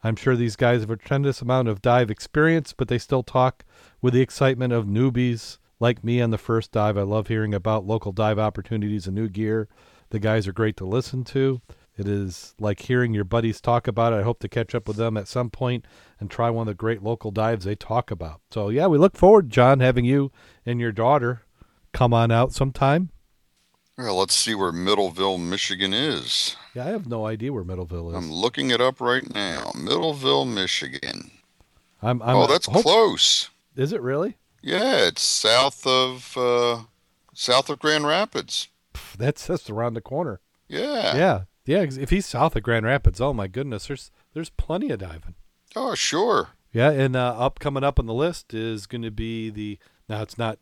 I'm 0.04 0.16
sure 0.16 0.36
these 0.36 0.56
guys 0.56 0.82
have 0.82 0.90
a 0.90 0.98
tremendous 0.98 1.42
amount 1.42 1.68
of 1.68 1.82
dive 1.82 2.10
experience, 2.10 2.74
but 2.74 2.88
they 2.88 2.98
still 2.98 3.24
talk 3.24 3.64
with 4.02 4.14
the 4.14 4.22
excitement 4.22 4.74
of 4.74 4.86
newbies 4.86 5.60
like 5.80 6.04
me 6.04 6.22
on 6.22 6.32
the 6.32 6.38
first 6.38 6.72
dive. 6.72 6.98
I 6.98 7.04
love 7.04 7.28
hearing 7.28 7.54
about 7.54 7.86
local 7.86 8.12
dive 8.12 8.40
opportunities 8.40 9.08
and 9.08 9.16
new 9.16 9.30
gear. 9.30 9.68
The 10.10 10.20
guys 10.20 10.48
are 10.48 10.54
great 10.54 10.78
to 10.78 10.86
listen 10.86 11.24
to. 11.26 11.62
It 11.96 12.08
is 12.08 12.56
like 12.60 12.82
hearing 12.82 13.14
your 13.14 13.24
buddies 13.24 13.62
talk 13.62 13.88
about 13.88 14.14
it. 14.14 14.18
I 14.18 14.24
hope 14.24 14.40
to 14.40 14.50
catch 14.50 14.74
up 14.74 14.88
with 14.88 14.98
them 14.98 15.16
at 15.16 15.28
some 15.28 15.50
point 15.50 15.86
and 16.20 16.30
try 16.30 16.50
one 16.50 16.68
of 16.68 16.72
the 16.72 16.78
great 16.78 17.04
local 17.04 17.30
dives 17.30 17.66
they 17.66 17.76
talk 17.76 18.10
about. 18.10 18.42
So, 18.50 18.70
yeah, 18.70 18.88
we 18.88 18.98
look 18.98 19.16
forward, 19.16 19.50
John, 19.50 19.80
having 19.80 20.06
you 20.06 20.32
and 20.66 20.80
your 20.80 20.92
daughter 20.92 21.44
come 21.92 22.14
on 22.14 22.32
out 22.32 22.52
sometime. 22.52 23.10
Well, 23.96 24.18
let's 24.18 24.34
see 24.34 24.56
where 24.56 24.72
Middleville, 24.72 25.40
Michigan 25.40 25.94
is. 25.94 26.56
Yeah, 26.74 26.86
I 26.86 26.90
have 26.90 27.06
no 27.06 27.28
idea 27.28 27.54
where 27.54 27.64
Middleville 27.64 28.10
is. 28.10 28.16
I'm 28.16 28.32
looking 28.32 28.72
it 28.72 28.82
up 28.82 29.00
right 29.00 29.32
now. 29.32 29.72
Middleville, 29.76 30.52
Michigan. 30.52 31.30
I'm, 32.02 32.20
I'm 32.24 32.36
oh, 32.36 32.48
that's 32.48 32.66
hope- 32.66 32.82
close. 32.84 33.50
Is 33.76 33.94
it 33.94 34.02
really? 34.02 34.38
Yeah, 34.64 35.08
it's 35.08 35.22
south 35.22 35.86
of 35.86 36.36
uh, 36.38 36.84
south 37.34 37.70
of 37.70 37.80
Grand 37.80 38.08
Rapids. 38.08 38.70
That's 39.18 39.48
just 39.48 39.70
around 39.70 39.94
the 39.94 40.02
corner. 40.02 40.40
Yeah. 40.68 41.16
Yeah, 41.16 41.42
yeah. 41.66 41.82
If 41.82 42.10
he's 42.10 42.26
south 42.26 42.56
of 42.56 42.64
Grand 42.64 42.86
Rapids, 42.86 43.22
oh 43.22 43.34
my 43.34 43.48
goodness, 43.48 43.88
there's 43.88 44.12
there's 44.34 44.50
plenty 44.50 44.90
of 44.92 45.00
diving. 45.00 45.36
Oh, 45.76 45.96
sure. 45.96 46.50
Yeah, 46.72 46.92
and 46.92 47.16
uh, 47.16 47.36
up 47.38 47.60
coming 47.60 47.84
up 47.84 48.00
on 48.00 48.06
the 48.06 48.14
list 48.14 48.54
is 48.54 48.88
going 48.88 49.04
to 49.04 49.12
be 49.12 49.50
the 49.50 49.78
now 50.10 50.22
it's 50.22 50.38
not 50.38 50.60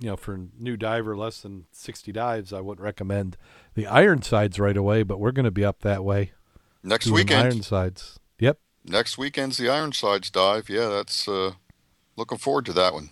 you 0.00 0.08
know 0.08 0.16
for 0.16 0.38
new 0.58 0.76
diver 0.76 1.16
less 1.16 1.40
than 1.40 1.66
sixty 1.72 2.12
dives. 2.12 2.52
I 2.52 2.60
wouldn't 2.60 2.84
recommend 2.84 3.36
the 3.74 3.86
Ironsides 3.86 4.58
right 4.58 4.76
away, 4.76 5.02
but 5.02 5.20
we're 5.20 5.32
going 5.32 5.44
to 5.44 5.50
be 5.50 5.64
up 5.64 5.80
that 5.80 6.04
way. 6.04 6.32
Next 6.82 7.10
weekend. 7.10 7.42
Ironsides. 7.42 8.18
Yep. 8.38 8.58
Next 8.84 9.18
weekend's 9.18 9.58
the 9.58 9.68
Ironsides 9.68 10.30
dive. 10.30 10.70
Yeah, 10.70 10.88
that's 10.88 11.28
uh, 11.28 11.52
looking 12.16 12.38
forward 12.38 12.64
to 12.66 12.72
that 12.72 12.94
one. 12.94 13.10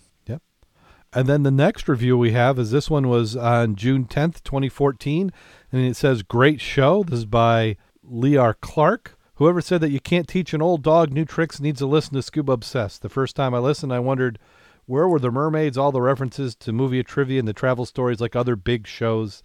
And 1.12 1.26
then 1.26 1.42
the 1.42 1.50
next 1.50 1.88
review 1.88 2.18
we 2.18 2.32
have 2.32 2.58
is 2.58 2.70
this 2.70 2.90
one 2.90 3.08
was 3.08 3.34
on 3.34 3.76
June 3.76 4.04
10th, 4.04 4.42
2014. 4.42 5.32
And 5.72 5.82
it 5.82 5.96
says, 5.96 6.22
Great 6.22 6.60
show. 6.60 7.02
This 7.02 7.20
is 7.20 7.24
by 7.24 7.76
Lear 8.02 8.54
Clark. 8.54 9.18
Whoever 9.36 9.60
said 9.60 9.80
that 9.80 9.90
you 9.90 10.00
can't 10.00 10.28
teach 10.28 10.52
an 10.52 10.60
old 10.60 10.82
dog 10.82 11.12
new 11.12 11.24
tricks 11.24 11.60
needs 11.60 11.78
to 11.78 11.86
listen 11.86 12.14
to 12.14 12.22
Scuba 12.22 12.52
Obsessed. 12.52 13.02
The 13.02 13.08
first 13.08 13.36
time 13.36 13.54
I 13.54 13.58
listened, 13.58 13.92
I 13.92 14.00
wondered 14.00 14.38
where 14.86 15.06
were 15.06 15.20
the 15.20 15.30
mermaids, 15.30 15.78
all 15.78 15.92
the 15.92 16.00
references 16.00 16.54
to 16.56 16.72
movie 16.72 17.02
trivia 17.02 17.38
and 17.38 17.46
the 17.46 17.52
travel 17.52 17.86
stories 17.86 18.20
like 18.20 18.34
other 18.34 18.56
big 18.56 18.86
shows, 18.86 19.42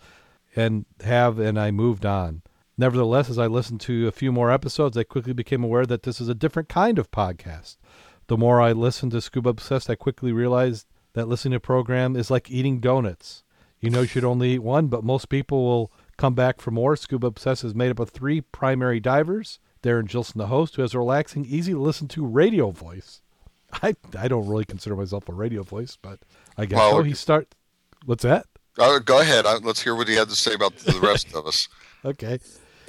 and 0.55 0.85
have, 1.03 1.37
and 1.37 1.59
I 1.59 1.69
moved 1.69 2.05
on. 2.05 2.41
Nevertheless, 2.77 3.29
as 3.29 3.37
I 3.37 3.47
listened 3.47 3.81
to 3.81 4.07
a 4.07 4.11
few 4.11 4.31
more 4.31 4.49
episodes, 4.49 4.97
I 4.97 5.03
quickly 5.03 5.33
became 5.33 5.63
aware 5.63 5.85
that 5.85 6.03
this 6.03 6.19
is 6.19 6.27
a 6.27 6.33
different 6.33 6.69
kind 6.69 6.97
of 6.97 7.11
podcast. 7.11 7.77
The 8.27 8.37
more 8.37 8.59
I 8.59 8.71
listened 8.71 9.11
to 9.11 9.21
Scuba 9.21 9.49
Obsessed, 9.49 9.89
I 9.89 9.95
quickly 9.95 10.31
realized 10.31 10.87
that 11.13 11.27
listening 11.27 11.51
to 11.51 11.57
a 11.57 11.59
program 11.59 12.15
is 12.15 12.31
like 12.31 12.49
eating 12.49 12.79
donuts. 12.79 13.43
You 13.79 13.89
know 13.89 14.01
you 14.01 14.07
should 14.07 14.23
only 14.23 14.53
eat 14.53 14.59
one, 14.59 14.87
but 14.87 15.03
most 15.03 15.29
people 15.29 15.65
will 15.65 15.91
come 16.17 16.33
back 16.33 16.61
for 16.61 16.71
more. 16.71 16.95
Scuba 16.95 17.27
Obsessed 17.27 17.63
is 17.63 17.75
made 17.75 17.91
up 17.91 17.99
of 17.99 18.09
three 18.09 18.41
primary 18.41 18.99
divers 18.99 19.59
Darren 19.83 20.07
Gilson, 20.07 20.39
the 20.39 20.47
host, 20.47 20.75
who 20.77 20.81
has 20.81 20.93
a 20.93 20.97
relaxing, 20.97 21.45
easy 21.45 21.73
to 21.73 21.79
listen 21.79 22.07
to 22.07 22.25
radio 22.25 22.71
voice. 22.71 23.21
I 23.73 23.95
I 24.17 24.27
don't 24.27 24.47
really 24.47 24.65
consider 24.65 24.95
myself 24.95 25.27
a 25.27 25.33
radio 25.33 25.61
voice, 25.63 25.97
but 26.01 26.19
I 26.57 26.65
guess 26.65 26.77
well, 26.77 26.91
so. 26.91 27.03
He 27.03 27.13
start. 27.13 27.53
What's 28.05 28.23
that? 28.23 28.47
Uh, 28.77 28.99
go 28.99 29.19
ahead. 29.19 29.45
Uh, 29.45 29.59
let's 29.61 29.81
hear 29.81 29.95
what 29.95 30.07
he 30.07 30.15
had 30.15 30.29
to 30.29 30.35
say 30.35 30.53
about 30.53 30.75
the 30.77 30.99
rest 30.99 31.33
of 31.35 31.45
us. 31.45 31.67
Okay. 32.05 32.39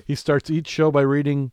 He 0.05 0.17
starts 0.17 0.51
each 0.51 0.67
show 0.67 0.91
by 0.91 1.03
reading 1.03 1.53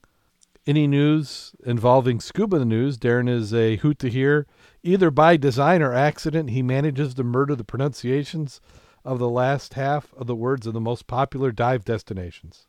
any 0.66 0.88
news 0.88 1.52
involving 1.64 2.20
scuba 2.20 2.58
the 2.58 2.66
news. 2.66 2.98
Darren 2.98 3.30
is 3.30 3.54
a 3.54 3.76
hoot 3.76 4.00
to 4.00 4.10
hear. 4.10 4.48
Either 4.84 5.12
by 5.12 5.38
design 5.38 5.82
or 5.82 5.94
accident, 5.94 6.50
he 6.50 6.64
manages 6.64 7.14
to 7.14 7.24
murder 7.24 7.56
the 7.56 7.64
pronunciations 7.64 8.60
of 9.06 9.20
the 9.20 9.30
last 9.30 9.76
half 9.76 10.14
of 10.16 10.28
the 10.28 10.36
words 10.36 10.66
of 10.66 10.74
the 10.74 10.82
most 10.82 11.08
popular 11.08 11.52
dive 11.52 11.86
destinations. 11.86 12.68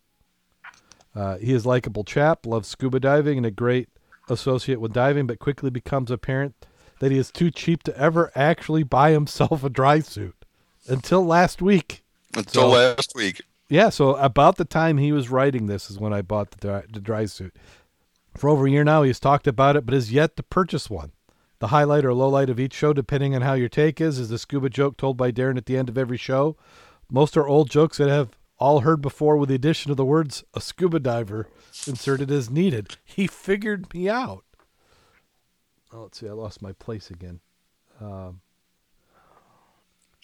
Uh, 1.14 1.36
he 1.38 1.52
is 1.52 1.66
likable 1.66 2.04
chap, 2.04 2.46
loves 2.46 2.68
scuba 2.68 2.98
diving, 3.00 3.36
and 3.38 3.46
a 3.46 3.50
great 3.50 3.88
associate 4.28 4.80
with 4.80 4.92
diving, 4.92 5.26
but 5.26 5.38
quickly 5.38 5.70
becomes 5.70 6.10
apparent 6.10 6.54
that 7.00 7.10
he 7.10 7.18
is 7.18 7.30
too 7.30 7.50
cheap 7.50 7.82
to 7.82 7.96
ever 7.98 8.30
actually 8.34 8.82
buy 8.82 9.10
himself 9.10 9.64
a 9.64 9.70
dry 9.70 10.00
suit. 10.00 10.36
Until 10.88 11.24
last 11.24 11.60
week. 11.62 12.02
Until 12.34 12.62
so, 12.62 12.68
last 12.68 13.14
week. 13.14 13.42
Yeah, 13.68 13.88
so 13.88 14.16
about 14.16 14.56
the 14.56 14.64
time 14.64 14.98
he 14.98 15.12
was 15.12 15.30
writing 15.30 15.66
this 15.66 15.90
is 15.90 15.98
when 15.98 16.12
I 16.12 16.22
bought 16.22 16.50
the 16.50 16.56
dry, 16.58 16.82
the 16.92 17.00
dry 17.00 17.26
suit. 17.26 17.54
For 18.36 18.48
over 18.48 18.66
a 18.66 18.70
year 18.70 18.84
now, 18.84 19.02
he's 19.02 19.20
talked 19.20 19.46
about 19.46 19.76
it, 19.76 19.84
but 19.84 19.94
has 19.94 20.12
yet 20.12 20.36
to 20.36 20.42
purchase 20.42 20.88
one. 20.88 21.12
The 21.62 21.68
highlight 21.68 22.04
or 22.04 22.12
low 22.12 22.28
light 22.28 22.50
of 22.50 22.58
each 22.58 22.74
show, 22.74 22.92
depending 22.92 23.36
on 23.36 23.42
how 23.42 23.52
your 23.52 23.68
take 23.68 24.00
is, 24.00 24.18
is 24.18 24.28
the 24.28 24.36
scuba 24.36 24.68
joke 24.68 24.96
told 24.96 25.16
by 25.16 25.30
Darren 25.30 25.56
at 25.56 25.66
the 25.66 25.76
end 25.76 25.88
of 25.88 25.96
every 25.96 26.16
show. 26.16 26.56
Most 27.08 27.36
are 27.36 27.46
old 27.46 27.70
jokes 27.70 27.98
that 27.98 28.08
have 28.08 28.30
all 28.58 28.80
heard 28.80 29.00
before 29.00 29.36
with 29.36 29.48
the 29.48 29.54
addition 29.54 29.92
of 29.92 29.96
the 29.96 30.04
words 30.04 30.42
a 30.54 30.60
scuba 30.60 30.98
diver 30.98 31.46
inserted 31.86 32.32
as 32.32 32.50
needed. 32.50 32.96
He 33.04 33.28
figured 33.28 33.94
me 33.94 34.08
out. 34.08 34.42
Oh, 35.92 36.02
let's 36.02 36.18
see, 36.18 36.28
I 36.28 36.32
lost 36.32 36.62
my 36.62 36.72
place 36.72 37.10
again. 37.10 37.38
Um, 38.00 38.40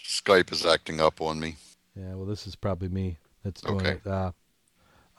Skype 0.05 0.51
is 0.51 0.67
acting 0.67 1.01
up 1.01 1.21
on 1.21 1.39
me. 1.39 1.55
Yeah, 1.95 2.17
well, 2.17 2.27
this 2.27 2.49
is 2.49 2.57
probably 2.57 2.89
me 2.89 3.19
that's 3.45 3.61
doing 3.61 3.87
okay. 3.87 4.01
it. 4.05 4.07
Uh, 4.09 4.33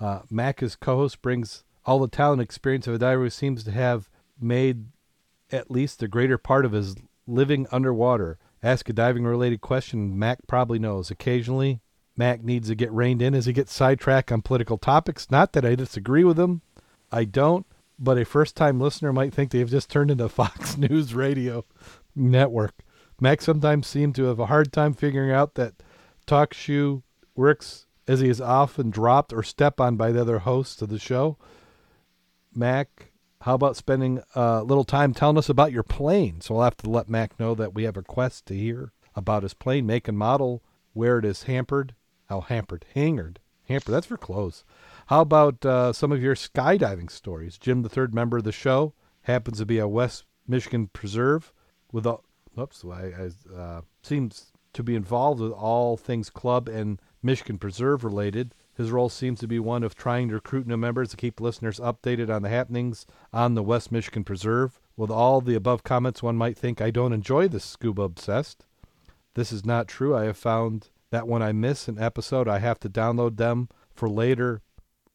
uh, 0.02 0.20
Mac, 0.30 0.62
as 0.62 0.76
co 0.76 0.98
host, 0.98 1.22
brings 1.22 1.64
all 1.86 1.98
the 1.98 2.10
talent 2.10 2.42
experience 2.42 2.88
of 2.88 2.96
a 2.96 2.98
diver 2.98 3.24
who 3.24 3.30
seems 3.30 3.64
to 3.64 3.72
have 3.72 4.10
made 4.38 4.88
at 5.52 5.72
least 5.72 6.00
the 6.00 6.08
greater 6.08 6.38
part 6.38 6.66
of 6.66 6.72
his 6.72 6.96
living 7.28 7.68
underwater. 7.72 8.38
Ask 8.62 8.90
a 8.90 8.94
diving 8.94 9.26
related 9.26 9.62
question, 9.62 10.18
Mac 10.18 10.40
probably 10.48 10.80
knows. 10.80 11.10
Occasionally, 11.10 11.82
Mac 12.18 12.44
needs 12.44 12.68
to 12.68 12.76
get 12.76 12.92
reined 12.92 13.22
in 13.22 13.34
as 13.34 13.46
he 13.46 13.54
gets 13.54 13.74
sidetracked 13.74 14.32
on 14.32 14.42
political 14.42 14.78
topics. 14.78 15.32
Not 15.32 15.54
that 15.54 15.66
I 15.66 15.76
disagree 15.76 16.24
with 16.24 16.38
him, 16.38 16.62
I 17.12 17.24
don't, 17.24 17.66
but 17.98 18.18
a 18.18 18.26
first 18.26 18.56
time 18.56 18.80
listener 18.80 19.14
might 19.14 19.34
think 19.34 19.52
they've 19.52 19.70
just 19.70 19.90
turned 19.90 20.12
into 20.12 20.28
Fox 20.30 20.78
News 20.78 21.14
Radio 21.14 21.66
network. 22.16 22.84
Mac 23.22 23.42
sometimes 23.42 23.88
seems 23.88 24.16
to 24.16 24.26
have 24.26 24.40
a 24.40 24.48
hard 24.48 24.72
time 24.72 24.94
figuring 24.94 25.32
out 25.32 25.56
that 25.56 25.76
TalkShoe 26.28 27.04
works 27.36 27.88
as 28.08 28.22
he 28.22 28.30
is 28.30 28.42
often 28.42 28.90
dropped 28.90 29.32
or 29.32 29.44
stepped 29.44 29.80
on 29.80 29.96
by 29.96 30.12
the 30.12 30.22
other 30.22 30.40
hosts 30.40 30.82
of 30.82 30.90
the 30.90 31.00
show. 31.00 31.38
Mac, 32.54 33.09
how 33.42 33.54
about 33.54 33.78
spending 33.78 34.22
a 34.36 34.64
little 34.64 34.84
time 34.84 35.14
telling 35.14 35.38
us 35.38 35.50
about 35.50 35.72
your 35.72 35.84
plane? 35.84 36.42
So 36.42 36.56
we'll 36.56 36.64
have 36.64 36.78
to 36.78 36.90
let 36.90 37.10
Mac 37.10 37.40
know 37.40 37.56
that 37.56 37.74
we 37.74 37.84
have 37.84 37.98
a 37.98 38.02
quest 38.02 38.46
to 38.48 38.54
hear 38.54 38.92
about 39.16 39.44
his 39.44 39.54
plane, 39.54 39.86
make 39.86 40.08
and 40.08 40.18
model, 40.18 40.62
where 40.94 41.20
it 41.20 41.26
is 41.26 41.44
hampered, 41.44 41.96
how 42.28 42.42
hampered, 42.42 42.86
hangered, 42.94 43.40
hampered. 43.68 43.94
That's 43.94 44.08
for 44.08 44.18
clothes. 44.18 44.64
How 45.08 45.22
about 45.22 45.66
uh, 45.66 45.94
some 45.94 46.12
of 46.12 46.22
your 46.22 46.36
skydiving 46.36 47.10
stories? 47.10 47.58
Jim, 47.58 47.82
the 47.82 47.90
third 47.90 48.14
member 48.14 48.38
of 48.38 48.44
the 48.44 48.52
show, 48.52 48.94
happens 49.22 49.60
to 49.60 49.66
be 49.66 49.80
a 49.80 49.88
West 49.88 50.26
Michigan 50.48 50.90
preserve 50.92 51.54
with 51.92 52.06
a. 52.06 52.18
Oops, 52.60 52.86
I, 52.86 53.14
I 53.56 53.56
uh, 53.56 53.82
seems 54.04 54.52
to 54.74 54.84
be 54.84 54.96
involved 54.96 55.40
with 55.40 55.52
all 55.52 55.98
things 55.98 56.30
club 56.30 56.68
and 56.68 57.00
Michigan 57.24 57.58
Preserve 57.58 58.04
related. 58.04 58.54
His 58.80 58.92
role 58.92 59.10
seems 59.10 59.42
to 59.42 59.48
be 59.48 59.60
one 59.60 59.84
of 59.84 59.94
trying 59.94 60.30
to 60.30 60.36
recruit 60.36 60.66
new 60.66 60.78
members 60.78 61.10
to 61.10 61.18
keep 61.18 61.42
listeners 61.42 61.82
updated 61.82 62.34
on 62.34 62.44
the 62.44 62.48
happenings 62.48 63.06
on 63.34 63.54
the 63.54 63.62
West 63.62 63.92
Michigan 63.92 64.24
Preserve. 64.24 64.80
With 64.96 65.12
all 65.12 65.42
the 65.42 65.56
above 65.56 65.84
comments, 65.84 66.24
one 66.24 66.38
might 66.38 66.58
think 66.58 66.80
I 66.80 66.90
don't 66.90 67.12
enjoy 67.12 67.50
the 67.50 67.60
scuba 67.60 68.04
obsessed. 68.04 68.66
This 69.34 69.52
is 69.52 69.66
not 69.66 69.90
true. 69.90 70.16
I 70.16 70.24
have 70.24 70.38
found 70.38 70.92
that 71.12 71.28
when 71.28 71.44
I 71.44 71.52
miss 71.52 71.90
an 71.90 72.00
episode, 72.00 72.48
I 72.48 72.60
have 72.60 72.80
to 72.80 72.90
download 72.90 73.36
them 73.36 73.68
for 73.94 74.08
later 74.08 74.62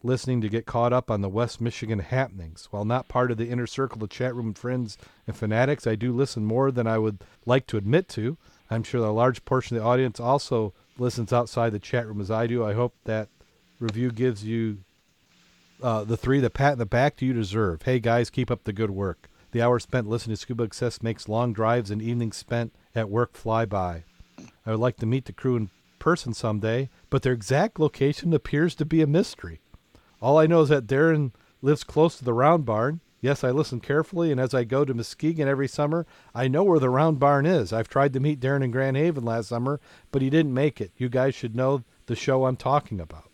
listening 0.02 0.42
to 0.42 0.50
get 0.50 0.66
caught 0.66 0.92
up 0.92 1.10
on 1.10 1.22
the 1.22 1.30
West 1.30 1.58
Michigan 1.58 2.00
happenings. 2.00 2.68
While 2.70 2.84
not 2.84 3.08
part 3.08 3.30
of 3.30 3.38
the 3.38 3.48
inner 3.48 3.66
circle 3.66 4.04
of 4.04 4.10
chat 4.10 4.34
room 4.34 4.52
friends 4.52 4.98
and 5.26 5.34
fanatics, 5.34 5.86
I 5.86 5.94
do 5.94 6.12
listen 6.12 6.44
more 6.44 6.70
than 6.70 6.86
I 6.86 6.98
would 6.98 7.24
like 7.46 7.66
to 7.68 7.78
admit 7.78 8.10
to. 8.10 8.36
I'm 8.70 8.82
sure 8.82 9.00
that 9.00 9.08
a 9.08 9.10
large 9.10 9.46
portion 9.46 9.74
of 9.78 9.82
the 9.82 9.88
audience 9.88 10.20
also 10.20 10.74
listens 10.98 11.32
outside 11.32 11.72
the 11.72 11.78
chat 11.78 12.06
room 12.06 12.20
as 12.20 12.30
I 12.30 12.46
do. 12.46 12.62
I 12.62 12.74
hope 12.74 12.94
that 13.04 13.30
review 13.78 14.10
gives 14.10 14.44
you 14.44 14.78
uh, 15.82 16.04
the 16.04 16.16
three 16.16 16.40
the 16.40 16.50
pat 16.50 16.74
in 16.74 16.78
the 16.78 16.86
back 16.86 17.20
you 17.20 17.32
deserve. 17.32 17.82
Hey 17.82 18.00
guys, 18.00 18.30
keep 18.30 18.50
up 18.50 18.64
the 18.64 18.72
good 18.72 18.90
work. 18.90 19.28
The 19.52 19.62
hours 19.62 19.84
spent 19.84 20.08
listening 20.08 20.34
to 20.36 20.40
Scuba 20.40 20.64
Obsessed 20.64 21.02
makes 21.02 21.28
long 21.28 21.52
drives 21.52 21.90
and 21.90 22.02
evenings 22.02 22.36
spent 22.36 22.74
at 22.94 23.10
work 23.10 23.34
fly 23.34 23.64
by. 23.64 24.04
I 24.66 24.70
would 24.72 24.80
like 24.80 24.96
to 24.96 25.06
meet 25.06 25.26
the 25.26 25.32
crew 25.32 25.56
in 25.56 25.70
person 25.98 26.34
someday, 26.34 26.90
but 27.08 27.22
their 27.22 27.32
exact 27.32 27.78
location 27.78 28.32
appears 28.32 28.74
to 28.76 28.84
be 28.84 29.00
a 29.00 29.06
mystery. 29.06 29.60
All 30.20 30.38
I 30.38 30.46
know 30.46 30.62
is 30.62 30.70
that 30.70 30.86
Darren 30.86 31.32
lives 31.62 31.84
close 31.84 32.18
to 32.18 32.24
the 32.24 32.32
round 32.32 32.64
barn. 32.64 33.00
Yes, 33.20 33.44
I 33.44 33.50
listen 33.52 33.80
carefully, 33.80 34.30
and 34.30 34.40
as 34.40 34.52
I 34.54 34.64
go 34.64 34.84
to 34.84 34.92
Muskegon 34.92 35.48
every 35.48 35.68
summer, 35.68 36.06
I 36.34 36.48
know 36.48 36.62
where 36.62 36.78
the 36.78 36.90
round 36.90 37.18
barn 37.18 37.46
is. 37.46 37.72
I've 37.72 37.88
tried 37.88 38.12
to 38.14 38.20
meet 38.20 38.40
Darren 38.40 38.62
in 38.62 38.70
Grand 38.70 38.96
Haven 38.96 39.24
last 39.24 39.48
summer, 39.48 39.80
but 40.12 40.20
he 40.20 40.30
didn't 40.30 40.52
make 40.52 40.80
it. 40.80 40.92
You 40.96 41.08
guys 41.08 41.34
should 41.34 41.56
know 41.56 41.84
the 42.06 42.16
show 42.16 42.44
I'm 42.44 42.56
talking 42.56 43.00
about. 43.00 43.30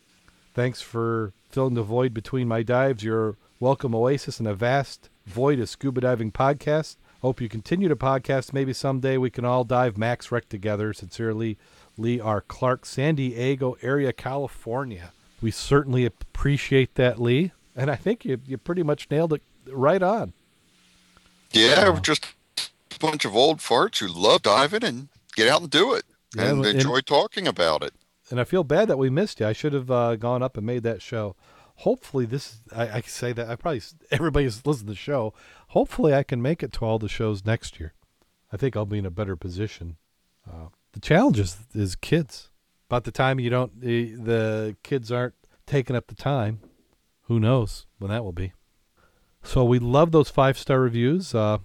Thanks 0.53 0.81
for 0.81 1.33
filling 1.49 1.75
the 1.75 1.83
void 1.83 2.13
between 2.13 2.47
my 2.47 2.61
dives. 2.61 3.03
Your 3.03 3.37
welcome 3.59 3.95
oasis 3.95 4.39
in 4.39 4.47
a 4.47 4.53
vast 4.53 5.09
void 5.25 5.59
of 5.59 5.69
scuba 5.69 6.01
diving 6.01 6.31
podcast. 6.31 6.97
Hope 7.21 7.39
you 7.39 7.47
continue 7.47 7.87
to 7.87 7.95
podcast. 7.95 8.51
Maybe 8.51 8.73
someday 8.73 9.17
we 9.17 9.29
can 9.29 9.45
all 9.45 9.63
dive 9.63 9.97
Max 9.97 10.31
Wreck 10.31 10.49
together. 10.49 10.91
Sincerely, 10.91 11.57
Lee 11.97 12.19
R. 12.19 12.41
Clark, 12.41 12.85
San 12.85 13.15
Diego 13.15 13.77
area, 13.81 14.11
California. 14.11 15.13
We 15.41 15.51
certainly 15.51 16.05
appreciate 16.05 16.95
that, 16.95 17.21
Lee. 17.21 17.53
And 17.75 17.89
I 17.89 17.95
think 17.95 18.25
you 18.25 18.41
you 18.45 18.57
pretty 18.57 18.83
much 18.83 19.07
nailed 19.09 19.33
it 19.33 19.41
right 19.67 20.03
on. 20.03 20.33
Yeah, 21.51 21.97
just 22.01 22.25
a 22.57 22.99
bunch 22.99 23.23
of 23.23 23.35
old 23.35 23.59
farts 23.59 23.99
who 23.99 24.07
love 24.07 24.41
diving 24.41 24.83
and 24.83 25.07
get 25.35 25.47
out 25.47 25.61
and 25.61 25.69
do 25.69 25.93
it 25.93 26.03
yeah, 26.35 26.49
and 26.49 26.65
enjoy 26.65 26.97
and, 26.97 27.05
talking 27.05 27.47
about 27.47 27.83
it 27.83 27.93
and 28.31 28.39
I 28.39 28.43
feel 28.43 28.63
bad 28.63 28.87
that 28.87 28.97
we 28.97 29.09
missed 29.09 29.39
you. 29.39 29.47
I 29.47 29.53
should 29.53 29.73
have 29.73 29.91
uh, 29.91 30.15
gone 30.15 30.41
up 30.41 30.57
and 30.57 30.65
made 30.65 30.83
that 30.83 31.01
show. 31.01 31.35
Hopefully, 31.75 32.25
this 32.25 32.61
I, 32.75 32.97
I 32.97 33.01
say 33.01 33.33
that 33.33 33.49
I 33.49 33.55
probably 33.55 33.81
everybody's 34.11 34.65
listened 34.65 34.87
to 34.87 34.93
the 34.93 34.95
show. 34.95 35.33
Hopefully, 35.69 36.13
I 36.13 36.23
can 36.23 36.41
make 36.41 36.63
it 36.63 36.71
to 36.73 36.85
all 36.85 36.99
the 36.99 37.09
shows 37.09 37.45
next 37.45 37.79
year. 37.79 37.93
I 38.51 38.57
think 38.57 38.75
I'll 38.75 38.85
be 38.85 38.99
in 38.99 39.05
a 39.05 39.11
better 39.11 39.35
position. 39.35 39.97
Uh, 40.49 40.67
the 40.93 40.99
challenge 40.99 41.39
is, 41.39 41.57
is 41.73 41.95
kids. 41.95 42.49
About 42.89 43.05
the 43.05 43.11
time 43.11 43.39
you 43.39 43.49
don't, 43.49 43.79
the, 43.79 44.15
the 44.15 44.75
kids 44.83 45.11
aren't 45.11 45.35
taking 45.65 45.95
up 45.95 46.07
the 46.07 46.15
time. 46.15 46.59
Who 47.23 47.39
knows 47.39 47.85
when 47.99 48.11
that 48.11 48.25
will 48.25 48.33
be? 48.33 48.51
So 49.43 49.63
we 49.63 49.79
love 49.79 50.11
those 50.11 50.29
five 50.29 50.57
star 50.57 50.81
reviews. 50.81 51.33
Uh, 51.33 51.59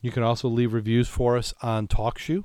you 0.00 0.10
can 0.10 0.24
also 0.24 0.48
leave 0.48 0.72
reviews 0.72 1.08
for 1.08 1.36
us 1.36 1.54
on 1.62 1.86
TalkShoe. 1.86 2.42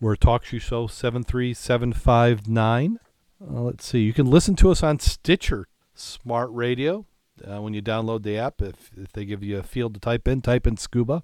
We're 0.00 0.16
TalkShoe 0.16 0.60
Show 0.60 0.88
seven 0.88 1.22
three 1.22 1.54
seven 1.54 1.92
five 1.92 2.48
nine. 2.48 2.98
Uh, 3.40 3.62
let's 3.62 3.86
see. 3.86 4.00
You 4.00 4.12
can 4.12 4.26
listen 4.26 4.56
to 4.56 4.70
us 4.70 4.82
on 4.82 4.98
Stitcher 4.98 5.68
Smart 5.94 6.50
Radio 6.52 7.06
uh, 7.44 7.60
when 7.60 7.74
you 7.74 7.82
download 7.82 8.22
the 8.22 8.36
app. 8.36 8.60
If, 8.60 8.90
if 8.96 9.12
they 9.12 9.24
give 9.24 9.42
you 9.42 9.58
a 9.58 9.62
field 9.62 9.94
to 9.94 10.00
type 10.00 10.26
in, 10.26 10.42
type 10.42 10.66
in 10.66 10.76
scuba, 10.76 11.22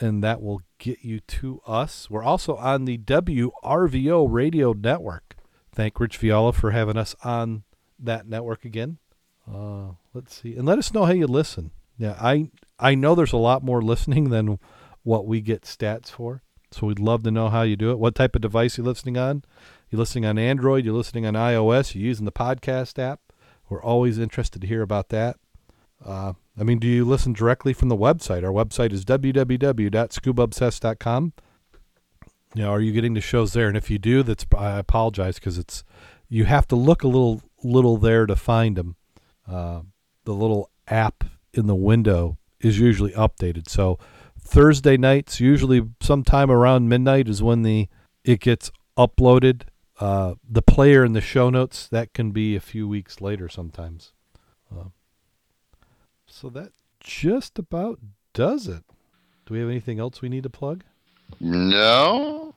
and 0.00 0.22
that 0.24 0.40
will 0.40 0.62
get 0.78 1.00
you 1.02 1.20
to 1.20 1.60
us. 1.66 2.08
We're 2.08 2.22
also 2.22 2.56
on 2.56 2.84
the 2.84 2.98
WRVO 2.98 4.26
radio 4.30 4.72
network. 4.72 5.36
Thank 5.72 6.00
Rich 6.00 6.16
Viola 6.18 6.52
for 6.52 6.70
having 6.70 6.96
us 6.96 7.14
on 7.22 7.64
that 7.98 8.26
network 8.26 8.64
again. 8.64 8.98
Uh, 9.50 9.92
let's 10.14 10.40
see, 10.40 10.56
and 10.56 10.66
let 10.66 10.78
us 10.78 10.92
know 10.92 11.04
how 11.04 11.12
you 11.12 11.26
listen. 11.26 11.70
Yeah, 11.98 12.16
I 12.20 12.50
I 12.78 12.94
know 12.94 13.14
there's 13.14 13.32
a 13.32 13.38
lot 13.38 13.62
more 13.62 13.82
listening 13.82 14.30
than 14.30 14.58
what 15.02 15.26
we 15.26 15.40
get 15.40 15.62
stats 15.62 16.08
for. 16.08 16.42
So 16.72 16.88
we'd 16.88 16.98
love 16.98 17.22
to 17.22 17.30
know 17.30 17.48
how 17.48 17.62
you 17.62 17.76
do 17.76 17.90
it. 17.90 17.98
What 17.98 18.14
type 18.14 18.34
of 18.34 18.42
device 18.42 18.76
you're 18.76 18.86
listening 18.86 19.16
on? 19.16 19.44
You're 19.90 20.00
listening 20.00 20.26
on 20.26 20.38
Android, 20.38 20.84
you're 20.84 20.94
listening 20.94 21.26
on 21.26 21.34
iOS, 21.34 21.94
you're 21.94 22.04
using 22.04 22.24
the 22.24 22.32
podcast 22.32 22.98
app. 22.98 23.20
We're 23.68 23.82
always 23.82 24.18
interested 24.18 24.62
to 24.62 24.68
hear 24.68 24.82
about 24.82 25.10
that. 25.10 25.36
Uh, 26.04 26.32
I 26.58 26.64
mean, 26.64 26.78
do 26.78 26.86
you 26.86 27.04
listen 27.04 27.32
directly 27.32 27.72
from 27.72 27.88
the 27.88 27.96
website? 27.96 28.44
Our 28.44 28.52
website 28.52 28.92
is 28.92 29.04
www.scubaobsessed.com. 29.04 31.32
You 32.54 32.62
know, 32.62 32.70
are 32.70 32.80
you 32.80 32.92
getting 32.92 33.14
the 33.14 33.20
shows 33.20 33.52
there? 33.52 33.66
And 33.68 33.76
if 33.76 33.90
you 33.90 33.98
do, 33.98 34.22
that's 34.22 34.46
I 34.56 34.78
apologize 34.78 35.34
because 35.36 35.58
it's 35.58 35.82
you 36.28 36.44
have 36.44 36.68
to 36.68 36.76
look 36.76 37.02
a 37.02 37.08
little 37.08 37.42
little 37.62 37.96
there 37.96 38.26
to 38.26 38.36
find 38.36 38.76
them. 38.76 38.96
Uh, 39.46 39.80
the 40.24 40.32
little 40.32 40.70
app 40.88 41.24
in 41.52 41.66
the 41.66 41.74
window 41.74 42.38
is 42.60 42.78
usually 42.78 43.12
updated. 43.12 43.68
So 43.68 43.98
Thursday 44.38 44.96
nights, 44.96 45.40
usually 45.40 45.82
sometime 46.00 46.50
around 46.50 46.88
midnight, 46.88 47.28
is 47.28 47.42
when 47.42 47.62
the 47.62 47.88
it 48.24 48.40
gets 48.40 48.70
uploaded. 48.96 49.62
Uh, 49.98 50.34
the 50.48 50.62
player 50.62 51.04
in 51.04 51.14
the 51.14 51.20
show 51.20 51.48
notes 51.48 51.88
that 51.88 52.12
can 52.12 52.30
be 52.30 52.54
a 52.54 52.60
few 52.60 52.86
weeks 52.86 53.20
later 53.20 53.48
sometimes. 53.48 54.12
Uh, 54.70 54.90
so 56.26 56.50
that 56.50 56.72
just 57.00 57.58
about 57.58 57.98
does 58.34 58.68
it. 58.68 58.84
Do 59.46 59.54
we 59.54 59.60
have 59.60 59.70
anything 59.70 59.98
else 59.98 60.20
we 60.20 60.28
need 60.28 60.42
to 60.42 60.50
plug? 60.50 60.84
No. 61.40 62.54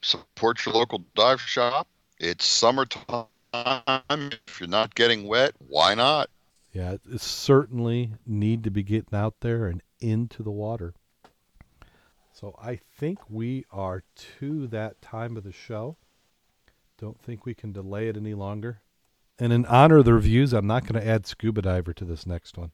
Support 0.00 0.64
your 0.64 0.74
local 0.74 1.04
dive 1.14 1.40
shop. 1.40 1.86
It's 2.18 2.46
summertime. 2.46 3.26
If 3.52 4.60
you're 4.60 4.68
not 4.68 4.94
getting 4.94 5.26
wet, 5.26 5.52
why 5.68 5.94
not? 5.94 6.30
Yeah, 6.72 6.96
it 7.10 7.20
certainly 7.20 8.14
need 8.26 8.62
to 8.64 8.70
be 8.70 8.82
getting 8.82 9.18
out 9.18 9.36
there 9.40 9.66
and 9.66 9.82
into 10.00 10.42
the 10.42 10.50
water. 10.50 10.94
So 12.32 12.54
I 12.62 12.76
think 12.76 13.18
we 13.28 13.64
are 13.72 14.04
to 14.38 14.66
that 14.68 15.02
time 15.02 15.36
of 15.36 15.44
the 15.44 15.52
show. 15.52 15.96
Don't 16.98 17.20
think 17.22 17.46
we 17.46 17.54
can 17.54 17.72
delay 17.72 18.08
it 18.08 18.16
any 18.16 18.34
longer. 18.34 18.80
And 19.38 19.52
in 19.52 19.64
honor 19.66 19.98
of 19.98 20.04
the 20.04 20.14
reviews, 20.14 20.52
I'm 20.52 20.66
not 20.66 20.84
going 20.84 21.00
to 21.00 21.06
add 21.06 21.28
scuba 21.28 21.62
diver 21.62 21.92
to 21.92 22.04
this 22.04 22.26
next 22.26 22.58
one. 22.58 22.72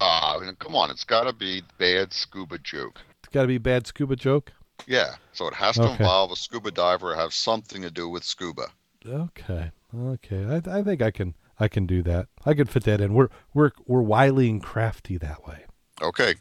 Ah, 0.00 0.36
uh, 0.36 0.52
come 0.60 0.76
on! 0.76 0.90
It's 0.90 1.04
got 1.04 1.24
to 1.24 1.32
be 1.32 1.62
bad 1.76 2.12
scuba 2.12 2.58
joke. 2.58 3.00
It's 3.22 3.32
got 3.32 3.42
to 3.42 3.48
be 3.48 3.58
bad 3.58 3.86
scuba 3.86 4.16
joke. 4.16 4.52
Yeah, 4.86 5.16
so 5.32 5.46
it 5.48 5.54
has 5.54 5.74
to 5.74 5.82
okay. 5.82 5.92
involve 5.92 6.30
a 6.30 6.36
scuba 6.36 6.70
diver, 6.70 7.12
or 7.12 7.16
have 7.16 7.34
something 7.34 7.82
to 7.82 7.90
do 7.90 8.08
with 8.08 8.24
scuba. 8.24 8.68
Okay, 9.06 9.72
okay. 9.94 10.44
I, 10.44 10.78
I 10.78 10.82
think 10.82 11.02
I 11.02 11.10
can 11.10 11.34
I 11.58 11.68
can 11.68 11.84
do 11.84 12.02
that. 12.04 12.28
I 12.46 12.54
can 12.54 12.66
fit 12.66 12.84
that 12.84 13.00
in. 13.00 13.12
We're 13.12 13.28
we're 13.52 13.72
we're 13.86 14.02
wily 14.02 14.48
and 14.48 14.62
crafty 14.62 15.18
that 15.18 15.46
way. 15.46 15.64
Okay, 16.00 16.36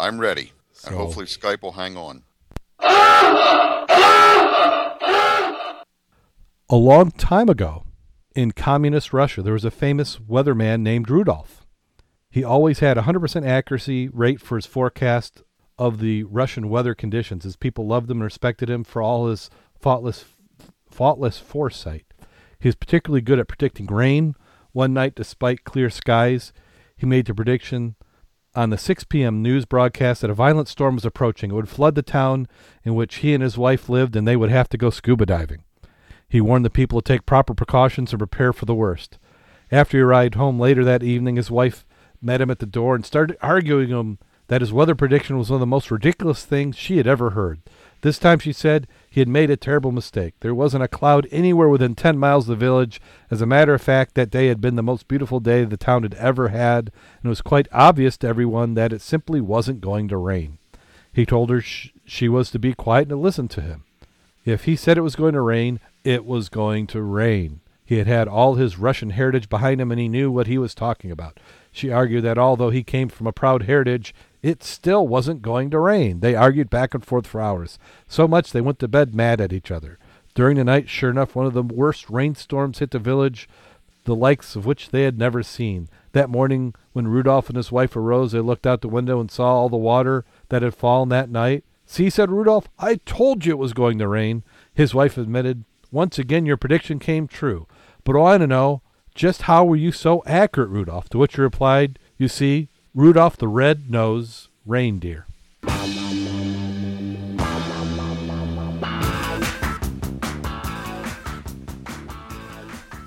I'm 0.00 0.18
ready, 0.18 0.52
so. 0.72 0.88
and 0.88 0.96
hopefully 0.96 1.26
Skype 1.26 1.62
will 1.62 1.72
hang 1.72 1.96
on. 1.96 2.22
A 6.68 6.74
long 6.74 7.12
time 7.12 7.48
ago, 7.48 7.84
in 8.34 8.50
communist 8.50 9.12
Russia, 9.12 9.40
there 9.40 9.52
was 9.52 9.64
a 9.64 9.70
famous 9.70 10.16
weatherman 10.16 10.80
named 10.80 11.08
Rudolph. 11.08 11.64
He 12.28 12.42
always 12.42 12.80
had 12.80 12.96
100% 12.96 13.46
accuracy 13.46 14.08
rate 14.08 14.40
for 14.40 14.56
his 14.56 14.66
forecast 14.66 15.44
of 15.78 16.00
the 16.00 16.24
Russian 16.24 16.68
weather 16.68 16.92
conditions. 16.92 17.44
His 17.44 17.54
people 17.54 17.86
loved 17.86 18.10
him 18.10 18.16
and 18.16 18.24
respected 18.24 18.68
him 18.68 18.82
for 18.82 19.00
all 19.00 19.28
his 19.28 19.48
faultless, 19.78 20.24
faultless 20.90 21.38
foresight. 21.38 22.06
He 22.58 22.66
was 22.66 22.74
particularly 22.74 23.20
good 23.20 23.38
at 23.38 23.46
predicting 23.46 23.86
rain. 23.86 24.34
One 24.72 24.92
night, 24.92 25.14
despite 25.14 25.62
clear 25.62 25.88
skies, 25.88 26.52
he 26.96 27.06
made 27.06 27.26
the 27.26 27.34
prediction 27.34 27.94
on 28.56 28.70
the 28.70 28.78
6 28.78 29.04
p.m. 29.04 29.40
news 29.40 29.66
broadcast 29.66 30.22
that 30.22 30.30
a 30.30 30.34
violent 30.34 30.66
storm 30.66 30.96
was 30.96 31.04
approaching. 31.04 31.52
It 31.52 31.54
would 31.54 31.68
flood 31.68 31.94
the 31.94 32.02
town 32.02 32.48
in 32.82 32.96
which 32.96 33.18
he 33.18 33.34
and 33.34 33.42
his 33.44 33.56
wife 33.56 33.88
lived, 33.88 34.16
and 34.16 34.26
they 34.26 34.34
would 34.34 34.50
have 34.50 34.68
to 34.70 34.76
go 34.76 34.90
scuba 34.90 35.26
diving. 35.26 35.62
He 36.28 36.40
warned 36.40 36.64
the 36.64 36.70
people 36.70 37.00
to 37.00 37.12
take 37.12 37.26
proper 37.26 37.54
precautions 37.54 38.12
and 38.12 38.18
prepare 38.18 38.52
for 38.52 38.64
the 38.64 38.74
worst. 38.74 39.18
After 39.70 39.98
he 39.98 40.02
arrived 40.02 40.34
home 40.34 40.58
later 40.58 40.84
that 40.84 41.02
evening, 41.02 41.36
his 41.36 41.50
wife 41.50 41.84
met 42.20 42.40
him 42.40 42.50
at 42.50 42.58
the 42.58 42.66
door 42.66 42.94
and 42.94 43.04
started 43.04 43.36
arguing 43.40 43.88
him 43.88 44.18
that 44.48 44.60
his 44.60 44.72
weather 44.72 44.94
prediction 44.94 45.38
was 45.38 45.50
one 45.50 45.56
of 45.56 45.60
the 45.60 45.66
most 45.66 45.90
ridiculous 45.90 46.44
things 46.44 46.76
she 46.76 46.98
had 46.98 47.06
ever 47.06 47.30
heard. 47.30 47.60
This 48.02 48.18
time, 48.18 48.38
she 48.38 48.52
said, 48.52 48.86
he 49.08 49.20
had 49.20 49.28
made 49.28 49.50
a 49.50 49.56
terrible 49.56 49.90
mistake. 49.90 50.34
There 50.40 50.54
wasn't 50.54 50.84
a 50.84 50.88
cloud 50.88 51.26
anywhere 51.32 51.68
within 51.68 51.94
10 51.94 52.18
miles 52.18 52.48
of 52.48 52.58
the 52.58 52.64
village. 52.64 53.00
As 53.30 53.40
a 53.40 53.46
matter 53.46 53.74
of 53.74 53.82
fact, 53.82 54.14
that 54.14 54.30
day 54.30 54.46
had 54.46 54.60
been 54.60 54.76
the 54.76 54.82
most 54.82 55.08
beautiful 55.08 55.40
day 55.40 55.64
the 55.64 55.76
town 55.76 56.02
had 56.04 56.14
ever 56.14 56.48
had, 56.48 56.92
and 57.18 57.24
it 57.24 57.28
was 57.28 57.42
quite 57.42 57.66
obvious 57.72 58.16
to 58.18 58.28
everyone 58.28 58.74
that 58.74 58.92
it 58.92 59.00
simply 59.00 59.40
wasn't 59.40 59.80
going 59.80 60.06
to 60.08 60.16
rain. 60.16 60.58
He 61.12 61.26
told 61.26 61.50
her 61.50 61.60
sh- 61.60 61.90
she 62.04 62.28
was 62.28 62.50
to 62.50 62.58
be 62.58 62.74
quiet 62.74 63.02
and 63.02 63.10
to 63.10 63.16
listen 63.16 63.48
to 63.48 63.62
him. 63.62 63.85
If 64.46 64.64
he 64.64 64.76
said 64.76 64.96
it 64.96 65.02
was 65.02 65.16
going 65.16 65.34
to 65.34 65.40
rain, 65.40 65.80
it 66.04 66.24
was 66.24 66.48
going 66.48 66.86
to 66.88 67.02
rain. 67.02 67.60
He 67.84 67.98
had 67.98 68.06
had 68.06 68.28
all 68.28 68.54
his 68.54 68.78
Russian 68.78 69.10
heritage 69.10 69.48
behind 69.48 69.80
him, 69.80 69.90
and 69.90 70.00
he 70.00 70.08
knew 70.08 70.30
what 70.30 70.46
he 70.46 70.56
was 70.56 70.72
talking 70.72 71.10
about. 71.10 71.38
She 71.72 71.90
argued 71.90 72.22
that 72.24 72.38
although 72.38 72.70
he 72.70 72.84
came 72.84 73.08
from 73.08 73.26
a 73.26 73.32
proud 73.32 73.64
heritage, 73.64 74.14
it 74.42 74.62
still 74.62 75.06
wasn't 75.06 75.42
going 75.42 75.70
to 75.70 75.80
rain. 75.80 76.20
They 76.20 76.36
argued 76.36 76.70
back 76.70 76.94
and 76.94 77.04
forth 77.04 77.26
for 77.26 77.40
hours, 77.40 77.78
so 78.06 78.28
much 78.28 78.52
they 78.52 78.60
went 78.60 78.78
to 78.78 78.88
bed 78.88 79.16
mad 79.16 79.40
at 79.40 79.52
each 79.52 79.72
other. 79.72 79.98
During 80.36 80.56
the 80.56 80.64
night, 80.64 80.88
sure 80.88 81.10
enough, 81.10 81.34
one 81.34 81.46
of 81.46 81.54
the 81.54 81.62
worst 81.64 82.08
rainstorms 82.08 82.78
hit 82.78 82.92
the 82.92 83.00
village, 83.00 83.48
the 84.04 84.14
likes 84.14 84.54
of 84.54 84.64
which 84.64 84.90
they 84.90 85.02
had 85.02 85.18
never 85.18 85.42
seen. 85.42 85.88
That 86.12 86.30
morning, 86.30 86.72
when 86.92 87.08
Rudolph 87.08 87.48
and 87.48 87.56
his 87.56 87.72
wife 87.72 87.96
arose, 87.96 88.30
they 88.30 88.40
looked 88.40 88.66
out 88.66 88.80
the 88.80 88.88
window 88.88 89.18
and 89.18 89.28
saw 89.28 89.56
all 89.56 89.68
the 89.68 89.76
water 89.76 90.24
that 90.50 90.62
had 90.62 90.74
fallen 90.74 91.08
that 91.08 91.30
night. 91.30 91.64
See, 91.88 92.10
said 92.10 92.32
Rudolph, 92.32 92.68
I 92.80 92.96
told 93.06 93.46
you 93.46 93.52
it 93.52 93.58
was 93.58 93.72
going 93.72 93.98
to 93.98 94.08
rain. 94.08 94.42
His 94.74 94.92
wife 94.92 95.16
admitted, 95.16 95.64
Once 95.92 96.18
again, 96.18 96.44
your 96.44 96.56
prediction 96.56 96.98
came 96.98 97.28
true. 97.28 97.68
But 98.02 98.16
I 98.16 98.18
want 98.18 98.40
to 98.42 98.48
know, 98.48 98.82
just 99.14 99.42
how 99.42 99.64
were 99.64 99.76
you 99.76 99.92
so 99.92 100.22
accurate, 100.26 100.68
Rudolph? 100.68 101.08
To 101.10 101.18
which 101.18 101.36
he 101.36 101.40
replied, 101.42 101.98
You 102.18 102.26
see, 102.26 102.68
Rudolph 102.92 103.36
the 103.36 103.46
Red-Nosed 103.46 104.48
Reindeer. 104.66 105.26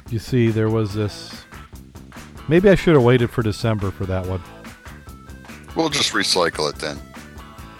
You 0.09 0.17
see, 0.17 0.49
there 0.49 0.69
was 0.69 0.93
this. 0.93 1.43
Maybe 2.47 2.69
I 2.69 2.75
should 2.75 2.95
have 2.95 3.03
waited 3.03 3.29
for 3.29 3.43
December 3.43 3.91
for 3.91 4.05
that 4.05 4.25
one. 4.25 4.41
We'll 5.75 5.89
just 5.89 6.13
recycle 6.13 6.67
it 6.69 6.77
then. 6.77 6.97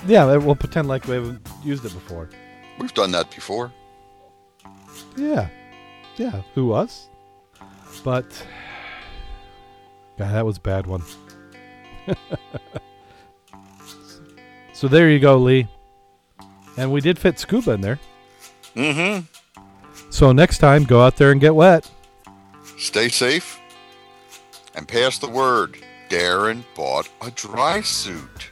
Yeah, 0.08 0.38
we'll 0.38 0.56
pretend 0.56 0.88
like 0.88 1.08
we 1.08 1.16
haven't 1.16 1.48
used 1.64 1.86
it 1.86 1.94
before. 1.94 2.30
We've 2.80 2.94
done 2.94 3.12
that 3.12 3.30
before. 3.32 3.72
Yeah. 5.18 5.50
Yeah. 6.18 6.42
Who 6.56 6.72
us? 6.72 7.10
But 8.04 8.26
God, 10.18 10.34
that 10.34 10.46
was 10.46 10.58
a 10.58 10.62
bad 10.62 10.88
one. 10.88 11.04
so 14.74 14.88
there 14.88 15.10
you 15.10 15.20
go, 15.20 15.38
Lee. 15.38 15.68
And 16.78 16.92
we 16.92 17.02
did 17.02 17.20
fit 17.20 17.40
scuba 17.40 17.72
in 17.72 17.82
there. 17.82 18.00
Mm-hmm. 18.76 19.26
So 20.10 20.32
next 20.32 20.60
time, 20.60 20.86
go 20.86 21.02
out 21.02 21.18
there 21.18 21.32
and 21.32 21.42
get 21.42 21.56
wet. 21.56 21.90
Stay 22.78 23.10
safe 23.10 23.60
and 24.76 24.88
pass 24.88 25.18
the 25.18 25.30
word. 25.30 25.78
Darren 26.10 26.64
bought 26.76 27.10
a 27.22 27.32
dry 27.32 27.82
suit. 27.82 28.52